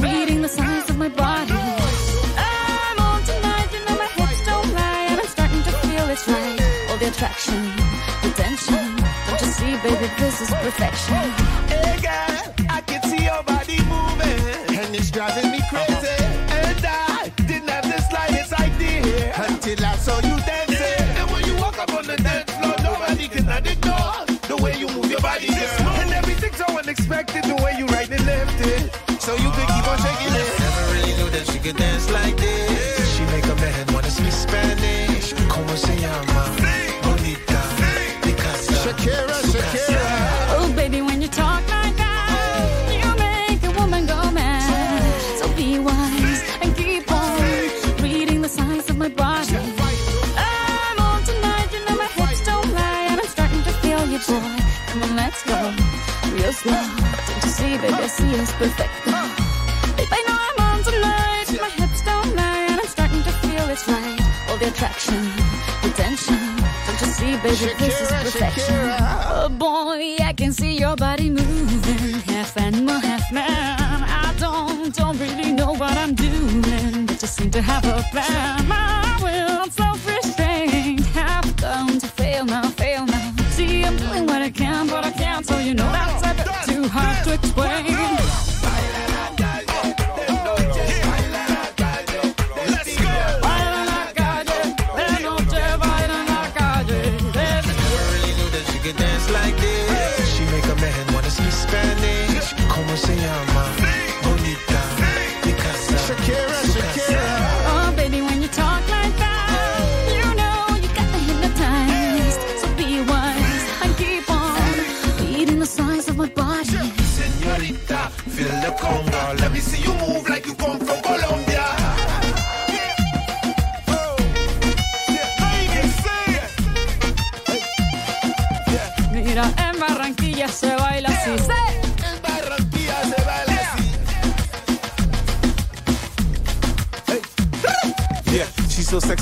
reading 0.00 0.42
the 0.42 0.48
signs 0.48 0.88
of 0.90 0.96
my 0.96 1.08
body. 1.08 1.52
I'm 2.36 2.98
on 2.98 3.22
tonight, 3.24 3.68
you 3.74 3.80
know 3.86 3.96
my 4.04 4.10
hips 4.18 4.40
don't 4.46 4.72
lie, 4.72 5.06
and 5.10 5.20
I'm 5.20 5.28
starting 5.36 5.62
to 5.68 5.72
feel 5.82 6.08
it's 6.14 6.26
right. 6.28 6.60
All 6.88 6.98
the 6.98 7.08
attraction, 7.08 7.60
the 8.22 8.30
tension. 8.42 8.84
Don't 9.28 9.40
you 9.44 9.52
see, 9.58 9.72
baby, 9.84 10.06
this 10.18 10.40
is 10.40 10.50
perfection. 10.50 11.69
Knew 31.72 31.78
that 31.78 31.78
she 31.78 31.78
could 31.78 31.78
dance 31.78 32.10
like 32.10 32.36
this. 32.36 33.16
She 33.16 33.24
make 33.26 33.44
a 33.44 33.54
man 33.56 33.86
wanna 33.92 34.10
speak 34.10 34.32
Spanish. 34.32 35.34
Como 35.48 35.74
se 35.76 35.96
llama? 35.96 36.44
Bonita. 37.02 37.60
Picasa. 38.22 38.72
Shakira, 38.82 39.36
Shakira. 39.52 40.06
Oh, 40.58 40.72
baby, 40.74 41.02
when 41.02 41.20
you 41.22 41.28
talk 41.28 41.62
like 41.70 41.96
that, 41.96 42.88
you 42.90 43.08
make 43.18 43.62
a 43.62 43.70
woman 43.80 44.06
go 44.06 44.30
mad. 44.30 45.20
So 45.38 45.48
be 45.54 45.78
wise 45.78 46.42
and 46.62 46.76
keep 46.76 47.10
on 47.12 47.40
reading 48.02 48.42
the 48.42 48.48
signs 48.48 48.88
of 48.90 48.96
my 48.96 49.08
body. 49.08 49.56
I'm 50.36 50.98
on 50.98 51.22
tonight, 51.24 51.68
you 51.72 51.84
know 51.86 51.96
my 51.96 52.06
hips 52.06 52.44
don't 52.44 52.72
lie, 52.72 53.06
and 53.10 53.20
I'm 53.20 53.26
starting 53.26 53.62
to 53.62 53.72
feel 53.82 54.06
you, 54.06 54.18
boy. 54.18 54.58
Come 54.88 55.02
on, 55.02 55.16
let's 55.16 55.42
go 55.44 55.58
real 56.34 56.52
slow. 56.52 56.84
Don't 57.26 57.44
you 57.44 57.50
see, 57.50 57.78
baby, 57.78 57.94
I 57.94 58.06
see 58.06 58.30
it's 58.34 58.52
perfect. 58.52 58.99
Attraction, 64.80 65.22
the 65.82 65.92
tension. 65.94 66.36
Don't 66.86 67.00
you 67.02 67.06
see, 67.12 67.36
baby, 67.36 67.74
this 67.78 68.00
is 68.00 68.08
perfection. 68.08 68.74
Oh 69.28 69.50
boy, 69.50 70.16
I 70.24 70.32
can 70.34 70.54
see 70.54 70.78
your 70.78 70.96
body 70.96 71.28
moving, 71.28 72.14
half 72.20 72.56
animal, 72.56 72.98
half 72.98 73.30
man. 73.30 73.76
I 74.04 74.34
don't, 74.38 74.94
don't 74.94 75.18
really 75.18 75.52
know 75.52 75.72
what 75.74 75.98
I'm 75.98 76.14
doing, 76.14 77.04
but 77.04 77.18
just 77.18 77.36
seem 77.36 77.50
to 77.50 77.60
have 77.60 77.84
a 77.84 78.02
plan. 78.10 78.66
My 78.68 79.18
will, 79.22 79.66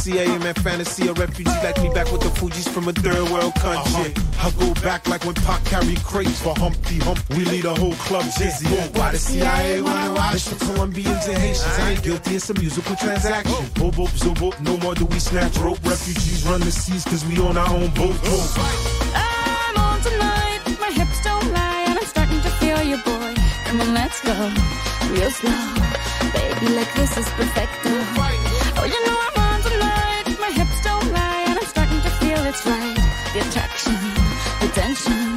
she's 0.09 0.17
so 0.17 0.25
sexy, 0.25 0.31
I 0.31 0.35
am 0.35 0.43
in 0.43 0.55
fantasy. 0.55 1.09
A 1.09 1.13
refugee 1.13 1.51
like 1.63 1.81
me 1.83 1.89
back 1.91 2.11
with 2.13 2.23
the 2.23 2.31
Fuji's 2.31 2.69
from 2.69 2.89
a 2.89 2.93
third 2.93 3.29
world 3.31 3.55
country. 3.55 4.13
Uh-huh. 4.17 4.49
I 4.49 4.51
go 4.59 4.75
back 4.83 5.09
like 5.09 5.25
when 5.25 5.35
Pac 5.35 5.65
carried 5.65 6.03
crates 6.03 6.41
for 6.41 6.55
Humpty 6.57 6.99
Hump. 6.99 7.19
We 7.31 7.45
lead 7.45 7.65
a 7.65 7.75
whole 7.75 7.95
club 7.95 8.25
dizzy. 8.39 8.67
Why 8.99 9.13
the 9.13 9.19
CIA 9.19 9.83
wanna 9.83 10.15
watch 10.15 10.45
the 10.45 10.57
Colombians 10.65 11.27
and 11.27 11.39
Haitians? 11.39 11.79
I 11.79 11.91
ain't 11.91 12.03
guilty, 12.03 12.37
it's 12.37 12.51
a 12.51 12.55
musical 12.55 12.97
transaction. 12.97 13.65
Boop, 13.75 13.95
boop, 13.95 14.17
zo, 14.17 14.33
boop, 14.35 14.59
no 14.61 14.77
more 14.79 14.95
do 14.95 15.07
we 15.07 15.19
snatch 15.19 15.57
rope. 15.59 15.79
Refugees 15.85 16.47
run 16.47 16.61
the 16.61 16.71
seas 16.71 17.05
cause 17.05 17.25
we 17.27 17.39
on 17.39 17.57
our 17.57 17.69
own 17.69 17.91
boat. 17.95 18.17
I'm 19.15 19.77
on 19.77 20.01
tonight, 20.01 20.61
my 20.81 20.91
hips 20.91 21.23
don't 21.25 21.53
lie, 21.53 21.85
and 21.89 21.99
I'm 21.99 22.05
starting 22.05 22.41
to 22.41 22.51
feel 22.61 22.83
you, 22.83 22.97
boy. 22.99 23.35
Come 23.67 23.81
on, 23.81 23.95
let's 23.95 24.21
go 24.23 24.35
real 25.11 25.31
slow, 25.31 25.75
baby. 26.33 26.75
Like 26.75 26.93
this 26.95 27.17
is 27.17 27.29
perfecto. 27.31 27.91
Oh, 28.81 28.85
you 28.85 29.07
know 29.07 29.28
The 33.33 33.41
attraction, 33.41 33.95
the 34.61 34.69
tension, 34.73 35.35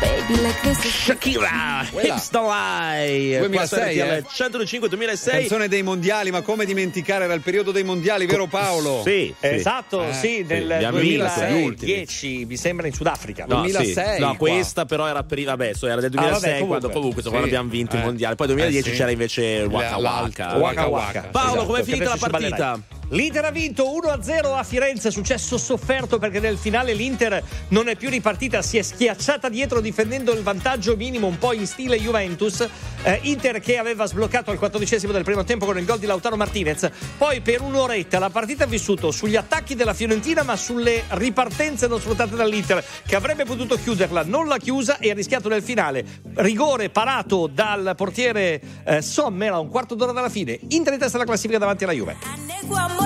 baby. 0.00 0.40
Like 0.40 0.58
this 0.62 0.84
is 0.84 0.90
Shakira, 0.92 1.84
Quella. 1.92 2.14
Hips 2.14 2.30
Don't 2.30 2.46
Lie 2.48 3.36
2006, 3.38 3.96
eh? 3.98 4.24
105 4.26 4.88
2006 4.88 5.30
Canzone 5.40 5.68
dei 5.68 5.82
mondiali, 5.82 6.30
ma 6.30 6.40
come 6.40 6.64
dimenticare? 6.64 7.24
Era 7.24 7.34
il 7.34 7.42
periodo 7.42 7.72
dei 7.72 7.84
mondiali, 7.84 8.24
vero 8.26 8.46
Paolo? 8.46 9.02
Sì, 9.04 9.34
sì. 9.38 9.46
Esatto, 9.46 10.02
Eh, 10.02 10.12
sì, 10.14 10.18
sì, 10.20 10.44
nel 10.48 10.78
gli 10.80 10.86
2010, 10.86 12.44
mi 12.46 12.56
sembra 12.56 12.86
in 12.86 12.94
Sudafrica. 12.94 13.44
No, 13.46 13.56
2006 13.60 14.14
sì. 14.14 14.20
No, 14.20 14.34
questa 14.36 14.84
però 14.86 15.06
era 15.06 15.22
per 15.22 15.42
vabbè, 15.44 15.74
so, 15.74 15.86
era 15.86 16.00
del 16.00 16.10
Ah, 16.16 16.20
2006 16.20 16.40
vabbè, 16.40 16.52
comunque. 16.60 16.66
quando 16.80 16.90
comunque 16.98 17.22
so, 17.22 17.28
Sì. 17.28 17.34
quando 17.34 17.48
abbiamo 17.48 17.68
vinto 17.68 17.96
il 17.96 18.02
Eh. 18.02 18.04
mondiale. 18.04 18.34
Poi 18.34 18.46
nel 18.46 18.56
2010 18.56 18.88
Eh, 18.88 18.92
sì. 18.92 18.98
c'era 18.98 19.10
invece 19.10 19.66
Waka. 19.70 19.98
Waka. 19.98 20.56
Waka 20.56 20.86
Waka. 20.86 21.20
Paolo, 21.30 21.48
Esatto, 21.52 21.66
com'è 21.66 21.78
che 21.80 21.84
finita 21.84 22.08
la 22.08 22.16
partita? 22.18 22.80
L'Inter 23.10 23.44
ha 23.44 23.50
vinto 23.52 23.84
1-0 23.84 24.56
a 24.56 24.64
Firenze, 24.64 25.12
successo 25.12 25.56
sofferto 25.58 26.18
perché 26.18 26.40
nel 26.40 26.58
finale 26.58 26.92
l'Inter 26.92 27.40
non 27.68 27.86
è 27.86 27.94
più 27.94 28.10
ripartita, 28.10 28.62
si 28.62 28.78
è 28.78 28.82
schiacciata 28.82 29.48
dietro 29.48 29.80
difendendo 29.80 30.32
il 30.32 30.42
vantaggio 30.42 30.96
minimo 30.96 31.28
un 31.28 31.38
po' 31.38 31.52
in 31.52 31.68
stile 31.68 32.00
Juventus. 32.00 32.68
Eh, 33.02 33.20
Inter 33.22 33.60
che 33.60 33.78
aveva 33.78 34.06
sbloccato 34.06 34.50
al 34.50 34.58
quattordicesimo 34.58 35.12
del 35.12 35.22
primo 35.22 35.44
tempo 35.44 35.66
con 35.66 35.78
il 35.78 35.84
gol 35.84 36.00
di 36.00 36.06
Lautaro 36.06 36.36
Martinez. 36.36 36.90
Poi 37.16 37.40
per 37.42 37.60
un'oretta 37.60 38.18
la 38.18 38.30
partita 38.30 38.64
ha 38.64 38.66
vissuto 38.66 39.12
sugli 39.12 39.36
attacchi 39.36 39.76
della 39.76 39.94
Fiorentina 39.94 40.42
ma 40.42 40.56
sulle 40.56 41.04
ripartenze 41.10 41.86
non 41.86 42.00
sfruttate 42.00 42.34
dall'Inter 42.34 42.84
che 43.06 43.14
avrebbe 43.14 43.44
potuto 43.44 43.76
chiuderla, 43.76 44.24
non 44.24 44.48
l'ha 44.48 44.58
chiusa 44.58 44.98
e 44.98 45.12
ha 45.12 45.14
rischiato 45.14 45.48
nel 45.48 45.62
finale. 45.62 46.04
Rigore 46.34 46.90
parato 46.90 47.46
dal 47.46 47.92
portiere 47.96 48.60
eh, 48.84 49.00
Sommer 49.00 49.52
a 49.52 49.60
un 49.60 49.68
quarto 49.68 49.94
d'ora 49.94 50.10
dalla 50.10 50.28
fine. 50.28 50.58
Inter 50.70 50.94
in 50.94 50.98
testa 50.98 51.18
alla 51.18 51.26
classifica 51.26 51.58
davanti 51.58 51.84
alla 51.84 51.92
Juve. 51.92 53.05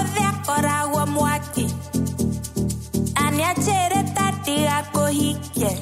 oragua 0.53 1.07
mwaki. 1.07 1.67
Aniachere 3.15 4.03
tatiga 4.15 4.83
kohikie 4.93 5.73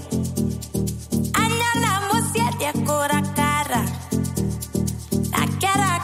anyala 1.43 1.93
mosiadia 2.09 2.73
kora 2.87 3.21
kara. 3.37 3.83
Kara 5.61 5.99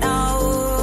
no. 0.00 0.73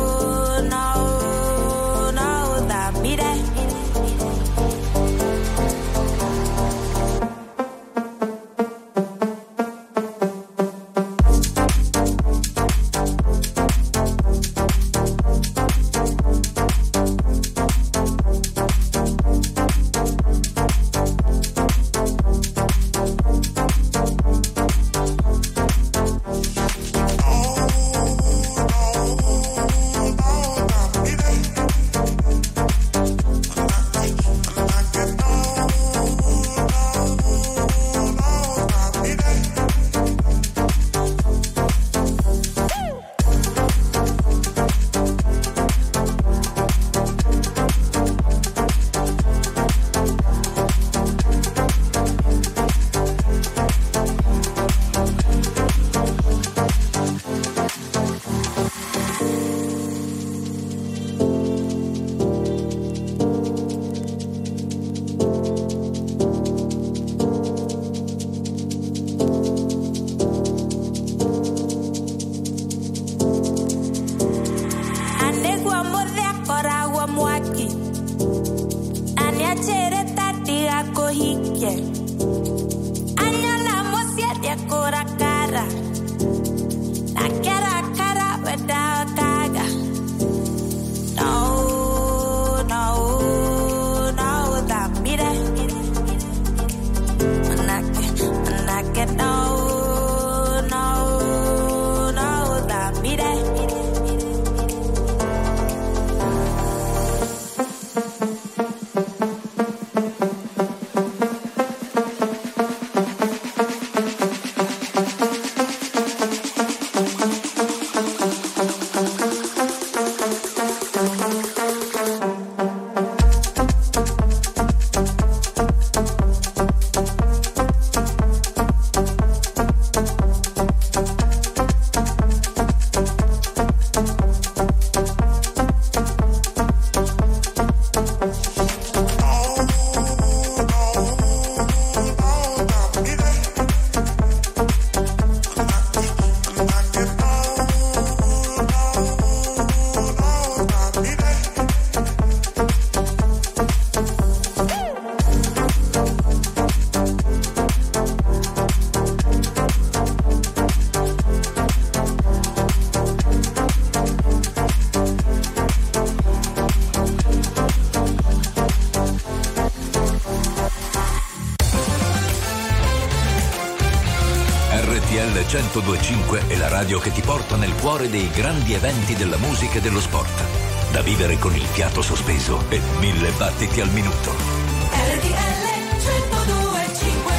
1025 175.81 176.47
è 176.47 176.57
la 176.57 176.67
radio 176.67 176.99
che 176.99 177.11
ti 177.11 177.21
porta 177.21 177.55
nel 177.55 177.73
cuore 177.75 178.07
dei 178.07 178.29
grandi 178.29 178.73
eventi 178.73 179.15
della 179.15 179.37
musica 179.37 179.79
e 179.79 179.81
dello 179.81 179.99
sport. 179.99 180.43
Da 180.91 181.01
vivere 181.01 181.39
con 181.39 181.55
il 181.55 181.63
fiato 181.63 182.03
sospeso 182.03 182.63
e 182.69 182.79
mille 182.99 183.31
battiti 183.31 183.81
al 183.81 183.89
minuto. 183.89 184.31
RTL 184.31 185.69
1025 185.97 187.33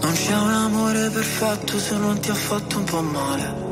Non 0.00 0.12
c'è 0.12 0.36
un 0.36 0.50
amore 0.50 1.08
perfetto 1.08 1.78
se 1.78 1.96
non 1.96 2.20
ti 2.20 2.30
ha 2.30 2.34
fatto 2.34 2.76
un 2.78 2.84
po' 2.84 3.02
male. 3.02 3.71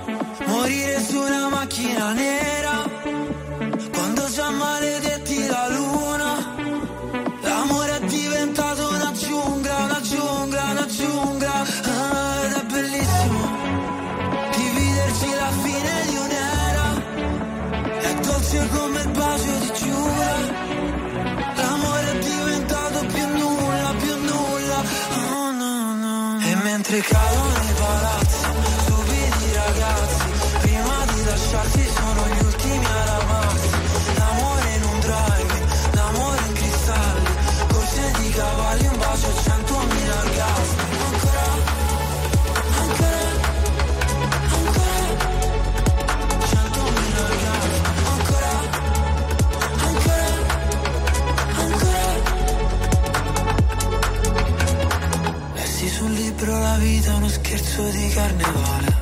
Scherzo 57.81 57.89
di 57.89 58.09
carnevale. 58.09 58.99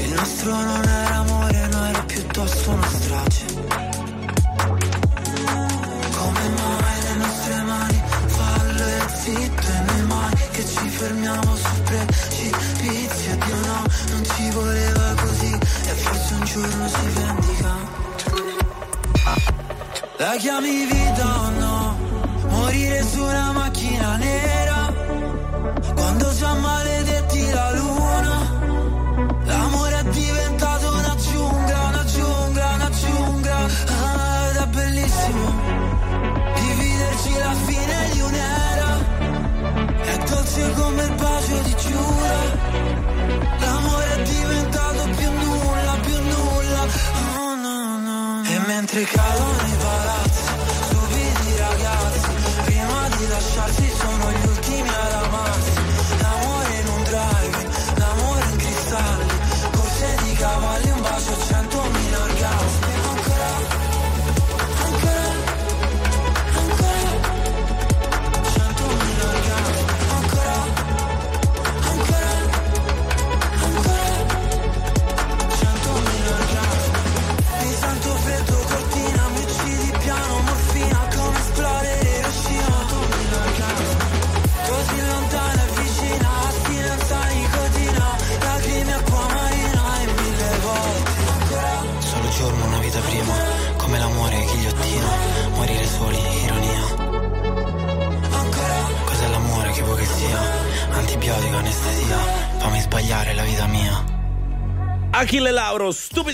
Il 0.00 0.12
nostro 0.12 0.50
non 0.50 0.84
era 0.84 1.14
amore, 1.16 1.66
no 1.68 1.84
era 1.84 2.02
piuttosto 2.02 2.70
una 2.70 2.88
strage. 2.88 3.44
Come 6.16 6.48
mai 6.48 7.02
le 7.02 7.14
nostre 7.16 7.62
mani 7.62 8.02
fallo 8.26 8.86
e 8.86 9.02
zitto 9.14 9.66
e 9.66 9.80
noi 9.86 10.02
mai 10.06 10.34
che 10.50 10.66
ci 10.66 10.88
fermiamo 10.88 11.56
su 11.56 11.82
precipizio 11.84 13.36
Dio 13.44 13.56
no, 13.66 13.84
non 14.10 14.24
ci 14.24 14.50
voleva 14.50 15.14
così 15.20 15.52
e 15.52 15.94
forse 15.94 16.34
un 16.34 16.44
giorno 16.44 16.88
si 16.88 17.08
vendica. 17.14 18.02
La 20.16 20.36
chiami 20.38 20.86
vita 20.86 20.93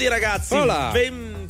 Stupidi 0.01 0.09
ragazzi. 0.09 0.55
Hola. 0.55 0.91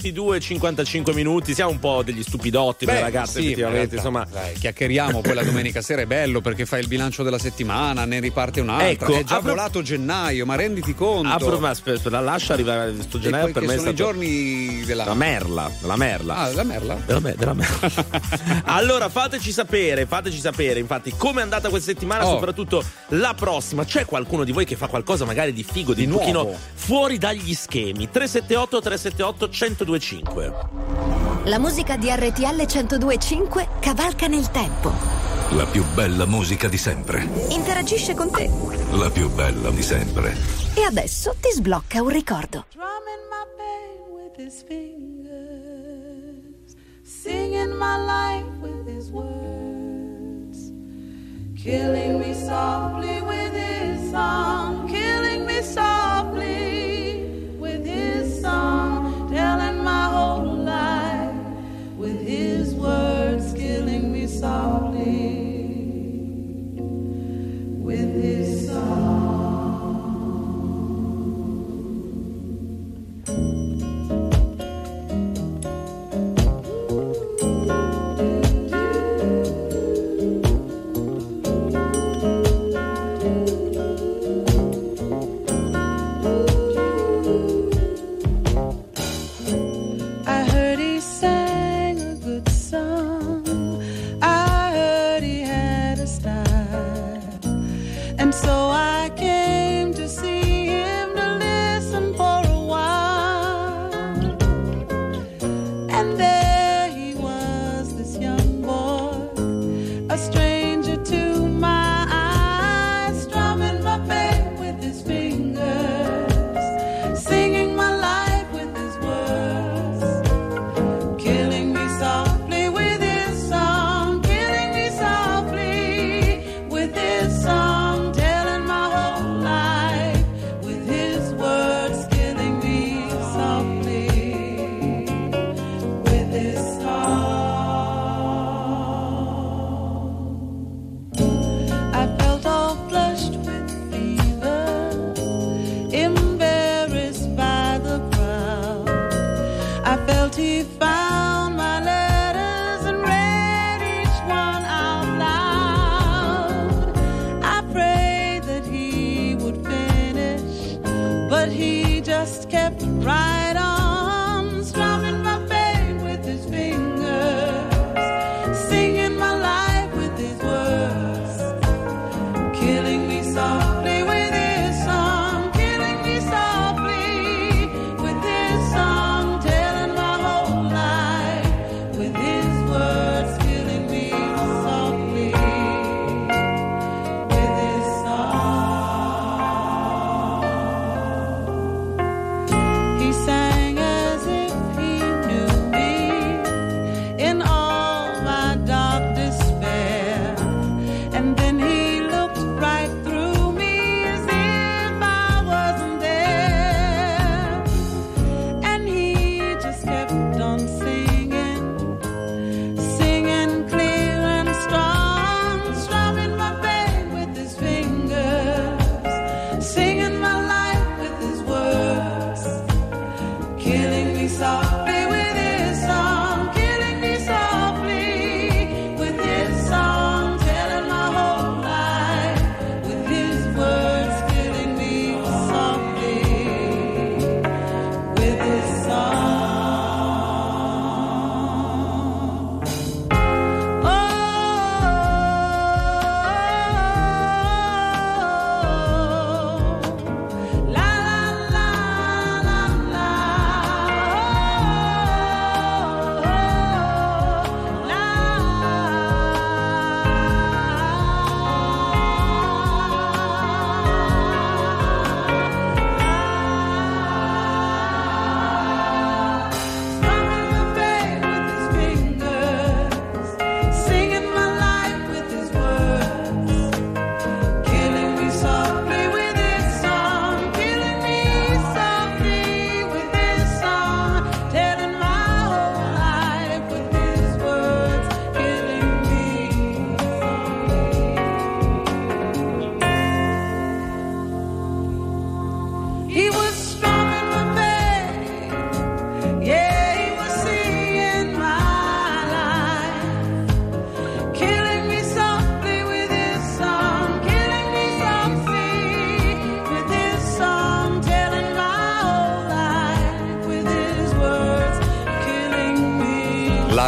22-55 0.01 1.13
minuti. 1.15 1.55
Siamo 1.55 1.71
un 1.71 1.79
po' 1.79 2.03
degli 2.03 2.23
stupidotti 2.23 2.85
Beh, 2.85 3.01
ragazzi, 3.01 3.41
sì, 3.41 3.47
effettivamente. 3.47 3.97
in 3.97 4.03
realtà, 4.03 4.19
Insomma, 4.27 4.27
dai, 4.43 4.55
chiacchieriamo. 4.55 5.21
Poi 5.21 5.35
la 5.35 5.43
domenica 5.45 5.83
sera 5.83 6.03
è 6.03 6.07
bello 6.07 6.41
perché 6.41 6.65
fai 6.67 6.81
il 6.81 6.89
bilancio 6.89 7.23
della 7.23 7.39
settimana, 7.39 8.05
ne 8.05 8.21
riparte 8.21 8.61
un'altra. 8.61 8.89
Ecco, 8.89 9.15
è 9.19 9.25
già 9.25 9.37
a 9.37 9.41
pro- 9.41 9.51
volato 9.51 9.83
gennaio, 9.83 10.47
ma 10.47 10.55
renditi 10.57 10.95
conto. 10.95 11.37
Però, 11.45 11.59
ma 11.59 11.69
aspetta, 11.71 12.09
la 12.11 12.21
lascia 12.21 12.55
arrivare 12.55 12.95
sto 13.03 13.19
E 13.19 13.21
gennaio 13.21 13.53
per 13.53 13.63
me 13.63 13.69
sono 13.77 13.81
stato 13.81 13.91
i 13.91 13.95
giorni 13.97 14.85
della 14.85 15.05
la 15.05 15.15
merla, 15.15 15.71
della 15.81 15.97
merla. 15.97 16.37
Ah, 16.37 16.53
la 16.55 16.63
merla? 16.65 16.95
Della, 17.05 17.21
me- 17.21 17.35
della 17.37 17.55
merla. 17.55 17.89
allora 18.65 19.09
fateci 19.09 19.53
sapere, 19.53 20.07
fateci 20.07 20.39
sapere, 20.39 20.79
infatti, 20.81 21.13
come 21.17 21.41
è 21.41 21.43
andata 21.43 21.69
questa 21.69 21.91
settimana, 21.93 22.27
Oh. 22.27 22.35
soprattutto 22.35 22.85
la 23.09 23.35
prossima. 23.35 23.85
C'è 23.85 24.05
qualcuno 24.05 24.45
di 24.45 24.53
voi 24.53 24.65
che 24.65 24.77
fa 24.77 24.87
qualcosa 24.89 25.25
magari 25.25 25.53
di 25.53 25.63
figo, 25.65 25.95
di, 25.95 26.05
Di 26.05 26.11
un 26.11 26.19
pochino 26.19 26.53
fuori 26.75 27.19
dagli 27.19 27.55
schemi? 27.55 28.09
378 28.11 28.81
378 28.81 29.49
1025. 29.91 30.53
La 31.45 31.59
musica 31.59 31.97
di 31.97 32.09
RTL 32.09 32.65
1025 32.65 33.69
cavalca 33.81 34.29
nel 34.29 34.49
tempo. 34.51 34.93
La 35.51 35.67
più 35.67 35.85
bella 35.95 36.27
musica 36.27 36.69
di 36.69 36.79
sempre. 36.79 37.29
Interagisce 37.49 38.15
con 38.15 38.31
te. 38.31 38.49
La 38.93 39.11
più 39.11 39.29
bella 39.31 39.71
di 39.71 39.83
sempre. 39.83 40.37
E 40.75 40.85
adesso 40.85 41.35
ti 41.41 41.51
sblocca 41.51 42.01
un 42.03 42.11
ricordo. 42.11 42.67
Drumming 42.73 43.27
my 43.29 43.45
pain 43.57 43.99
with 44.13 44.37
his 44.37 44.63
fingers, 44.63 45.57
singing 47.03 47.75
my 47.77 47.97
life 47.99 48.47
with 48.61 48.87
his 48.87 49.11
words, 49.11 50.71
killing 51.57 52.21
me 52.21 52.33
softly 52.33 53.21
with 53.23 53.53
his 53.53 54.11
song, 54.11 54.87
killing 54.87 55.45
me 55.45 55.61
softly 55.63 56.90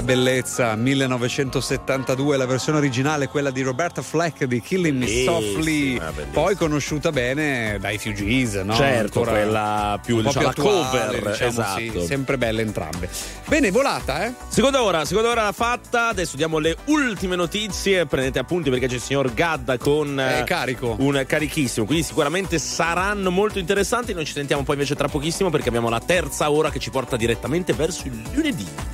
La 0.02 0.08
bellezza 0.08 0.74
1972, 0.74 2.36
la 2.36 2.44
versione 2.44 2.78
originale, 2.78 3.28
quella 3.28 3.52
di 3.52 3.62
Roberta 3.62 4.02
Fleck 4.02 4.46
di 4.46 4.60
Killing 4.60 4.98
Me 4.98 5.22
Softly, 5.22 6.00
poi 6.32 6.56
conosciuta 6.56 7.12
bene 7.12 7.78
dai 7.80 7.98
Fugees, 7.98 8.54
no? 8.54 8.74
Certo, 8.74 9.20
Ancora 9.20 9.30
quella 9.30 10.00
più, 10.04 10.20
diciamo, 10.20 10.46
la 10.46 10.54
cover, 10.54 11.30
diciamo, 11.30 11.50
esatto. 11.50 11.78
sì, 11.78 12.04
sempre 12.04 12.36
belle 12.36 12.62
entrambe. 12.62 13.08
Bene, 13.46 13.70
volata, 13.70 14.24
eh? 14.26 14.32
Seconda 14.48 14.82
ora, 14.82 15.04
seconda 15.04 15.30
ora 15.30 15.52
fatta, 15.52 16.08
adesso 16.08 16.36
diamo 16.36 16.58
le 16.58 16.76
ultime 16.86 17.36
notizie, 17.36 18.04
prendete 18.04 18.40
appunti 18.40 18.70
perché 18.70 18.88
c'è 18.88 18.96
il 18.96 19.00
signor 19.00 19.32
Gadda 19.32 19.78
con 19.78 20.18
È 20.18 20.40
eh, 20.40 20.42
carico. 20.44 20.96
un 20.98 21.22
carichissimo, 21.24 21.86
quindi 21.86 22.04
sicuramente 22.04 22.58
saranno 22.58 23.30
molto 23.30 23.60
interessanti, 23.60 24.14
noi 24.14 24.24
ci 24.24 24.32
sentiamo 24.32 24.64
poi 24.64 24.74
invece 24.74 24.96
tra 24.96 25.06
pochissimo 25.06 25.48
perché 25.48 25.68
abbiamo 25.68 25.88
la 25.88 26.00
terza 26.00 26.50
ora 26.50 26.70
che 26.70 26.80
ci 26.80 26.90
porta 26.90 27.16
direttamente 27.16 27.72
verso 27.72 28.08
il 28.08 28.20
lunedì. 28.32 28.91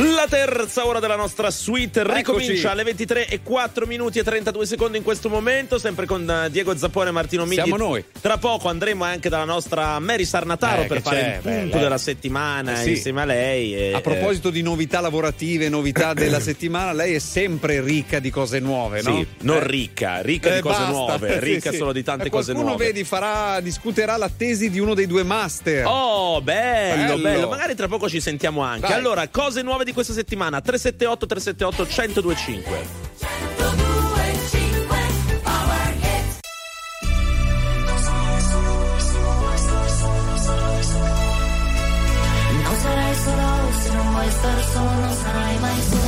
La 0.00 0.26
terza 0.28 0.86
ora 0.86 1.00
della 1.00 1.16
nostra 1.16 1.50
suite 1.50 2.04
ricomincia 2.04 2.70
alle 2.70 2.84
23 2.84 3.26
e 3.26 3.40
4 3.42 3.84
minuti 3.84 4.20
e 4.20 4.22
32 4.22 4.64
secondi 4.64 4.96
in 4.96 5.02
questo 5.02 5.28
momento, 5.28 5.76
sempre 5.76 6.06
con 6.06 6.28
eh, 6.28 6.50
Diego 6.50 6.76
Zappone 6.76 7.08
e 7.08 7.12
Martino 7.12 7.44
Migli. 7.44 7.54
Siamo 7.62 7.76
noi. 7.76 8.04
Tra 8.20 8.36
poco 8.38 8.68
andremo 8.68 9.02
anche 9.02 9.28
dalla 9.28 9.42
nostra 9.44 9.98
Mary 9.98 10.24
Sarnataro 10.24 10.82
Eh, 10.82 10.86
per 10.86 11.00
fare 11.02 11.18
il 11.20 11.32
punto 11.40 11.48
bella, 11.48 11.76
eh. 11.76 11.80
della 11.80 11.98
settimana 11.98 12.72
Eh, 12.74 12.82
sì. 12.84 12.90
insieme 12.90 13.22
a 13.22 13.24
lei. 13.24 13.74
e- 13.74 13.92
A 13.94 14.00
proposito 14.00 14.50
di 14.50 14.62
novità 14.62 15.00
lavorative, 15.00 15.68
novità 15.68 16.14
della 16.14 16.38
settimana, 16.38 16.92
lei 16.92 17.14
è 17.14 17.18
sempre 17.18 17.80
ricca 17.80 18.20
di 18.20 18.30
cose 18.30 18.60
nuove, 18.60 19.02
no? 19.02 19.16
Sì, 19.16 19.26
non 19.40 19.56
Eh. 19.56 19.66
ricca, 19.66 20.20
ricca 20.20 20.50
di 20.50 20.58
Eh, 20.58 20.60
cose 20.60 20.78
basta. 20.78 20.92
nuove, 20.92 21.40
ricca 21.42 21.70
sì. 21.72 21.76
solo 21.76 21.90
di 21.92 22.04
tante 22.04 22.30
cose 22.30 22.52
qualcuno, 22.52 22.76
nuove. 22.76 22.92
vedi, 22.92 23.02
farà, 23.02 23.58
discuterà 23.60 24.16
la 24.16 24.30
tesi 24.34 24.70
di 24.70 24.78
uno 24.78 24.94
dei 24.94 25.08
due 25.08 25.24
master. 25.24 25.84
Oh, 25.86 26.40
bello, 26.40 27.14
bello, 27.16 27.22
Bello. 27.22 27.48
Magari 27.48 27.74
tra 27.74 27.88
poco 27.88 28.08
ci 28.08 28.20
sentiamo 28.20 28.60
anche. 28.60 28.86
Vai. 28.86 28.92
Allora, 28.96 29.26
cose 29.26 29.62
nuove 29.62 29.86
di 29.88 29.94
questa 29.94 30.12
settimana 30.12 30.60
378 30.60 31.26
378 31.26 31.82
1025. 31.84 32.86
1025 33.18 34.98
Non 42.62 42.76
solo 42.76 43.72
se 43.80 43.92
non 43.94 44.10
vuoi 44.10 44.30
star 44.30 44.64
solo, 44.72 44.90
non 44.90 45.14
sarai 45.14 45.58
mai 45.58 45.80
solo. 45.82 46.07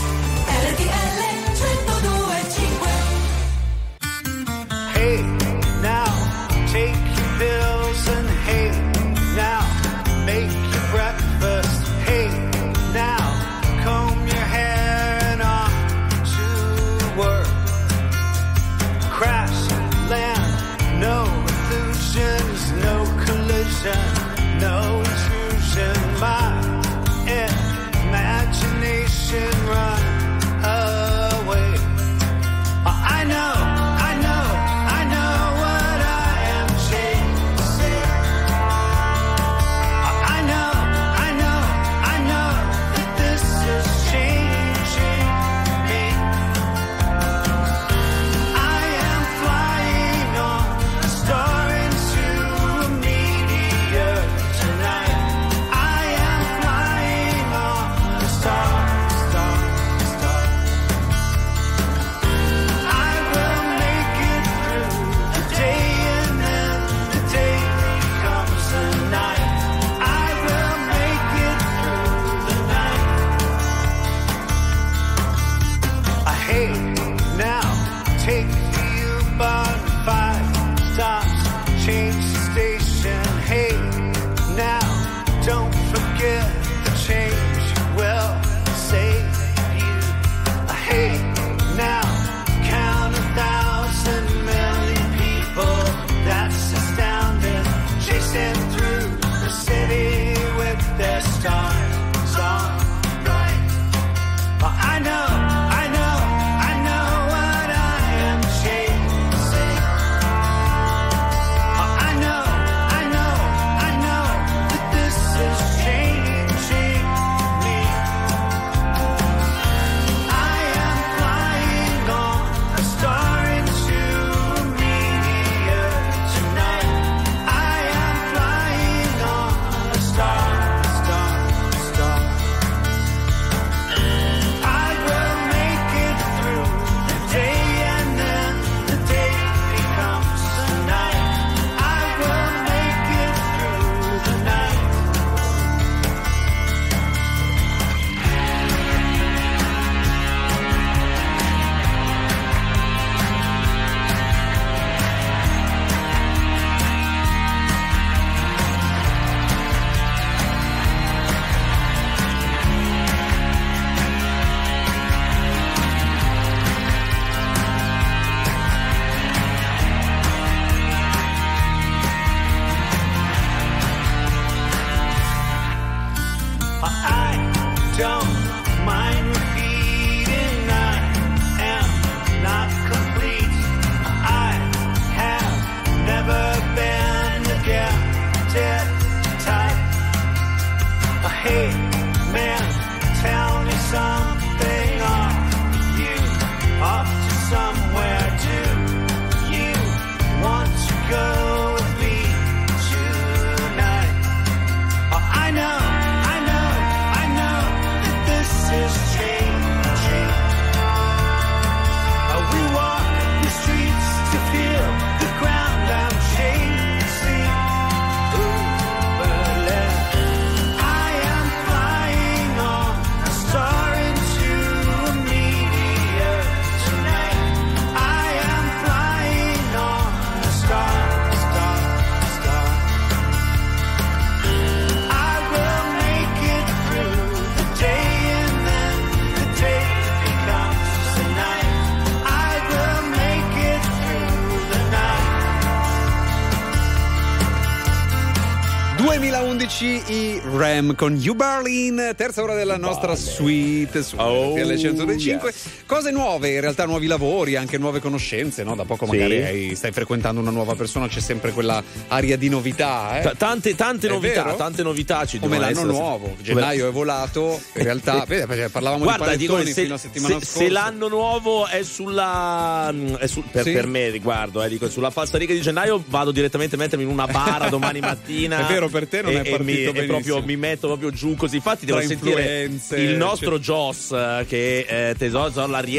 i 250.61 250.73
Ram 250.73 250.95
con 250.95 251.15
You 251.15 251.33
Berlin, 251.33 252.13
terza 252.15 252.43
ora 252.43 252.53
della 252.53 252.77
nostra 252.77 253.15
suite 253.15 254.03
su 254.03 254.15
Oh, 254.17 254.55
RTL 254.55 254.77
125. 254.77 255.49
yes. 255.49 255.69
Cose 255.91 256.09
nuove, 256.11 256.53
in 256.53 256.61
realtà 256.61 256.85
nuovi 256.85 257.05
lavori, 257.05 257.57
anche 257.57 257.77
nuove 257.77 257.99
conoscenze, 257.99 258.63
no? 258.63 258.75
Da 258.75 258.85
poco 258.85 259.03
Sì. 259.05 259.11
magari 259.11 259.41
hai- 259.43 259.75
stai 259.75 259.91
frequentando 259.91 260.39
una 260.39 260.49
nuova 260.49 260.73
persona, 260.73 261.09
c'è 261.09 261.19
sempre 261.19 261.51
quella 261.51 261.83
aria 262.07 262.37
di 262.37 262.47
novità, 262.47 263.19
eh? 263.19 263.23
Ta- 263.23 263.33
Tante, 263.37 263.75
tante 263.75 264.07
novità, 264.07 264.43
vero? 264.43 264.55
tante 264.55 264.83
novità 264.83 265.25
ci 265.25 265.37
Come 265.39 265.57
l'anno 265.59 265.71
essere. 265.71 265.87
nuovo, 265.91 266.37
gennaio 266.41 266.87
è 266.87 266.91
volato, 266.93 267.59
in 267.73 267.83
realtà, 267.83 268.23
vedi, 268.25 268.45
perché 268.47 268.69
parlavamo 268.69 269.03
Guarda, 269.03 269.31
di 269.31 269.37
dico, 269.37 269.51
panettoni 269.51 269.73
se, 269.75 269.81
fino 269.81 269.95
a 269.95 269.97
settimana 269.97 270.33
se- 270.39 270.45
scorsa. 270.45 270.59
se 270.59 270.69
l'anno 270.69 271.07
nuovo 271.09 271.67
è 271.67 271.83
sulla. 271.83 272.93
è 273.19 273.27
sul- 273.27 273.43
per, 273.51 273.63
Sì. 273.63 273.71
per 273.73 273.87
me 273.87 274.09
riguardo, 274.09 274.63
eh, 274.63 274.69
dico, 274.69 274.89
sulla 274.89 275.09
falsariga 275.09 275.53
di 275.53 275.59
gennaio 275.59 276.01
vado 276.07 276.31
direttamente 276.31 276.75
a 276.75 276.77
mettermi 276.77 277.03
in 277.03 277.09
una 277.11 277.27
bara 277.27 277.67
domani 277.69 277.99
mattina. 277.99 278.65
È 278.65 278.71
vero, 278.71 278.87
per 278.87 279.07
te 279.07 279.21
non 279.23 279.33
e, 279.33 279.41
è 279.41 279.49
partito 279.49 279.91
mi, 279.91 280.05
proprio 280.05 280.41
mi 280.41 280.55
metto 280.55 280.87
proprio 280.87 281.11
giù 281.11 281.35
così. 281.35 281.57
Infatti, 281.57 281.85
devo 281.85 281.97
Tra 281.99 282.07
sentire 282.07 282.69
il 282.95 283.15
nostro 283.17 283.59
cioè- 283.59 283.59
Joss 283.59 284.11
eh, 284.13 284.45
che 284.47 285.09
eh, 285.09 285.15
tesoro, 285.17 285.49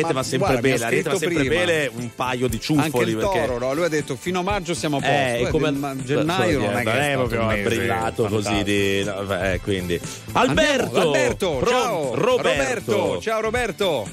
l'ariete 0.00 0.06
Ma 0.06 0.12
va 0.12 0.22
sempre 0.22 0.48
guarda, 0.48 0.60
bene. 0.62 0.78
L'ariete 0.78 1.08
va 1.10 1.18
sempre 1.18 1.38
prima. 1.44 1.54
bene, 1.64 1.90
un 1.94 2.10
paio 2.14 2.46
di 2.48 2.54
Anche 2.56 2.58
ciuffoli. 2.64 3.10
il 3.10 3.16
perché... 3.16 3.40
toro, 3.46 3.58
no? 3.58 3.74
lui 3.74 3.84
ha 3.84 3.88
detto 3.88 4.16
fino 4.16 4.38
a 4.40 4.42
maggio 4.42 4.74
siamo 4.74 4.96
a 4.96 5.00
posto. 5.00 5.14
Eh, 5.14 5.40
Eh, 5.42 5.48
come 5.50 5.70
ma 5.70 5.96
gennaio 5.96 6.60
non 6.60 6.76
è 6.76 6.82
che 6.84 7.10
è 7.10 7.14
proprio 7.14 7.44
mese 7.46 7.62
brillato 7.62 8.24
così 8.24 8.62
di 8.62 9.04
no, 9.04 9.42
eh, 9.42 9.60
quindi 9.62 10.00
Alberto 10.32 10.84
Andiamo, 10.84 11.06
Alberto, 11.12 11.50
Pro- 11.58 11.70
ciao 11.70 12.14
Roberto 12.14 13.20
ciao 13.20 13.40
Roberto 13.40 14.08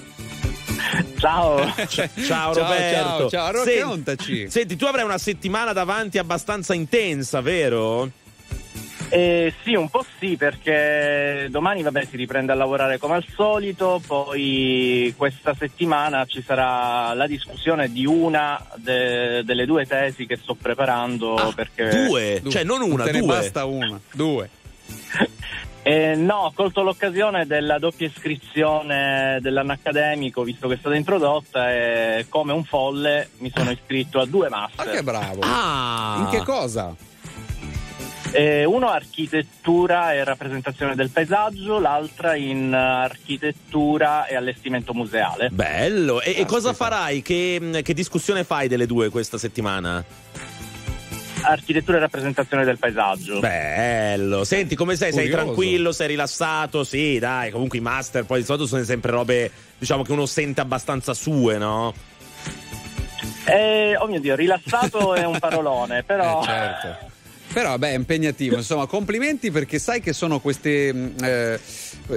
Ciao. 1.19 1.73
Ciao, 1.87 2.07
ciao 2.25 2.53
Roberto. 2.53 3.29
ciao, 3.29 3.51
ciao, 3.51 3.63
raccontaci. 3.63 4.49
Senti, 4.49 4.75
tu 4.77 4.85
avrai 4.85 5.03
una 5.03 5.17
settimana 5.17 5.73
davanti 5.73 6.17
abbastanza 6.17 6.73
intensa, 6.73 7.41
vero? 7.41 8.09
Eh, 9.09 9.53
sì, 9.63 9.73
un 9.73 9.89
po' 9.89 10.05
sì, 10.19 10.37
perché 10.37 11.47
domani 11.49 11.81
vabbè, 11.81 12.05
si 12.05 12.15
riprende 12.15 12.51
a 12.51 12.55
lavorare 12.55 12.97
come 12.99 13.15
al 13.15 13.25
solito, 13.35 13.99
poi 14.05 15.13
questa 15.17 15.53
settimana 15.53 16.25
ci 16.25 16.43
sarà 16.43 17.13
la 17.13 17.25
discussione 17.25 17.91
di 17.91 18.05
una 18.05 18.63
de- 18.75 19.43
delle 19.43 19.65
due 19.65 19.85
tesi 19.85 20.25
che 20.25 20.37
sto 20.37 20.53
preparando. 20.55 21.51
perché... 21.55 21.89
Ah, 21.89 22.05
Due? 22.07 22.41
Cioè, 22.49 22.63
non 22.63 22.81
una, 22.81 23.03
ne 23.05 23.11
due. 23.11 23.21
basta 23.27 23.65
una, 23.65 23.99
due. 24.13 24.49
Eh, 25.81 26.13
no, 26.13 26.35
ho 26.35 26.51
colto 26.53 26.83
l'occasione 26.83 27.47
della 27.47 27.79
doppia 27.79 28.05
iscrizione 28.05 29.39
dell'anno 29.41 29.71
accademico, 29.71 30.43
visto 30.43 30.67
che 30.67 30.75
è 30.75 30.77
stata 30.77 30.93
introdotta, 30.93 31.71
e 31.73 32.25
come 32.29 32.51
un 32.51 32.63
folle 32.65 33.29
mi 33.37 33.51
sono 33.55 33.71
iscritto 33.71 34.19
a 34.19 34.25
due 34.25 34.49
master. 34.49 34.85
Ma 34.85 34.91
che 34.91 35.01
bravo. 35.01 35.39
Ah. 35.41 36.17
In 36.19 36.27
che 36.29 36.43
cosa? 36.43 36.93
Eh, 38.31 38.63
uno 38.63 38.89
architettura 38.89 40.13
e 40.13 40.23
rappresentazione 40.23 40.93
del 40.95 41.09
paesaggio, 41.09 41.79
l'altra 41.79 42.35
in 42.35 42.73
architettura 42.73 44.27
e 44.27 44.35
allestimento 44.35 44.93
museale. 44.93 45.49
Bello. 45.49 46.21
E, 46.21 46.35
e 46.37 46.45
cosa 46.45 46.73
farai? 46.73 47.21
Che, 47.21 47.81
che 47.83 47.93
discussione 47.93 48.43
fai 48.43 48.67
delle 48.67 48.85
due 48.85 49.09
questa 49.09 49.37
settimana? 49.37 50.03
Architettura 51.41 51.97
e 51.97 51.99
rappresentazione 52.01 52.65
del 52.65 52.77
paesaggio. 52.77 53.39
Bello. 53.39 54.43
Senti, 54.43 54.75
come 54.75 54.95
sei? 54.95 55.11
Sei 55.11 55.23
Curioso. 55.23 55.43
tranquillo? 55.45 55.91
Sei 55.91 56.07
rilassato? 56.07 56.83
Sì, 56.83 57.17
dai. 57.17 57.49
Comunque 57.49 57.77
i 57.79 57.81
master 57.81 58.25
poi 58.25 58.39
di 58.39 58.45
solito 58.45 58.67
sono 58.67 58.83
sempre 58.83 59.11
robe, 59.11 59.49
diciamo 59.77 60.03
che 60.03 60.11
uno 60.11 60.25
sente 60.25 60.61
abbastanza 60.61 61.13
sue, 61.13 61.57
no? 61.57 61.93
Eh, 63.45 63.95
oh 63.97 64.05
mio 64.05 64.19
Dio, 64.19 64.35
rilassato 64.35 65.15
è 65.15 65.25
un 65.25 65.39
parolone, 65.39 66.03
però... 66.03 66.41
Eh, 66.41 66.45
certo. 66.45 67.08
Però 67.51 67.69
vabbè, 67.69 67.91
è 67.91 67.95
impegnativo, 67.95 68.55
insomma, 68.57 68.85
complimenti 68.85 69.49
perché 69.49 69.79
sai 69.79 70.01
che 70.01 70.13
sono 70.13 70.39
queste, 70.39 70.93
mh, 70.93 71.13
eh, 71.23 71.59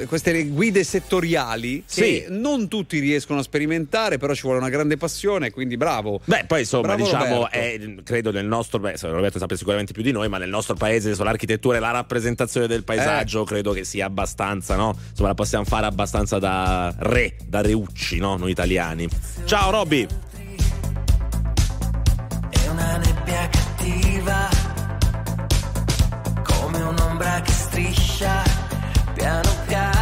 queste 0.06 0.44
guide 0.48 0.84
settoriali 0.84 1.84
che 1.90 2.24
Sì. 2.26 2.26
non 2.28 2.68
tutti 2.68 2.98
riescono 2.98 3.40
a 3.40 3.42
sperimentare, 3.42 4.18
però 4.18 4.34
ci 4.34 4.42
vuole 4.42 4.58
una 4.58 4.68
grande 4.68 4.98
passione, 4.98 5.50
quindi 5.50 5.78
bravo. 5.78 6.20
Beh, 6.26 6.44
poi 6.46 6.60
insomma, 6.60 6.88
Bravo 6.94 7.04
diciamo, 7.04 7.50
è, 7.50 7.80
credo 8.04 8.30
nel 8.30 8.44
nostro, 8.44 8.78
beh, 8.78 8.96
Roberto 9.00 9.38
sappia 9.38 9.56
sicuramente 9.56 9.92
più 9.94 10.02
di 10.02 10.12
noi, 10.12 10.28
ma 10.28 10.36
nel 10.36 10.50
nostro 10.50 10.74
paese 10.74 11.06
adesso 11.08 11.24
l'architettura 11.24 11.78
e 11.78 11.80
la 11.80 11.92
rappresentazione 11.92 12.66
del 12.66 12.84
paesaggio 12.84 13.42
Eh. 13.42 13.46
credo 13.46 13.72
che 13.72 13.84
sia 13.84 14.04
abbastanza, 14.04 14.76
no? 14.76 14.94
Insomma, 15.10 15.28
la 15.28 15.34
possiamo 15.34 15.64
fare 15.64 15.86
abbastanza 15.86 16.38
da 16.38 16.94
re, 16.98 17.36
da 17.46 17.62
reucci, 17.62 18.18
no? 18.18 18.36
Noi 18.36 18.50
italiani. 18.50 19.08
Ciao 19.46 19.70
Robby! 19.70 20.06
È 22.50 22.68
una 22.68 22.96
nebbia 22.98 23.48
cattiva, 23.50 24.48
striscia 27.72 28.42
piano 29.14 29.50
piano 29.66 30.01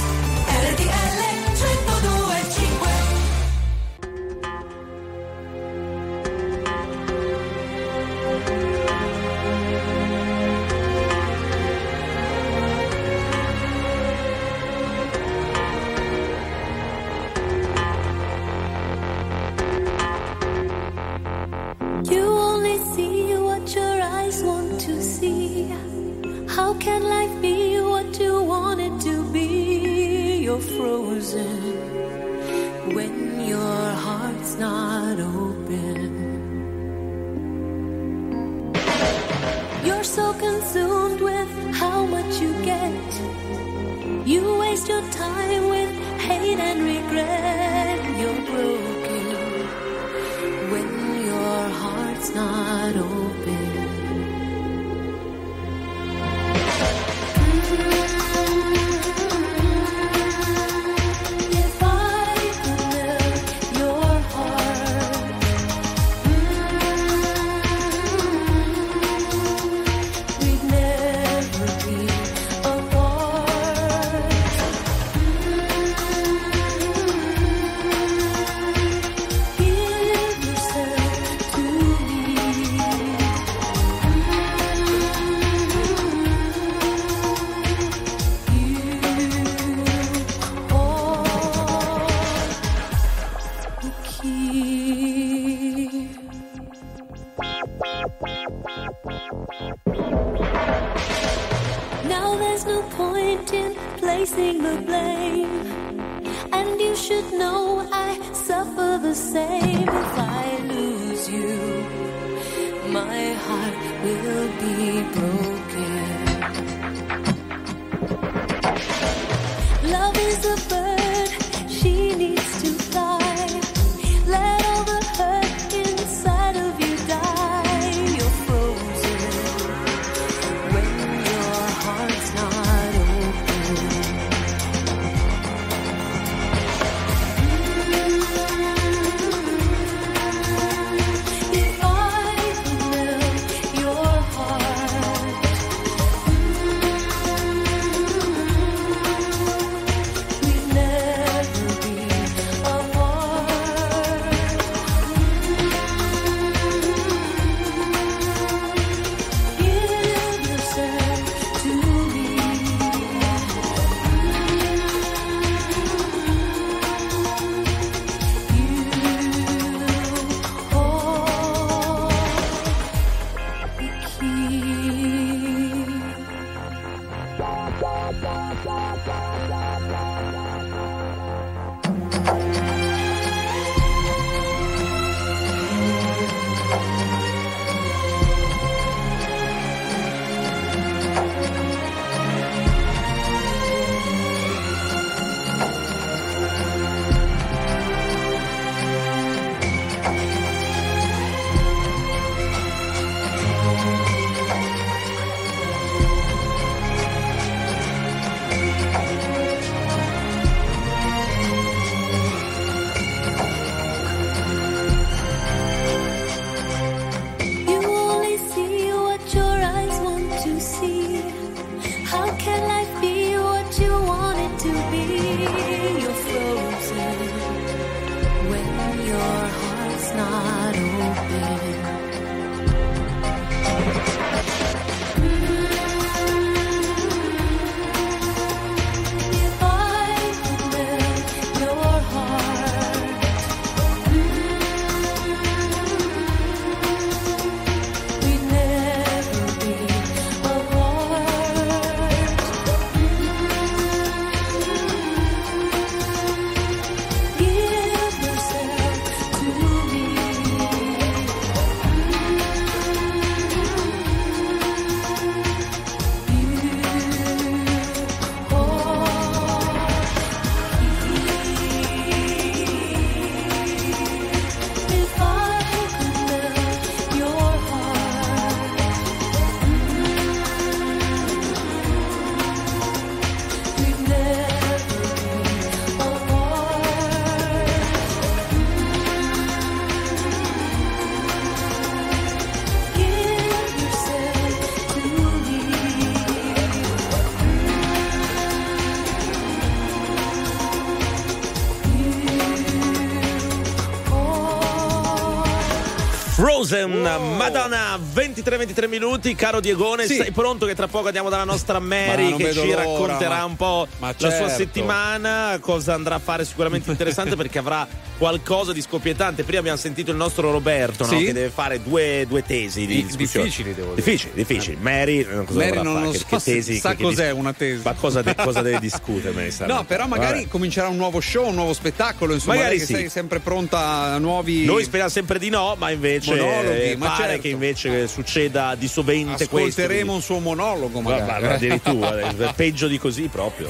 muzeum 306.71 307.03
na 307.03 307.19
Madonna 307.19 307.97
23, 308.41 308.57
23 308.57 308.87
minuti, 308.87 309.35
caro 309.35 309.59
Diegone, 309.59 310.07
sì. 310.07 310.15
sei 310.15 310.31
pronto 310.31 310.65
che 310.65 310.73
tra 310.73 310.87
poco 310.87 311.07
andiamo 311.07 311.29
dalla 311.29 311.43
nostra 311.43 311.79
Mary 311.79 312.35
che 312.35 312.51
ci 312.53 312.65
l'ora. 312.65 312.83
racconterà 312.83 313.45
un 313.45 313.55
po' 313.55 313.87
la 313.99 314.15
certo. 314.17 314.35
sua 314.35 314.49
settimana, 314.49 315.59
cosa 315.61 315.93
andrà 315.93 316.15
a 316.15 316.19
fare 316.19 316.43
sicuramente 316.43 316.89
interessante 316.91 317.35
perché 317.35 317.59
avrà 317.59 317.87
qualcosa 318.17 318.73
di 318.73 318.81
scoppiettante. 318.81 319.43
Prima 319.43 319.59
abbiamo 319.59 319.77
sentito 319.77 320.11
il 320.11 320.17
nostro 320.17 320.51
Roberto 320.51 321.03
sì. 321.05 321.13
no? 321.13 321.19
che 321.21 321.33
deve 321.33 321.49
fare 321.49 321.81
due, 321.81 322.25
due 322.27 322.43
tesi 322.43 322.85
di 322.85 323.05
discussione. 323.05 323.45
difficili, 323.45 323.73
devo 323.75 323.93
dire. 323.93 324.03
Difficili, 324.03 324.33
difficili. 324.33 324.75
Eh. 324.75 324.79
Mary, 324.81 325.19
eh, 325.19 325.43
cosa 325.45 325.59
Mary 325.59 325.81
non 325.81 326.03
lo 326.03 326.11
Che, 326.11 326.17
so, 326.17 326.25
che 326.27 326.37
tesi, 326.37 326.77
sa 326.77 326.95
che, 326.95 327.03
cos'è 327.03 327.27
che, 327.27 327.33
una 327.33 327.53
tesi. 327.53 327.81
Ma 327.83 327.93
cosa, 327.93 328.21
de- 328.21 328.35
cosa 328.35 328.61
deve 328.61 328.77
discutere? 328.81 329.51
No, 329.65 329.83
però 329.85 330.07
magari 330.07 330.39
Vabbè. 330.39 330.47
comincerà 330.47 330.87
un 330.87 330.97
nuovo 330.97 331.19
show, 331.19 331.47
un 331.47 331.55
nuovo 331.55 331.73
spettacolo, 331.73 332.33
insomma, 332.33 332.55
magari 332.55 332.79
sì. 332.79 332.93
sei 332.93 333.09
sempre 333.09 333.39
pronta 333.39 334.13
a 334.13 334.17
nuovi 334.17 334.65
Noi 334.65 334.83
speriamo 334.83 335.11
sempre 335.11 335.37
di 335.39 335.49
no, 335.49 335.75
ma 335.77 335.89
invece 335.91 336.35
monologhi, 336.35 336.81
eh, 336.81 336.95
ma 336.97 337.07
pare 337.07 337.23
certo. 337.23 337.41
che 337.41 337.47
invece 337.49 338.01
eh. 338.03 338.07
succeda 338.07 338.30
succeda 338.31 338.75
di 338.75 338.87
sovente 338.87 339.49
questo. 339.49 339.81
Ascolteremo 339.81 340.13
un 340.13 340.21
suo 340.21 340.39
monologo, 340.39 341.01
magari. 341.01 341.41
Ma, 341.41 341.47
ma, 341.47 341.53
addirittura, 341.55 342.19
eh, 342.31 342.53
peggio 342.55 342.87
di 342.87 342.97
così 342.97 343.27
proprio. 343.27 343.69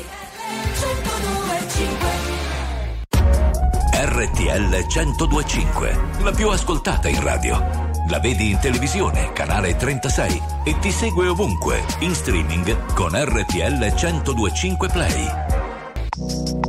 RTL 3.93 4.85
1025, 4.87 5.99
la 6.21 6.31
più 6.31 6.49
ascoltata 6.49 7.07
in 7.07 7.21
radio. 7.23 7.89
La 8.09 8.19
vedi 8.19 8.51
in 8.51 8.59
televisione, 8.59 9.31
canale 9.31 9.75
36 9.75 10.41
e 10.65 10.77
ti 10.79 10.91
segue 10.91 11.27
ovunque, 11.27 11.83
in 11.99 12.13
streaming 12.13 12.93
con 12.93 13.11
RTL 13.13 13.93
1025 13.93 14.89
Play. 14.89 16.60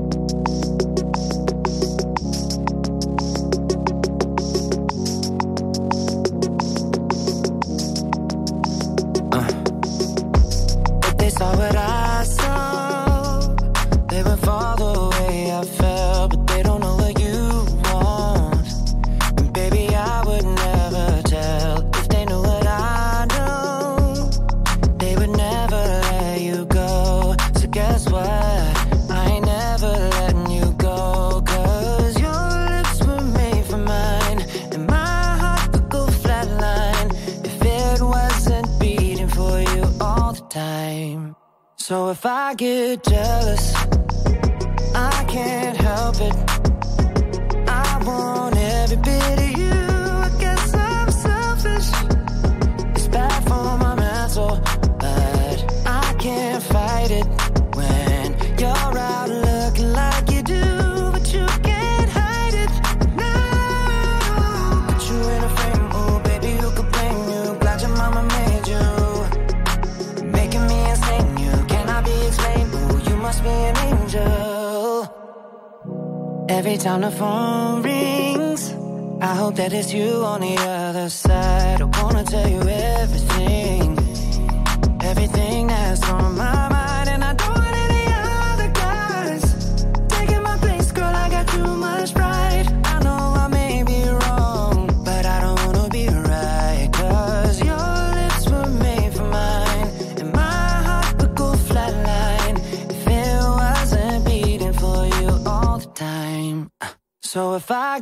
phone 77.18 77.82
rings. 77.82 78.74
I 79.20 79.34
hope 79.34 79.55
that 79.56 79.72
it's 79.72 79.93
you 79.93 80.24
on 80.24 80.40
the 80.40 80.56
other 80.56 81.09
side. 81.09 81.80
I 81.82 82.02
wanna 82.02 82.24
tell 82.24 82.48
you 82.48 82.61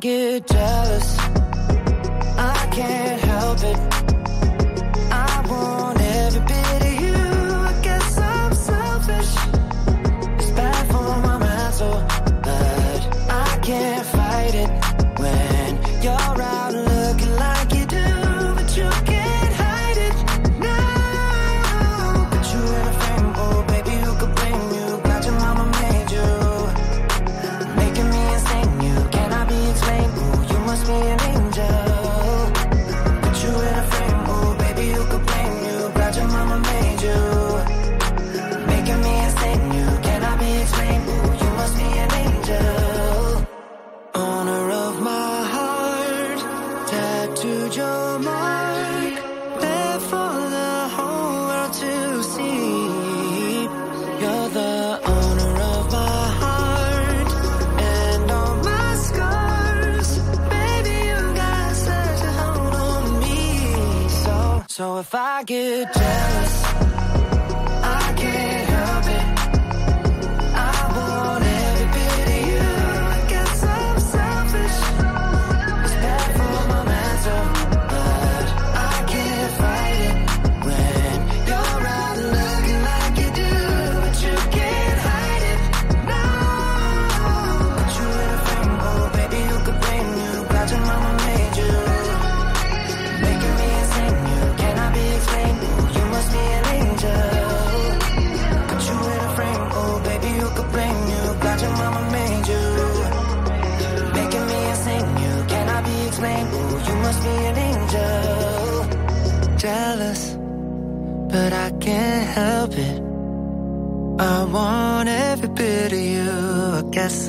get 0.00 0.46
jealous. 0.46 1.19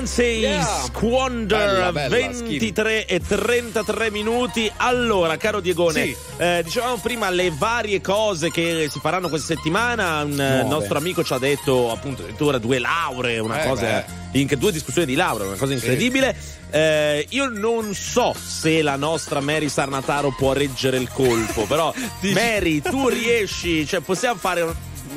Tennessee 0.00 0.38
Yeah. 0.40 0.64
Squander 0.84 1.58
Bella, 1.58 1.92
bella, 1.92 2.08
23 2.08 3.04
e 3.04 3.20
33 3.20 4.10
minuti. 4.10 4.70
Allora, 4.78 5.36
caro 5.36 5.60
Diegone, 5.60 6.04
Sì. 6.04 6.16
eh, 6.38 6.62
dicevamo 6.64 6.96
prima 6.96 7.28
le 7.28 7.52
varie 7.54 8.00
cose 8.00 8.50
che 8.50 8.88
si 8.90 8.98
faranno 8.98 9.28
questa 9.28 9.54
settimana. 9.54 10.22
Un 10.22 10.32
eh, 10.40 10.62
Nuove. 10.62 10.68
nostro 10.68 10.96
amico 10.96 11.22
ci 11.22 11.34
ha 11.34 11.38
detto 11.38 11.90
appunto 11.92 12.22
addirittura 12.22 12.56
due 12.56 12.78
lauree, 12.78 13.38
una 13.40 13.62
Eh, 13.62 13.68
cosa 13.68 14.04
in- 14.32 14.48
due 14.56 14.72
discussioni 14.72 15.06
di 15.06 15.14
laurea, 15.14 15.48
una 15.48 15.56
cosa 15.56 15.74
incredibile. 15.74 16.34
Eh, 16.70 17.26
io 17.30 17.48
non 17.50 17.92
so 17.94 18.34
se 18.34 18.80
la 18.80 18.96
nostra 18.96 19.40
Mary 19.40 19.68
Sarnataro 19.68 20.32
può 20.34 20.52
reggere 20.54 20.96
il 20.96 21.10
colpo, 21.12 21.64
però 21.66 21.92
Mary, 22.32 22.80
tu 22.80 23.08
riesci, 23.08 23.86
cioè 23.86 24.00
possiamo 24.00 24.38
fare 24.38 24.62
un- 24.62 24.74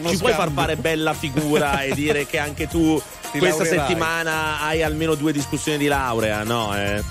ci 0.09 0.17
puoi 0.17 0.33
far 0.33 0.51
fare 0.51 0.75
bella 0.75 1.13
figura 1.13 1.81
e 1.81 1.93
dire 1.93 2.25
che 2.25 2.37
anche 2.37 2.67
tu 2.67 3.01
Ti 3.33 3.39
questa 3.39 3.63
laureerai. 3.63 3.87
settimana 3.87 4.61
hai 4.61 4.83
almeno 4.83 5.15
due 5.15 5.31
discussioni 5.31 5.77
di 5.77 5.87
laurea, 5.87 6.43
no? 6.43 6.75
Eh? 6.77 7.01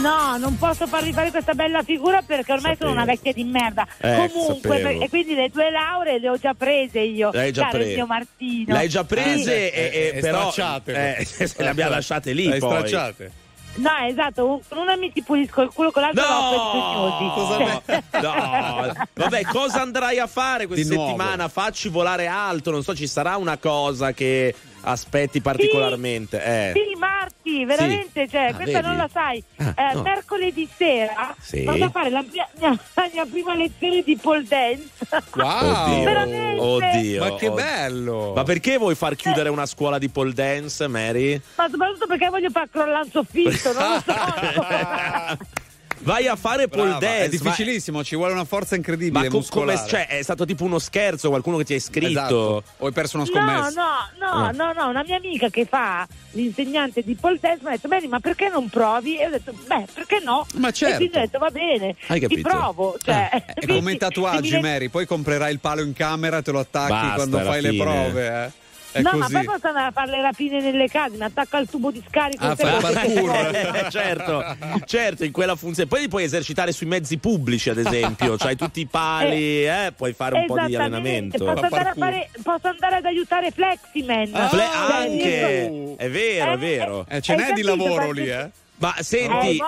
No, 0.00 0.36
non 0.38 0.56
posso 0.56 0.86
farvi 0.86 1.12
fare 1.12 1.30
questa 1.30 1.52
bella 1.52 1.82
figura 1.82 2.22
perché 2.22 2.52
ormai 2.52 2.74
sono 2.78 2.92
una 2.92 3.04
vecchia 3.04 3.32
di 3.34 3.44
merda. 3.44 3.86
Eh, 4.00 4.30
Comunque, 4.32 4.78
sapevo. 4.80 5.04
e 5.04 5.08
quindi 5.10 5.34
le 5.34 5.50
due 5.52 5.70
lauree 5.70 6.18
le 6.20 6.28
ho 6.30 6.38
già 6.38 6.54
prese 6.54 7.00
io. 7.00 7.30
Le 7.32 7.40
hai 7.40 7.52
già 7.52 7.68
caro 7.68 7.84
mio 7.84 8.06
Martino. 8.06 8.72
Le 8.72 8.78
hai 8.78 8.88
già 8.88 9.04
prese 9.04 9.42
Sì. 9.42 9.50
e, 9.76 9.90
e- 9.92 10.12
e 10.16 10.20
però 10.20 10.50
stracciate. 10.50 11.16
eh, 11.18 11.24
se 11.26 11.52
le 11.62 11.68
abbiamo 11.68 11.90
lasciate 11.90 12.32
lì 12.32 12.46
Le 12.46 12.54
hai 12.54 12.60
poi. 12.60 12.70
stracciate. 12.76 13.32
No, 13.76 13.90
esatto, 14.06 14.60
con 14.68 14.78
una 14.78 14.96
mi 14.96 15.10
si 15.12 15.22
pulisco 15.22 15.62
il 15.62 15.70
culo, 15.72 15.90
con 15.90 16.02
l'altra 16.02 16.24
No! 16.26 17.18
no, 17.58 17.82
per 17.84 18.02
No, 18.22 18.94
vabbè, 19.14 19.42
cosa 19.44 19.80
andrai 19.80 20.18
a 20.18 20.26
fare 20.26 20.66
questa 20.66 20.94
settimana? 20.94 21.48
Facci 21.48 21.88
volare 21.88 22.26
alto, 22.26 22.70
non 22.70 22.82
so, 22.82 22.94
ci 22.94 23.06
sarà 23.08 23.36
una 23.36 23.56
cosa 23.58 24.12
che 24.12 24.54
aspetti 24.84 25.40
particolarmente. 25.40 26.42
Eh. 26.42 26.72
Sì, 26.74 26.98
Marti, 26.98 27.64
veramente, 27.64 28.28
cioè, 28.28 28.48
Ah, 28.50 28.54
questa 28.54 28.80
vedi? 28.80 28.86
non 28.86 28.96
la 28.96 29.08
sai. 29.12 29.42
Ah, 29.56 29.90
Eh, 29.90 29.94
no. 29.94 30.02
Mercoledì 30.02 30.68
sera 30.76 31.34
Sì. 31.40 31.64
vado 31.64 31.84
a 31.84 31.90
fare 31.90 32.10
la 32.10 32.24
mia, 32.30 32.48
mia- 32.58 32.78
mia 33.12 33.26
prima 33.26 33.54
lezione 33.54 34.02
di 34.02 34.16
pole 34.16 34.44
dance. 34.44 34.88
Wow! 35.34 36.04
Veramente. 36.04 36.60
Oddio, 36.60 37.20
Ma 37.20 37.26
che 37.36 37.48
oddio. 37.48 37.52
bello! 37.52 38.32
Ma 38.34 38.42
perché 38.44 38.78
vuoi 38.78 38.94
far 38.94 39.16
chiudere 39.16 39.48
una 39.48 39.66
scuola 39.66 39.98
di 39.98 40.08
pole 40.08 40.32
dance, 40.32 40.86
Mary? 40.86 41.40
Ma 41.56 41.68
soprattutto 41.70 42.06
perché 42.06 42.28
voglio 42.28 42.50
far 42.50 42.68
crollare 42.70 43.04
un 43.04 43.10
soffitto, 43.10 43.72
non 43.72 43.90
lo 43.92 44.02
so. 44.04 44.12
Vai 46.04 46.26
a 46.28 46.36
fare 46.36 46.68
pole 46.68 46.90
Brava, 46.90 46.98
dance. 46.98 47.24
È 47.24 47.28
difficilissimo, 47.28 48.04
ci 48.04 48.14
vuole 48.16 48.32
una 48.32 48.44
forza 48.44 48.76
incredibile. 48.76 49.28
Ma, 49.28 49.34
ma 49.36 49.40
co- 49.40 49.46
come 49.48 49.72
muscolare. 49.72 49.88
cioè, 49.88 50.06
è 50.18 50.22
stato 50.22 50.44
tipo 50.44 50.64
uno 50.64 50.78
scherzo, 50.78 51.28
qualcuno 51.30 51.56
che 51.58 51.64
ti 51.64 51.72
ha 51.72 51.76
iscritto? 51.76 52.06
Esatto. 52.08 52.62
O 52.78 52.86
hai 52.86 52.92
perso 52.92 53.16
una 53.16 53.24
No, 53.26 53.32
scommessa? 53.32 53.70
no, 53.70 54.26
no, 54.26 54.44
Ah. 54.44 54.50
no, 54.50 54.72
no, 54.72 54.88
una 54.88 55.02
mia 55.06 55.16
amica 55.16 55.48
che 55.48 55.64
fa 55.64 56.06
l'insegnante 56.32 57.02
di 57.02 57.14
pole 57.14 57.38
dance 57.40 57.60
mi 57.62 57.68
ha 57.68 57.72
detto, 57.72 57.88
bene, 57.88 58.06
ma 58.08 58.20
perché 58.20 58.48
non 58.48 58.68
provi? 58.68 59.18
E 59.18 59.26
ho 59.26 59.30
detto, 59.30 59.52
beh, 59.66 59.84
perché 59.94 60.20
no? 60.22 60.46
Ma 60.56 60.70
certo. 60.70 60.94
E 60.94 60.96
quindi 60.98 61.16
ho 61.16 61.20
detto, 61.20 61.38
va 61.38 61.50
bene, 61.50 61.96
Hai 62.08 62.20
ti 62.26 62.40
provo. 62.40 62.96
Cioè, 63.02 63.28
È 63.30 63.54
quindi- 63.54 63.74
come 63.80 63.92
i 63.92 63.96
tatuaggi, 63.96 64.58
Mary. 64.60 64.88
Poi 64.88 65.06
comprerai 65.06 65.52
il 65.52 65.60
palo 65.60 65.80
in 65.82 65.92
camera, 65.94 66.42
te 66.42 66.50
lo 66.50 66.58
attacchi 66.60 66.90
Basta, 66.92 67.14
quando 67.14 67.38
fai 67.40 67.62
le 67.62 67.70
fine. 67.70 67.82
prove. 67.84 68.44
Eh. 68.44 68.62
È 68.94 69.02
no, 69.02 69.10
così. 69.10 69.18
ma 69.18 69.28
poi 69.28 69.44
posso 69.44 69.66
andare 69.66 69.86
a 69.88 69.90
fare 69.90 70.10
le 70.12 70.22
rapine 70.22 70.60
nelle 70.60 70.86
case, 70.86 71.16
mi 71.16 71.24
attacco 71.24 71.56
al 71.56 71.68
tubo 71.68 71.90
di 71.90 72.00
scarico. 72.08 72.44
Ah, 72.44 72.52
e 72.52 72.56
fai 72.56 72.80
parkour. 72.80 73.32
Eh, 73.74 73.90
certo, 73.90 74.44
certo, 74.86 75.24
in 75.24 75.32
quella 75.32 75.56
funzione. 75.56 75.88
Poi 75.88 76.02
li 76.02 76.08
puoi 76.08 76.22
esercitare 76.22 76.70
sui 76.70 76.86
mezzi 76.86 77.18
pubblici, 77.18 77.70
ad 77.70 77.78
esempio. 77.78 78.36
C'hai 78.38 78.54
tutti 78.54 78.80
i 78.80 78.86
pali, 78.86 79.66
eh, 79.66 79.92
puoi 79.96 80.12
fare 80.12 80.36
un 80.36 80.46
po' 80.46 80.60
di 80.64 80.76
allenamento. 80.76 81.44
Posso 81.44 81.64
andare, 81.64 81.88
a 81.88 81.94
fare, 81.94 82.30
posso 82.42 82.68
andare 82.68 82.96
ad 82.96 83.04
aiutare 83.04 83.50
Fleximan. 83.50 84.30
Ah, 84.32 84.48
Fle- 84.48 84.62
anche, 84.62 85.96
è 85.96 86.08
vero, 86.08 86.52
è 86.52 86.58
vero. 86.58 87.06
Eh, 87.08 87.20
ce 87.20 87.34
n'è 87.34 87.52
di 87.52 87.62
lavoro 87.62 88.12
lì, 88.12 88.28
eh? 88.28 88.48
Ma 88.76 88.92
senti, 88.98 89.58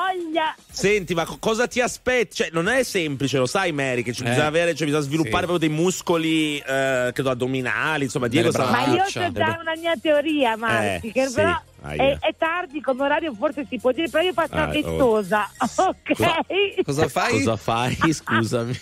senti, 0.71 1.15
ma 1.15 1.25
co- 1.25 1.37
cosa 1.39 1.69
ti 1.69 1.81
aspetti? 1.81 2.35
Cioè, 2.37 2.49
non 2.51 2.69
è 2.69 2.83
semplice, 2.83 3.39
lo 3.39 3.47
sai, 3.47 3.71
Mary, 3.71 4.03
che 4.03 4.13
ci 4.13 4.23
Eh. 4.23 4.29
bisogna 4.29 4.47
avere, 4.47 4.75
cioè, 4.75 4.85
bisogna 4.85 5.05
sviluppare 5.05 5.47
Sì. 5.47 5.47
proprio 5.47 5.59
dei 5.59 5.69
muscoli, 5.69 6.59
eh, 6.59 7.11
credo 7.15 7.31
addominali, 7.31 8.05
insomma, 8.05 8.27
Diego 8.27 8.51
sarà. 8.51 8.69
Ma 8.71 8.85
io 8.87 9.03
ho 9.05 9.07
già 9.07 9.59
una 9.61 9.75
mia 9.79 9.95
teoria, 10.01 10.57
Marti, 10.57 11.07
Eh, 11.09 11.13
che 11.13 11.27
sì, 11.29 11.35
però 11.35 11.59
aia. 11.83 12.03
è, 12.03 12.19
è 12.19 12.35
tardi 12.37 12.81
come 12.81 13.05
orario, 13.05 13.33
forse 13.39 13.65
si 13.71 13.79
può 13.79 13.93
dire, 13.93 14.09
però 14.11 14.25
io 14.25 14.33
faccio 14.33 14.55
Ah, 14.55 14.67
la 14.67 14.73
ventosa, 14.73 15.51
ok? 15.77 16.83
Cosa 16.85 17.09
fai? 17.09 17.31
Cosa 17.31 17.57
fai? 17.57 17.97
Scusami. 18.13 18.79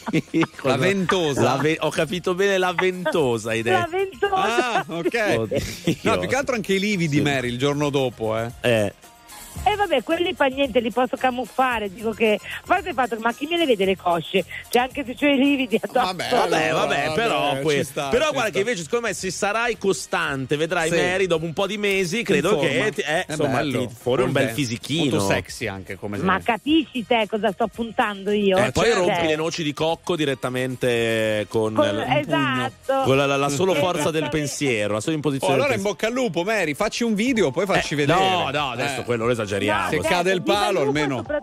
Cosa- 0.57 0.69
La 0.69 0.77
ventosa. 0.79 1.43
La 1.43 1.57
ve- 1.57 1.77
ho 1.81 1.91
capito 1.91 2.35
bene 2.35 2.57
la 2.57 2.73
ventosa, 2.73 3.51
hai 3.51 3.63
La 3.63 3.87
detto. 3.91 3.97
ventosa. 3.97 4.75
Ah, 4.79 4.85
ok. 4.89 5.35
Oddio. 5.39 5.59
No, 6.01 6.19
più 6.19 6.29
che 6.29 6.35
altro 6.37 6.55
anche 6.55 6.73
i 6.73 6.79
lividi, 6.81 7.17
Sì. 7.17 7.23
Mary, 7.23 7.49
il 7.49 7.59
giorno 7.59 7.91
dopo, 7.91 8.37
eh. 8.39 8.51
Eh. 8.63 8.93
E 9.67 9.77
vabbè, 9.77 10.03
quelli 10.03 10.35
fa 10.35 10.47
niente, 10.47 10.81
li 10.81 10.91
posso 10.91 11.17
camuffare, 11.17 11.93
dico 11.93 12.11
che... 12.11 12.39
A 12.43 12.67
parte 12.67 12.89
il 12.91 12.95
fatto, 12.95 13.17
ma 13.21 13.33
chi 13.33 13.47
me 13.47 13.57
le 13.57 13.65
vede 13.67 13.85
le 13.85 13.97
cosce? 13.97 14.45
Cioè 14.69 14.83
anche 14.83 15.05
se 15.05 15.15
c'ho 15.15 15.27
i 15.27 15.37
lividi 15.37 15.79
addosso. 15.81 16.05
Vabbè, 16.07 16.29
Vabbè, 16.31 16.67
Allora, 16.67 16.73
vabbè, 16.87 17.05
vabbè, 17.07 17.15
però, 17.15 17.59
que- 17.61 17.85
sta, 17.85 18.09
però 18.09 18.25
guarda 18.31 18.41
sta. 18.43 18.51
che 18.51 18.59
invece 18.59 18.83
secondo 18.83 19.07
me 19.07 19.15
se 19.15 19.31
sarai 19.31 19.79
costante, 19.79 20.57
vedrai 20.57 20.91
Sì. 20.91 20.97
Mary 20.97 21.27
dopo 21.27 21.45
un 21.45 21.53
po' 21.53 21.67
di 21.67 21.79
mesi, 21.79 22.23
credo 22.23 22.59
che 22.59 22.93
ti- 22.95 23.01
eh, 23.01 23.25
È 23.25 23.27
insomma 23.31 23.57
bello. 23.59 23.87
ti 23.87 23.95
fuori 23.99 24.23
un 24.23 24.33
bel 24.33 24.49
fisichino. 24.51 25.17
Molto 25.17 25.27
sexy 25.33 25.67
anche 25.67 25.97
come 25.97 26.19
Ma 26.19 26.41
capisci 26.43 27.07
te 27.07 27.27
cosa 27.29 27.51
sto 27.53 27.67
puntando 27.69 28.31
io? 28.33 28.59
Eh, 28.59 28.71
poi 28.73 28.85
Cioè, 28.87 28.95
rompi 28.97 29.27
le 29.27 29.37
noci 29.37 29.63
di 29.63 29.73
cocco 29.73 30.15
direttamente 30.17 31.47
con, 31.49 31.75
con- 31.75 31.97
la, 31.97 32.19
esatto. 32.19 33.03
con 33.05 33.17
la- 33.17 33.27
la- 33.27 33.37
la 33.37 33.49
sola 33.49 33.75
forza 33.75 34.11
del 34.11 34.23
Esattamente. 34.25 34.37
pensiero, 34.37 34.95
la 34.95 35.01
sola 35.01 35.13
Oh, 35.13 35.17
imposizione 35.17 35.55
allora 35.55 35.69
del 35.69 35.79
in 35.79 35.83
bocca 35.85 36.07
al 36.07 36.13
lupo, 36.13 36.43
Mary. 36.45 36.75
Facci 36.75 37.05
un 37.05 37.15
video, 37.15 37.51
poi 37.51 37.67
facci 37.67 37.95
vedere. 37.95 38.19
No, 38.19 38.51
no, 38.51 38.71
adesso 38.71 39.01
Eh. 39.01 39.05
quello 39.05 39.27
lo 39.27 39.35
esageriamo. 39.45 39.91
Se 39.91 39.99
cade 39.99 40.33
il 40.33 40.43
palo, 40.43 40.81
almeno. 40.81 41.17
sopra- 41.17 41.43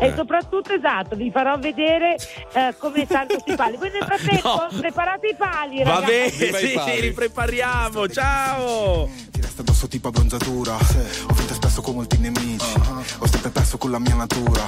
E 0.00 0.12
soprattutto, 0.14 0.72
esatto, 0.72 1.16
vi 1.16 1.30
farò 1.32 1.58
vedere 1.58 2.16
eh, 2.52 2.74
come 2.78 3.06
salto 3.08 3.36
sui 3.44 3.56
pali. 3.56 3.76
Voi 3.76 3.90
nel 3.90 4.04
frattempo 4.06 4.48
No. 4.70 4.78
preparate 4.78 5.26
i 5.28 5.34
pali, 5.36 5.82
Va 5.82 5.94
ragazzi. 6.00 6.10
bene, 6.12 6.30
Viva 6.36 6.58
i 6.60 6.66
sì, 6.68 6.74
pali. 6.74 7.00
li 7.00 7.12
prepariamo. 7.12 8.08
Ciao. 8.08 9.08
Ti 9.32 9.40
resta 9.40 9.62
addosso 9.62 9.86
tipo 9.88 10.08
abbronzatura 10.08 10.74
Ho 10.74 11.32
vinto 11.34 11.54
spesso 11.54 11.80
con 11.80 11.94
molti 11.94 12.18
nemici 12.18 12.72
Ho 13.18 13.26
sempre 13.28 13.50
perso 13.50 13.78
con 13.78 13.92
la 13.92 14.00
mia 14.00 14.14
natura 14.16 14.64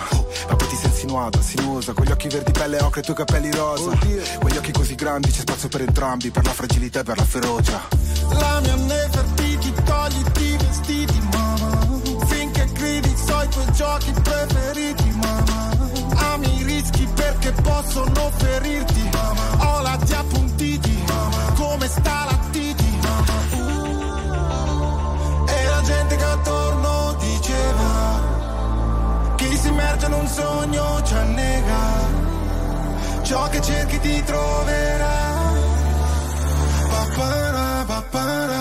Ma 0.48 0.54
poi 0.54 0.68
ti 0.68 0.76
sei 0.76 0.90
insinuata, 0.90 1.40
sinuosa 1.42 1.92
Con 1.92 2.04
gli 2.04 2.10
occhi 2.12 2.28
verdi 2.28 2.52
pelle 2.52 2.78
ocre 2.80 3.00
e 3.00 3.02
i 3.02 3.04
tuoi 3.04 3.16
capelli 3.16 3.50
rosa 3.50 3.90
Con 4.38 4.48
gli 4.48 4.56
occhi 4.56 4.70
così 4.70 4.94
grandi 4.94 5.28
c'è 5.30 5.40
spazio 5.40 5.68
per 5.68 5.80
entrambi 5.80 6.30
Per 6.30 6.44
la 6.44 6.52
fragilità 6.52 7.00
e 7.00 7.02
per 7.02 7.16
la 7.16 7.24
ferocia 7.24 7.80
La 8.38 8.60
mia 8.62 8.74
Nefertiti, 8.76 9.72
togliti 9.84 10.49
tuoi 13.50 13.72
giochi 13.72 14.12
preferiti, 14.12 15.10
mamma. 15.10 15.68
Ami 16.32 16.58
i 16.60 16.62
rischi 16.62 17.06
perché 17.14 17.52
possono 17.52 18.30
ferirti, 18.36 19.10
mamma. 19.12 19.42
Ho 19.66 19.82
lati 19.82 20.12
appuntiti, 20.14 21.04
mamma. 21.06 21.52
Come 21.56 21.88
sta 21.88 22.24
la 22.28 22.38
titi, 22.50 22.98
mamma. 23.02 23.38
E 25.46 25.64
la 25.68 25.82
gente 25.82 26.16
che 26.16 26.24
attorno 26.24 27.16
diceva 27.18 28.28
chi 29.36 29.56
si 29.56 29.68
immerge 29.68 30.06
in 30.06 30.12
un 30.12 30.26
sogno 30.26 31.02
ci 31.02 31.14
annega. 31.14 31.82
Ciò 33.22 33.48
che 33.48 33.60
cerchi 33.60 33.98
ti 34.00 34.22
troverà. 34.24 35.18
Papara, 36.90 37.84
papara, 37.86 38.59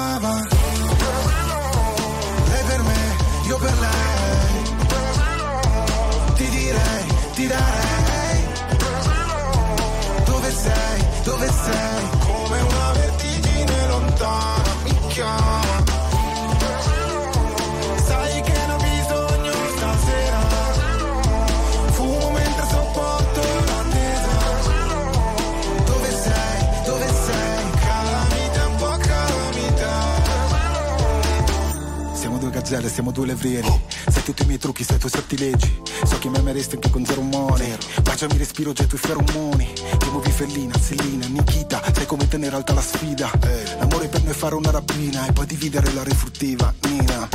Siamo 32.69 32.81
due 32.83 32.89
gazzelle, 32.89 32.89
siamo 32.89 33.11
due 33.11 33.25
levrieri. 33.25 33.81
Sai 34.11 34.23
tutti 34.23 34.43
i 34.43 34.45
miei 34.45 34.59
trucchi, 34.59 34.83
sai 34.83 34.97
i 34.97 34.99
tuoi 34.99 35.11
sortilegi. 35.11 35.81
So 36.03 36.19
che 36.19 36.29
mi 36.29 36.37
ameresti 36.37 36.75
anche 36.75 36.91
con 36.91 37.03
zero 37.03 37.21
umore. 37.21 37.79
Baciami, 38.03 38.37
respiro 38.37 38.73
già 38.73 38.83
i 38.83 38.87
feromoni. 38.87 39.73
Ti 39.73 40.09
muovi 40.11 40.29
fellina, 40.29 40.77
Sellina, 40.77 41.25
Nikita. 41.25 41.81
Sai 41.91 42.05
come 42.05 42.27
tenere 42.27 42.55
alta 42.55 42.73
la 42.73 42.81
sfida. 42.81 43.31
L'amore 43.79 44.07
per 44.07 44.21
noi 44.21 44.33
è 44.33 44.35
fare 44.35 44.53
una 44.53 44.69
rapina 44.69 45.25
e 45.25 45.31
poi 45.31 45.47
dividere 45.47 45.91
la 45.93 46.03
refruttiva, 46.03 46.71
Nina. 46.87 47.27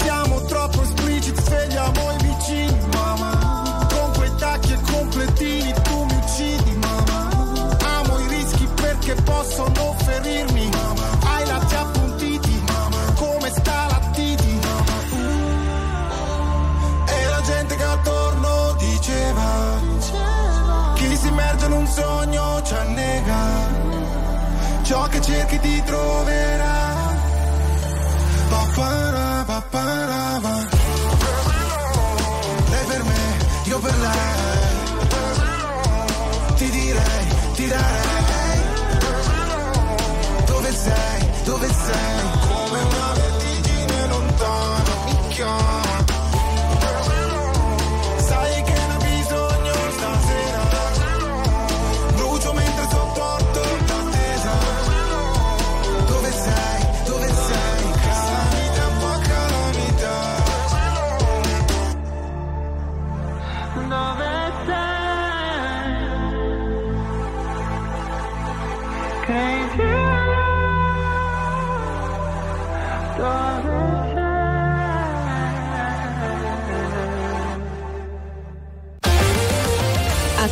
Siamo 0.00 0.42
troppo 0.46 0.82
espliciti, 0.82 1.38
svegliamo 1.42 2.10
i 2.12 2.22
sogno 21.98 22.62
ci 22.62 22.74
annega, 22.74 23.42
ciò 24.82 25.02
che 25.08 25.20
cerchi 25.20 25.58
ti 25.58 25.82
troverà. 25.84 26.76
va, 28.50 28.66
para, 28.74 29.44
va, 29.46 29.62
pa-pa-ra, 29.70 30.77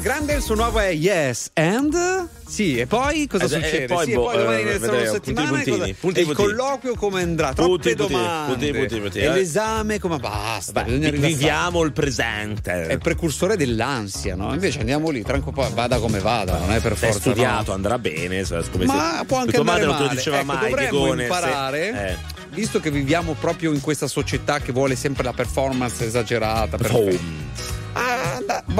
Grande, 0.00 0.32
il 0.32 0.42
suo 0.42 0.54
nuovo 0.54 0.78
è 0.78 0.92
Yes 0.92 1.50
and... 1.52 2.28
Sì, 2.46 2.78
e 2.78 2.86
poi 2.86 3.26
cosa 3.28 3.44
eh, 3.44 3.46
eh 3.46 3.50
succede? 3.50 3.84
E 3.84 3.86
poi, 3.86 4.06
sì, 4.06 4.14
boh, 4.14 4.24
poi 4.24 4.36
domani 4.38 4.62
nel 4.64 4.80
la 4.80 5.10
settimana 5.12 5.48
puntini, 5.50 5.76
puntini, 5.76 5.94
puntini, 5.94 6.28
il 6.30 6.34
colloquio 6.34 6.94
come 6.94 7.22
andrà? 7.22 7.52
Troppe 7.52 7.94
puntini, 7.94 7.94
domande. 7.94 8.70
Puntini, 8.72 9.22
e 9.24 9.28
l'esame 9.30 10.00
come 10.00 10.18
basta. 10.18 10.82
Beh, 10.82 11.10
viviamo 11.12 11.82
il 11.82 11.92
presente. 11.92 12.86
È 12.86 12.98
precursore 12.98 13.56
dell'ansia, 13.56 14.34
no? 14.34 14.52
Invece 14.52 14.80
andiamo 14.80 15.10
lì, 15.10 15.22
tranquillo, 15.22 15.70
vada 15.74 15.98
come 15.98 16.18
vada, 16.18 16.58
non 16.58 16.72
è 16.72 16.80
per 16.80 16.96
forza. 16.96 17.18
È 17.18 17.20
studiato, 17.20 17.70
no? 17.70 17.74
andrà 17.74 17.98
bene. 17.98 18.42
Come 18.72 18.86
Ma 18.86 19.18
se... 19.18 19.24
può 19.26 19.38
anche 19.38 19.56
andare 19.56 19.86
madre 19.86 19.86
male. 19.86 19.86
non 19.86 19.96
te 19.96 20.02
lo 20.02 20.08
diceva 20.08 20.36
ecco, 20.38 20.46
mai, 20.46 20.70
dovremmo 20.70 20.90
Chigone, 20.90 21.22
imparare... 21.22 21.92
Se... 21.92 22.06
Eh. 22.06 22.38
Visto 22.52 22.80
che 22.80 22.90
viviamo 22.90 23.36
proprio 23.38 23.72
in 23.72 23.80
questa 23.80 24.08
società 24.08 24.58
che 24.58 24.72
vuole 24.72 24.96
sempre 24.96 25.22
la 25.22 25.32
performance 25.32 26.04
esagerata, 26.04 26.76
perfetta, 26.76 27.39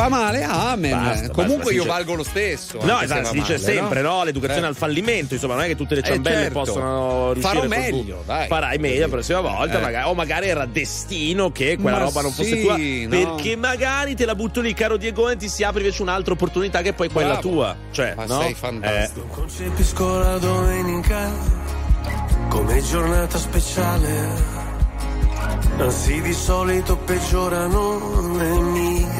Va 0.01 0.09
male? 0.09 0.43
Amen. 0.43 0.91
Basta, 0.91 1.29
Comunque 1.31 1.57
basta, 1.57 1.73
io 1.73 1.83
dice- 1.83 1.89
valgo 1.95 2.15
lo 2.15 2.23
stesso. 2.23 2.79
No, 2.83 2.99
se 2.99 3.05
esatto, 3.05 3.25
si 3.27 3.33
dice 3.35 3.53
male, 3.59 3.65
sempre, 3.65 4.01
no? 4.03 4.25
L'educazione 4.25 4.67
Eh. 4.67 4.69
al 4.71 4.77
fallimento, 4.77 5.35
insomma, 5.35 5.55
non 5.55 5.65
è 5.65 5.67
che 5.67 5.77
tutte 5.77 5.95
le 5.95 6.01
Eh, 6.01 6.05
ciambelle 6.05 6.37
certo. 6.45 6.59
possono 6.61 7.33
riuscire 7.33 7.55
Farò 7.57 7.69
meglio, 7.69 7.99
tutto. 8.17 8.23
dai. 8.27 8.47
Farai 8.47 8.79
meglio 8.79 9.01
la 9.01 9.09
prossima 9.09 9.41
volta, 9.41 9.79
Eh. 9.79 9.83
magari- 9.83 10.09
o 10.09 10.15
magari 10.15 10.49
era 10.49 10.65
destino 10.67 11.51
che 11.53 11.77
quella 11.81 11.99
Ma 11.99 12.05
roba 12.05 12.23
non 12.23 12.33
fosse 12.33 12.49
sì, 12.57 12.63
tua, 12.63 12.77
no. 12.77 13.35
perché 13.35 13.57
magari 13.57 14.15
te 14.15 14.25
la 14.25 14.35
butto 14.35 14.61
lì, 14.61 14.73
caro 14.75 14.97
Diego, 14.97 15.29
e 15.29 15.37
ti 15.37 15.49
si 15.49 15.63
apre 15.65 15.81
invece 15.83 16.01
un'altra 16.03 16.33
opportunità 16.33 16.81
che 16.81 16.91
è 16.91 16.93
poi 16.95 17.09
quella 17.11 17.33
Bravo. 17.39 17.49
tua. 17.51 17.77
Cioè, 17.91 18.15
Ma 18.17 18.25
no? 18.25 18.41
sei 18.41 18.55
fantastico. 18.55 19.27
Eh. 19.27 19.35
Concepisco 19.35 20.19
la 20.19 20.39
domenica 20.39 21.31
come 22.49 22.83
giornata 22.83 23.39
speciale. 23.39 24.59
Anzi, 25.79 26.21
di 26.21 26.33
solito 26.35 26.97
peggiorano 26.99 28.37
le 28.37 28.51
mie 28.61 29.20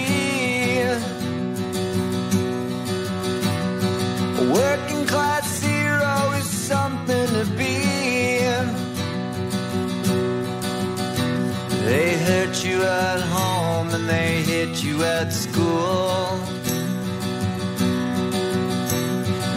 At 15.03 15.33
school. 15.33 16.39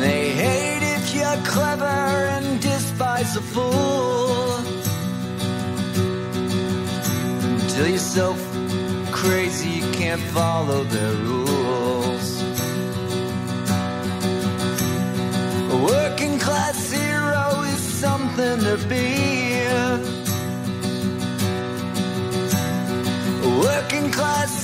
They 0.01 0.31
hate 0.31 0.83
if 0.97 1.15
you're 1.15 1.43
clever 1.45 1.85
and 1.85 2.61
despise 2.61 3.37
a 3.37 3.43
fool. 3.43 4.59
Until 7.61 7.89
you're 7.89 7.99
so 7.99 8.37
crazy 9.13 9.71
you 9.81 9.93
can't 9.93 10.23
follow 10.33 10.85
their 10.85 11.15
rules. 11.29 12.43
A 15.75 15.77
working 15.93 16.39
class 16.39 16.91
hero 16.93 17.63
is 17.73 17.81
something 17.81 18.59
to 18.61 18.77
be. 18.89 19.07
A 23.47 23.51
working 23.61 24.11
class 24.11 24.64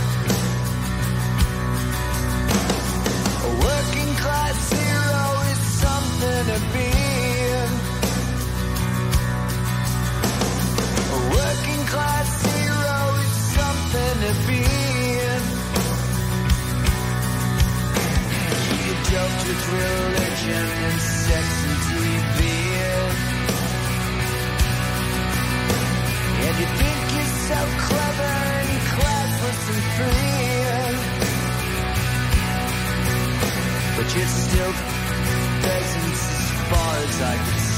gonna 6.43 6.59
be 6.73 6.89
a 11.15 11.19
working 11.37 11.83
class 11.93 12.29
hero 12.49 12.99
is 13.21 13.33
something 13.57 14.15
to 14.25 14.31
be 14.47 14.63
She 18.63 18.77
adopts 18.93 19.43
with 19.47 19.63
religion 19.77 20.67
and 20.87 20.99
sex 21.25 21.45
and 21.67 21.77
TV 21.89 22.39
And 26.45 26.55
you 26.61 26.69
think 26.79 27.01
you're 27.15 27.35
so 27.49 27.59
clever 27.85 28.33
and 28.57 28.71
classless 28.93 29.61
and 29.73 29.83
free 29.95 30.31
But 33.95 34.07
you're 34.15 34.33
still 34.45 34.90
as 35.63 36.51
far 36.69 36.95
as 36.97 37.21
I 37.21 37.37
can 37.37 37.59
see. 37.59 37.70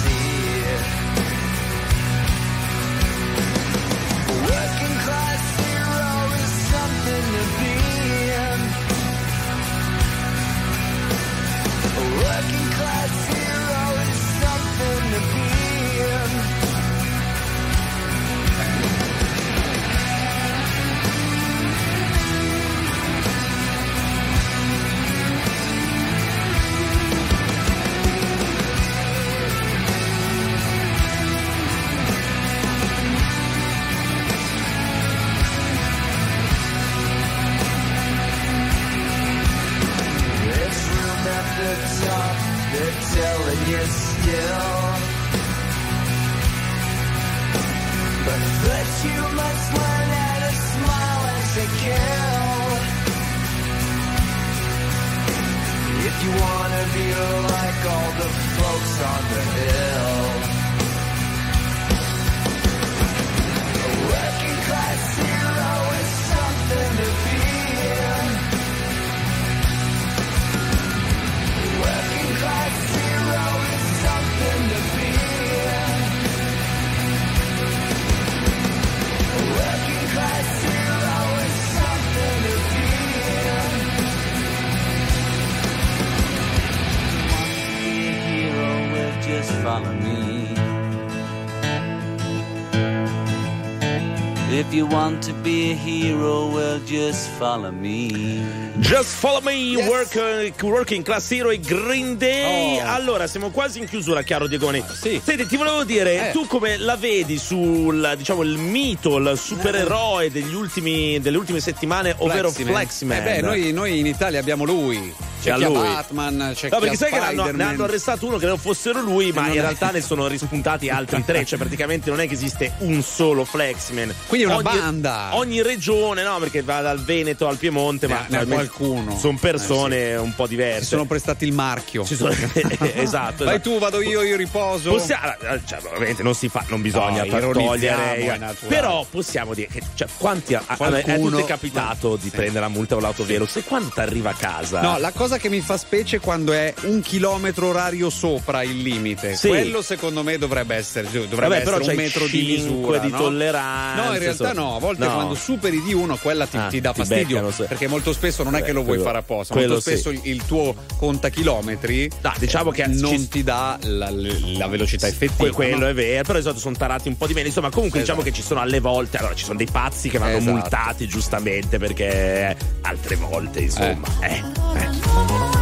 You 94.74 94.88
want 94.88 95.22
to 95.26 95.34
be 95.44 95.72
a 95.72 95.76
hero, 95.76 96.48
well, 96.48 96.80
just 96.86 97.30
follow 97.38 97.72
me. 97.72 98.42
Just 98.80 99.14
follow 99.16 99.40
me, 99.42 99.78
work, 99.88 100.16
uh, 100.16 100.52
working 100.66 101.04
class 101.04 101.30
hero 101.30 101.52
e 101.52 101.60
Green 101.60 102.18
Day. 102.18 102.80
Oh. 102.82 102.88
Allora, 102.88 103.28
siamo 103.28 103.52
quasi 103.52 103.80
in 103.80 103.86
chiusura, 103.88 104.24
chiaro 104.24 104.48
Diegoni. 104.48 104.84
Sì. 105.00 105.22
Senti, 105.24 105.46
ti 105.46 105.58
volevo 105.58 105.84
dire, 105.84 106.30
Eh. 106.30 106.32
tu 106.32 106.48
come 106.48 106.78
la 106.78 106.96
vedi 106.96 107.38
sul, 107.38 108.16
diciamo, 108.18 108.42
il 108.42 108.58
mito, 108.58 109.18
il 109.18 109.38
supereroe 109.38 110.32
degli 110.32 110.54
ultimi, 110.56 111.20
delle 111.22 111.38
ultime 111.38 111.60
settimane, 111.60 112.16
ovvero 112.18 112.50
Fleximan? 112.50 113.18
Eh 113.18 113.22
beh, 113.22 113.42
noi, 113.42 113.72
noi 113.72 114.00
in 114.00 114.08
Italia 114.08 114.40
abbiamo 114.40 114.66
lui. 114.66 115.14
C'è 115.44 115.52
a 115.52 115.58
lui. 115.58 115.74
Batman, 115.74 116.52
c'è 116.56 116.70
No, 116.70 116.80
perché 116.80 116.96
sai 116.96 117.12
che 117.12 117.20
l'hanno- 117.20 117.52
ne 117.52 117.64
hanno 117.64 117.84
arrestato 117.84 118.26
uno 118.26 118.38
che 118.38 118.46
non 118.46 118.58
fossero 118.58 119.02
lui, 119.02 119.32
ma 119.32 119.48
in 119.48 119.54
realtà 119.54 119.92
ne 119.92 120.02
sono 120.02 120.28
rispuntati 120.28 120.90
altri 120.90 121.24
tre. 121.26 121.44
Cioè, 121.46 121.58
praticamente 121.60 122.10
non 122.10 122.20
è 122.22 122.28
che 122.28 122.34
esiste 122.34 122.74
un 122.80 123.02
solo 123.04 123.44
Flexman. 123.46 124.14
Quindi 124.28 124.48
è 124.48 124.50
una 124.50 124.70
Ogni- 124.70 124.80
banda. 124.80 125.30
Ogni 125.36 125.62
regione, 125.62 126.24
no, 126.24 126.38
perché 126.40 126.62
va 126.64 126.82
dal 126.82 127.00
Veneto 127.04 127.48
al 127.48 127.58
Piemonte, 127.58 128.08
Ne 128.08 128.14
ma 128.14 128.20
ha- 128.40 128.44
ne 128.44 128.46
qualcuno. 128.54 129.18
Sono 129.18 129.38
persone 129.40 130.16
un 130.16 130.34
po' 130.34 130.48
diverse. 130.48 130.84
Si 130.84 130.90
sono 130.90 131.06
prestati 131.06 131.46
il 131.46 131.54
marchio. 131.54 132.06
Sono- 132.06 132.32
esatto. 132.94 133.44
Vai 133.44 133.56
esatto. 133.56 133.60
tu, 133.62 133.80
vado 133.80 134.02
io, 134.02 134.22
io 134.24 134.36
riposo. 134.38 134.92
Possiamo, 134.92 135.34
cioè, 135.66 135.80
ovviamente 135.94 136.24
non 136.24 136.36
si 136.36 136.48
fa, 136.50 136.64
non 136.70 136.82
bisogna 136.82 137.24
No, 137.24 137.40
togliere. 137.52 138.38
naturale. 138.38 138.56
Però 138.68 139.06
possiamo 139.10 139.54
dire 139.54 139.68
che 139.72 139.82
cioè, 139.96 140.08
quanti 140.18 140.54
a, 140.56 140.64
a, 140.66 140.76
a, 140.78 141.02
tutti 141.18 141.42
è 141.42 141.46
capitato 141.46 142.16
di 142.16 142.30
prendere 142.30 142.62
la 142.62 142.68
multa 142.70 142.96
o 142.96 143.00
l'autovelox 143.00 143.58
e 143.58 143.64
quando 143.64 143.90
ti 143.90 144.00
arriva 144.00 144.30
a 144.32 144.34
casa? 144.34 144.82
No, 144.82 144.98
la 144.98 145.12
cosa 145.12 145.33
che 145.38 145.50
mi 145.50 145.62
fa 145.62 145.78
specie 145.78 146.20
quando 146.20 146.52
è 146.54 146.74
un 146.84 147.02
chilometro 147.02 147.68
orario 147.68 148.10
sopra 148.10 148.64
il 148.64 148.78
limite. 148.82 149.36
Sì. 149.36 149.48
Quello 149.50 149.82
secondo 149.82 150.24
me 150.24 150.38
dovrebbe 150.38 150.76
essere, 150.76 151.08
dovrebbe 151.12 151.36
Vabbè, 151.36 151.56
essere 151.62 151.78
però 151.78 151.90
un 151.90 151.96
metro 151.96 152.28
di 152.28 152.42
misura. 152.44 152.98
di 153.00 153.10
no? 153.10 153.18
tolleranza, 153.18 154.04
No, 154.04 154.14
in 154.14 154.20
realtà 154.20 154.50
insomma. 154.50 154.68
no. 154.70 154.76
A 154.76 154.80
volte 154.80 155.06
No. 155.06 155.14
quando 155.14 155.36
superi 155.36 155.82
di 155.82 155.94
uno, 155.94 156.16
quella 156.18 156.46
ti, 156.46 156.58
Ah, 156.58 156.68
ti 156.68 156.80
dà 156.82 156.92
ti 156.92 157.00
fastidio. 157.00 157.26
beccano, 157.36 157.52
sì. 157.52 157.64
Perché 157.64 157.88
molto 157.88 158.14
spesso 158.14 158.44
non 158.44 158.56
è 158.56 158.62
che 158.64 158.72
lo 158.72 158.82
vuoi 158.82 158.96
quello- 158.98 159.04
fare 159.04 159.18
apposta. 159.20 159.56
Molto 159.56 159.80
spesso 159.80 160.10
sì. 160.12 160.20
il, 160.24 160.46
tuo 160.46 160.76
contachilometri 160.98 162.10
diciamo 162.40 162.72
che 162.72 162.86
non 162.88 163.18
ci- 163.18 163.28
ti 163.28 163.44
dà 163.44 163.78
la, 163.84 164.10
la 164.12 164.68
velocità 164.68 165.08
effettiva. 165.08 165.36
Que- 165.38 165.52
quello 165.52 165.78
no? 165.80 165.88
è 165.88 165.94
vero, 165.94 166.24
però 166.24 166.38
esatto, 166.40 166.60
sono 166.60 166.76
tarati 166.76 167.08
un 167.08 167.18
po' 167.18 167.28
di 167.28 167.34
meno. 167.34 167.48
Insomma, 167.48 167.70
comunque 167.70 168.00
diciamo 168.00 168.20
Esatto. 168.22 168.36
che 168.36 168.42
ci 168.42 168.48
sono 168.48 168.60
alle 168.62 168.80
volte, 168.80 169.18
allora 169.18 169.36
ci 169.36 169.44
sono 169.46 169.58
dei 169.58 169.68
pazzi 169.72 170.10
che 170.10 170.18
vanno 170.18 170.38
Esatto. 170.38 170.52
multati 170.52 171.08
giustamente 171.08 171.78
perché 171.78 172.56
altre 172.82 173.16
volte, 173.16 173.62
insomma, 173.62 174.08
eh. 174.22 175.23
Signori, 175.28 175.53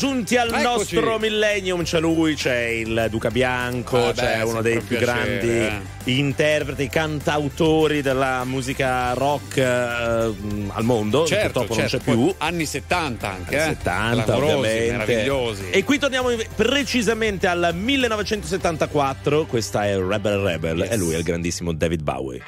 giunti 0.00 0.36
al 0.38 0.48
Eccoci. 0.48 0.62
nostro 0.62 1.18
millennium, 1.18 1.82
c'è 1.82 2.00
lui, 2.00 2.34
c'è 2.34 2.58
il 2.68 3.08
Duca 3.10 3.30
Bianco, 3.30 4.06
Ah, 4.06 4.12
c'è 4.14 4.38
beh, 4.38 4.42
uno 4.44 4.62
dei 4.62 4.80
più 4.80 4.96
piacere, 4.96 5.38
grandi 5.38 5.88
interpreti, 6.04 6.88
cantautori 6.88 8.00
della 8.00 8.44
musica 8.46 9.12
rock 9.12 9.58
eh, 9.58 9.62
al 9.64 10.84
mondo, 10.84 11.26
Certo, 11.26 11.60
purtroppo 11.60 11.74
certo, 11.74 11.96
non 11.96 12.00
c'è 12.00 12.16
poi 12.16 12.24
più. 12.24 12.34
Anni 12.38 12.64
70 12.64 13.28
anche, 13.30 13.58
Anni 13.60 13.70
eh? 13.72 13.74
70 13.76 14.22
Clamorosi, 14.24 14.54
ovviamente 14.54 14.96
meravigliosi. 14.96 15.64
e 15.70 15.84
qui 15.84 15.98
torniamo 15.98 16.28
precisamente 16.56 17.46
al 17.46 17.70
1974 17.74 19.44
questa 19.44 19.86
è 19.86 19.98
Rebel 19.98 20.38
Rebel 20.38 20.82
e 20.90 20.96
lui 20.96 21.12
è 21.14 21.18
il 21.18 21.22
grandissimo 21.22 21.72
David 21.74 22.02
Bowie 22.02 22.40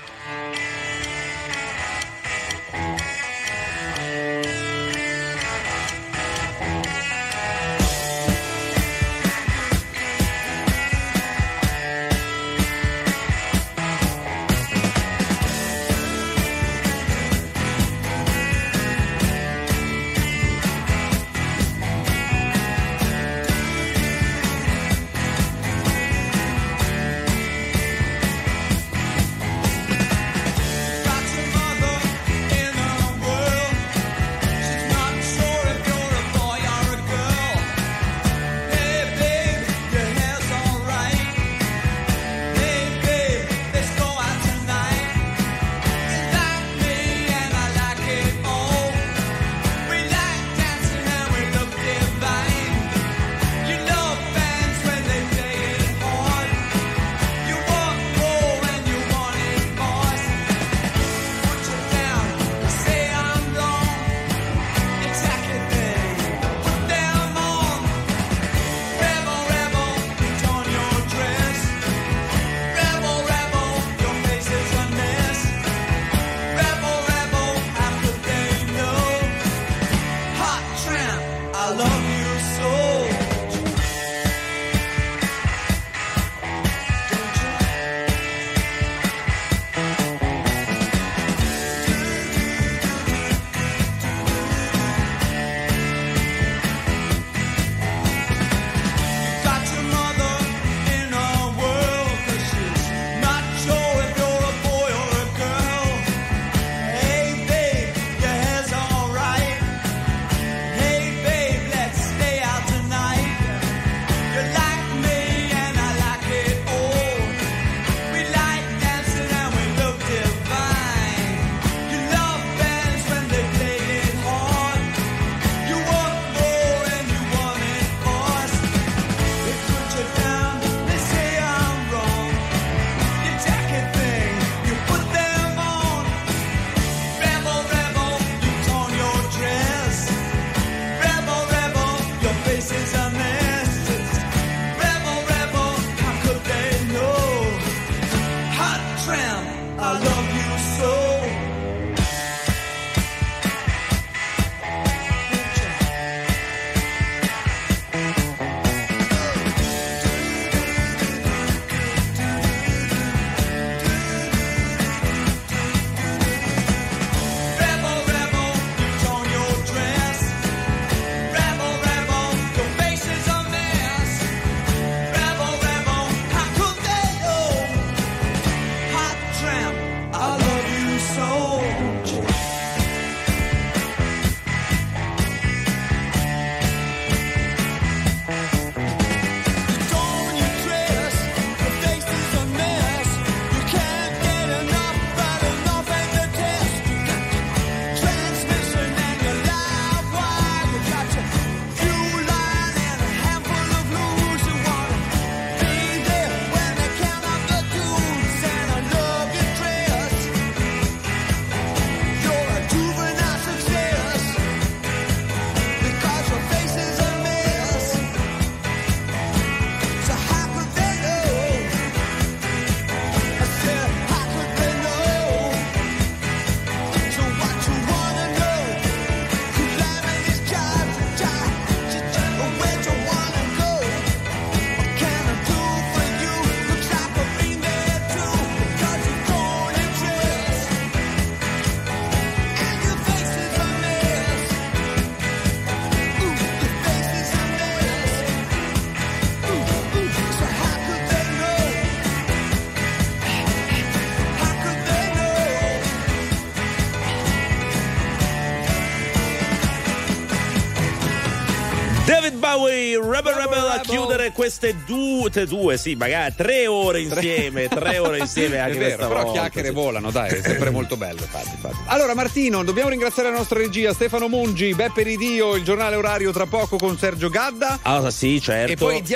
queste 264.32 264.76
due, 264.84 265.30
due, 265.46 265.76
sì, 265.76 265.94
magari 265.94 266.34
tre 266.36 266.66
ore 266.66 267.00
insieme, 267.00 267.68
tre 267.68 267.98
ore 267.98 268.18
insieme 268.18 268.58
anche 268.60 268.78
vero, 268.78 268.96
questa 268.96 269.08
però 269.08 269.22
volta, 269.24 269.40
chiacchiere 269.40 269.68
sì. 269.68 269.74
volano, 269.74 270.10
dai, 270.10 270.30
è 270.30 270.40
sempre 270.42 270.70
molto 270.70 270.96
bello. 270.96 271.20
Infatti, 271.20 271.50
infatti. 271.54 271.76
Allora 271.86 272.14
Martino, 272.14 272.64
dobbiamo 272.64 272.88
ringraziare 272.88 273.30
la 273.30 273.36
nostra 273.36 273.58
regia 273.58 273.92
Stefano 273.92 274.28
Mungi, 274.28 274.74
Beppe 274.74 275.02
Ridio, 275.02 275.54
il 275.54 275.64
giornale 275.64 275.96
orario 275.96 276.32
tra 276.32 276.46
poco 276.46 276.76
con 276.76 276.96
Sergio 276.98 277.28
Gadda. 277.28 277.80
Ah, 277.82 278.10
sì, 278.10 278.40
certo. 278.40 278.72
E 278.72 278.76
poi 278.76 279.02
di 279.02 279.14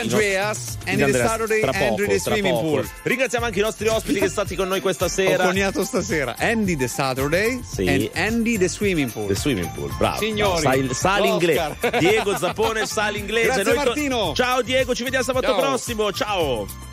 Andy 0.86 1.12
the 1.12 1.18
Saturday, 1.18 1.60
tra 1.60 1.72
poco, 1.72 2.04
the 2.06 2.18
Swimming. 2.18 2.58
Pool. 2.60 2.88
Ringraziamo 3.02 3.44
anche 3.44 3.58
i 3.58 3.62
nostri 3.62 3.88
ospiti 3.88 4.14
che 4.14 4.28
sono 4.28 4.30
stati 4.30 4.54
con 4.56 4.68
noi 4.68 4.80
questa 4.80 5.06
Ho 5.06 5.08
sera. 5.08 5.44
coniato 5.44 5.84
stasera 5.84 6.34
Andy 6.38 6.76
the 6.76 6.88
Saturday 6.88 7.60
Sì. 7.68 7.86
and 7.88 8.10
Andy 8.14 8.58
the 8.58 8.68
Swimming 8.68 9.10
Pool. 9.10 9.26
The 9.28 9.34
swimming 9.34 9.70
pool, 9.74 9.92
bravo. 9.98 10.18
Signori. 10.18 10.62
Sai, 10.62 10.88
sa 10.92 11.18
l'inglese. 11.18 11.60
Oscar. 11.80 11.98
Diego 11.98 12.36
Zappone 12.36 12.86
sa 12.86 13.08
l'inglese. 13.08 13.62
Grazie, 13.62 13.74
Martino. 13.74 14.32
Ciao 14.34 14.62
Diego, 14.62 14.94
ci 14.94 15.02
vediamo 15.02 15.24
sabato 15.24 15.46
Ciao. 15.48 15.60
prossimo. 15.60 16.12
Ciao. 16.12 16.84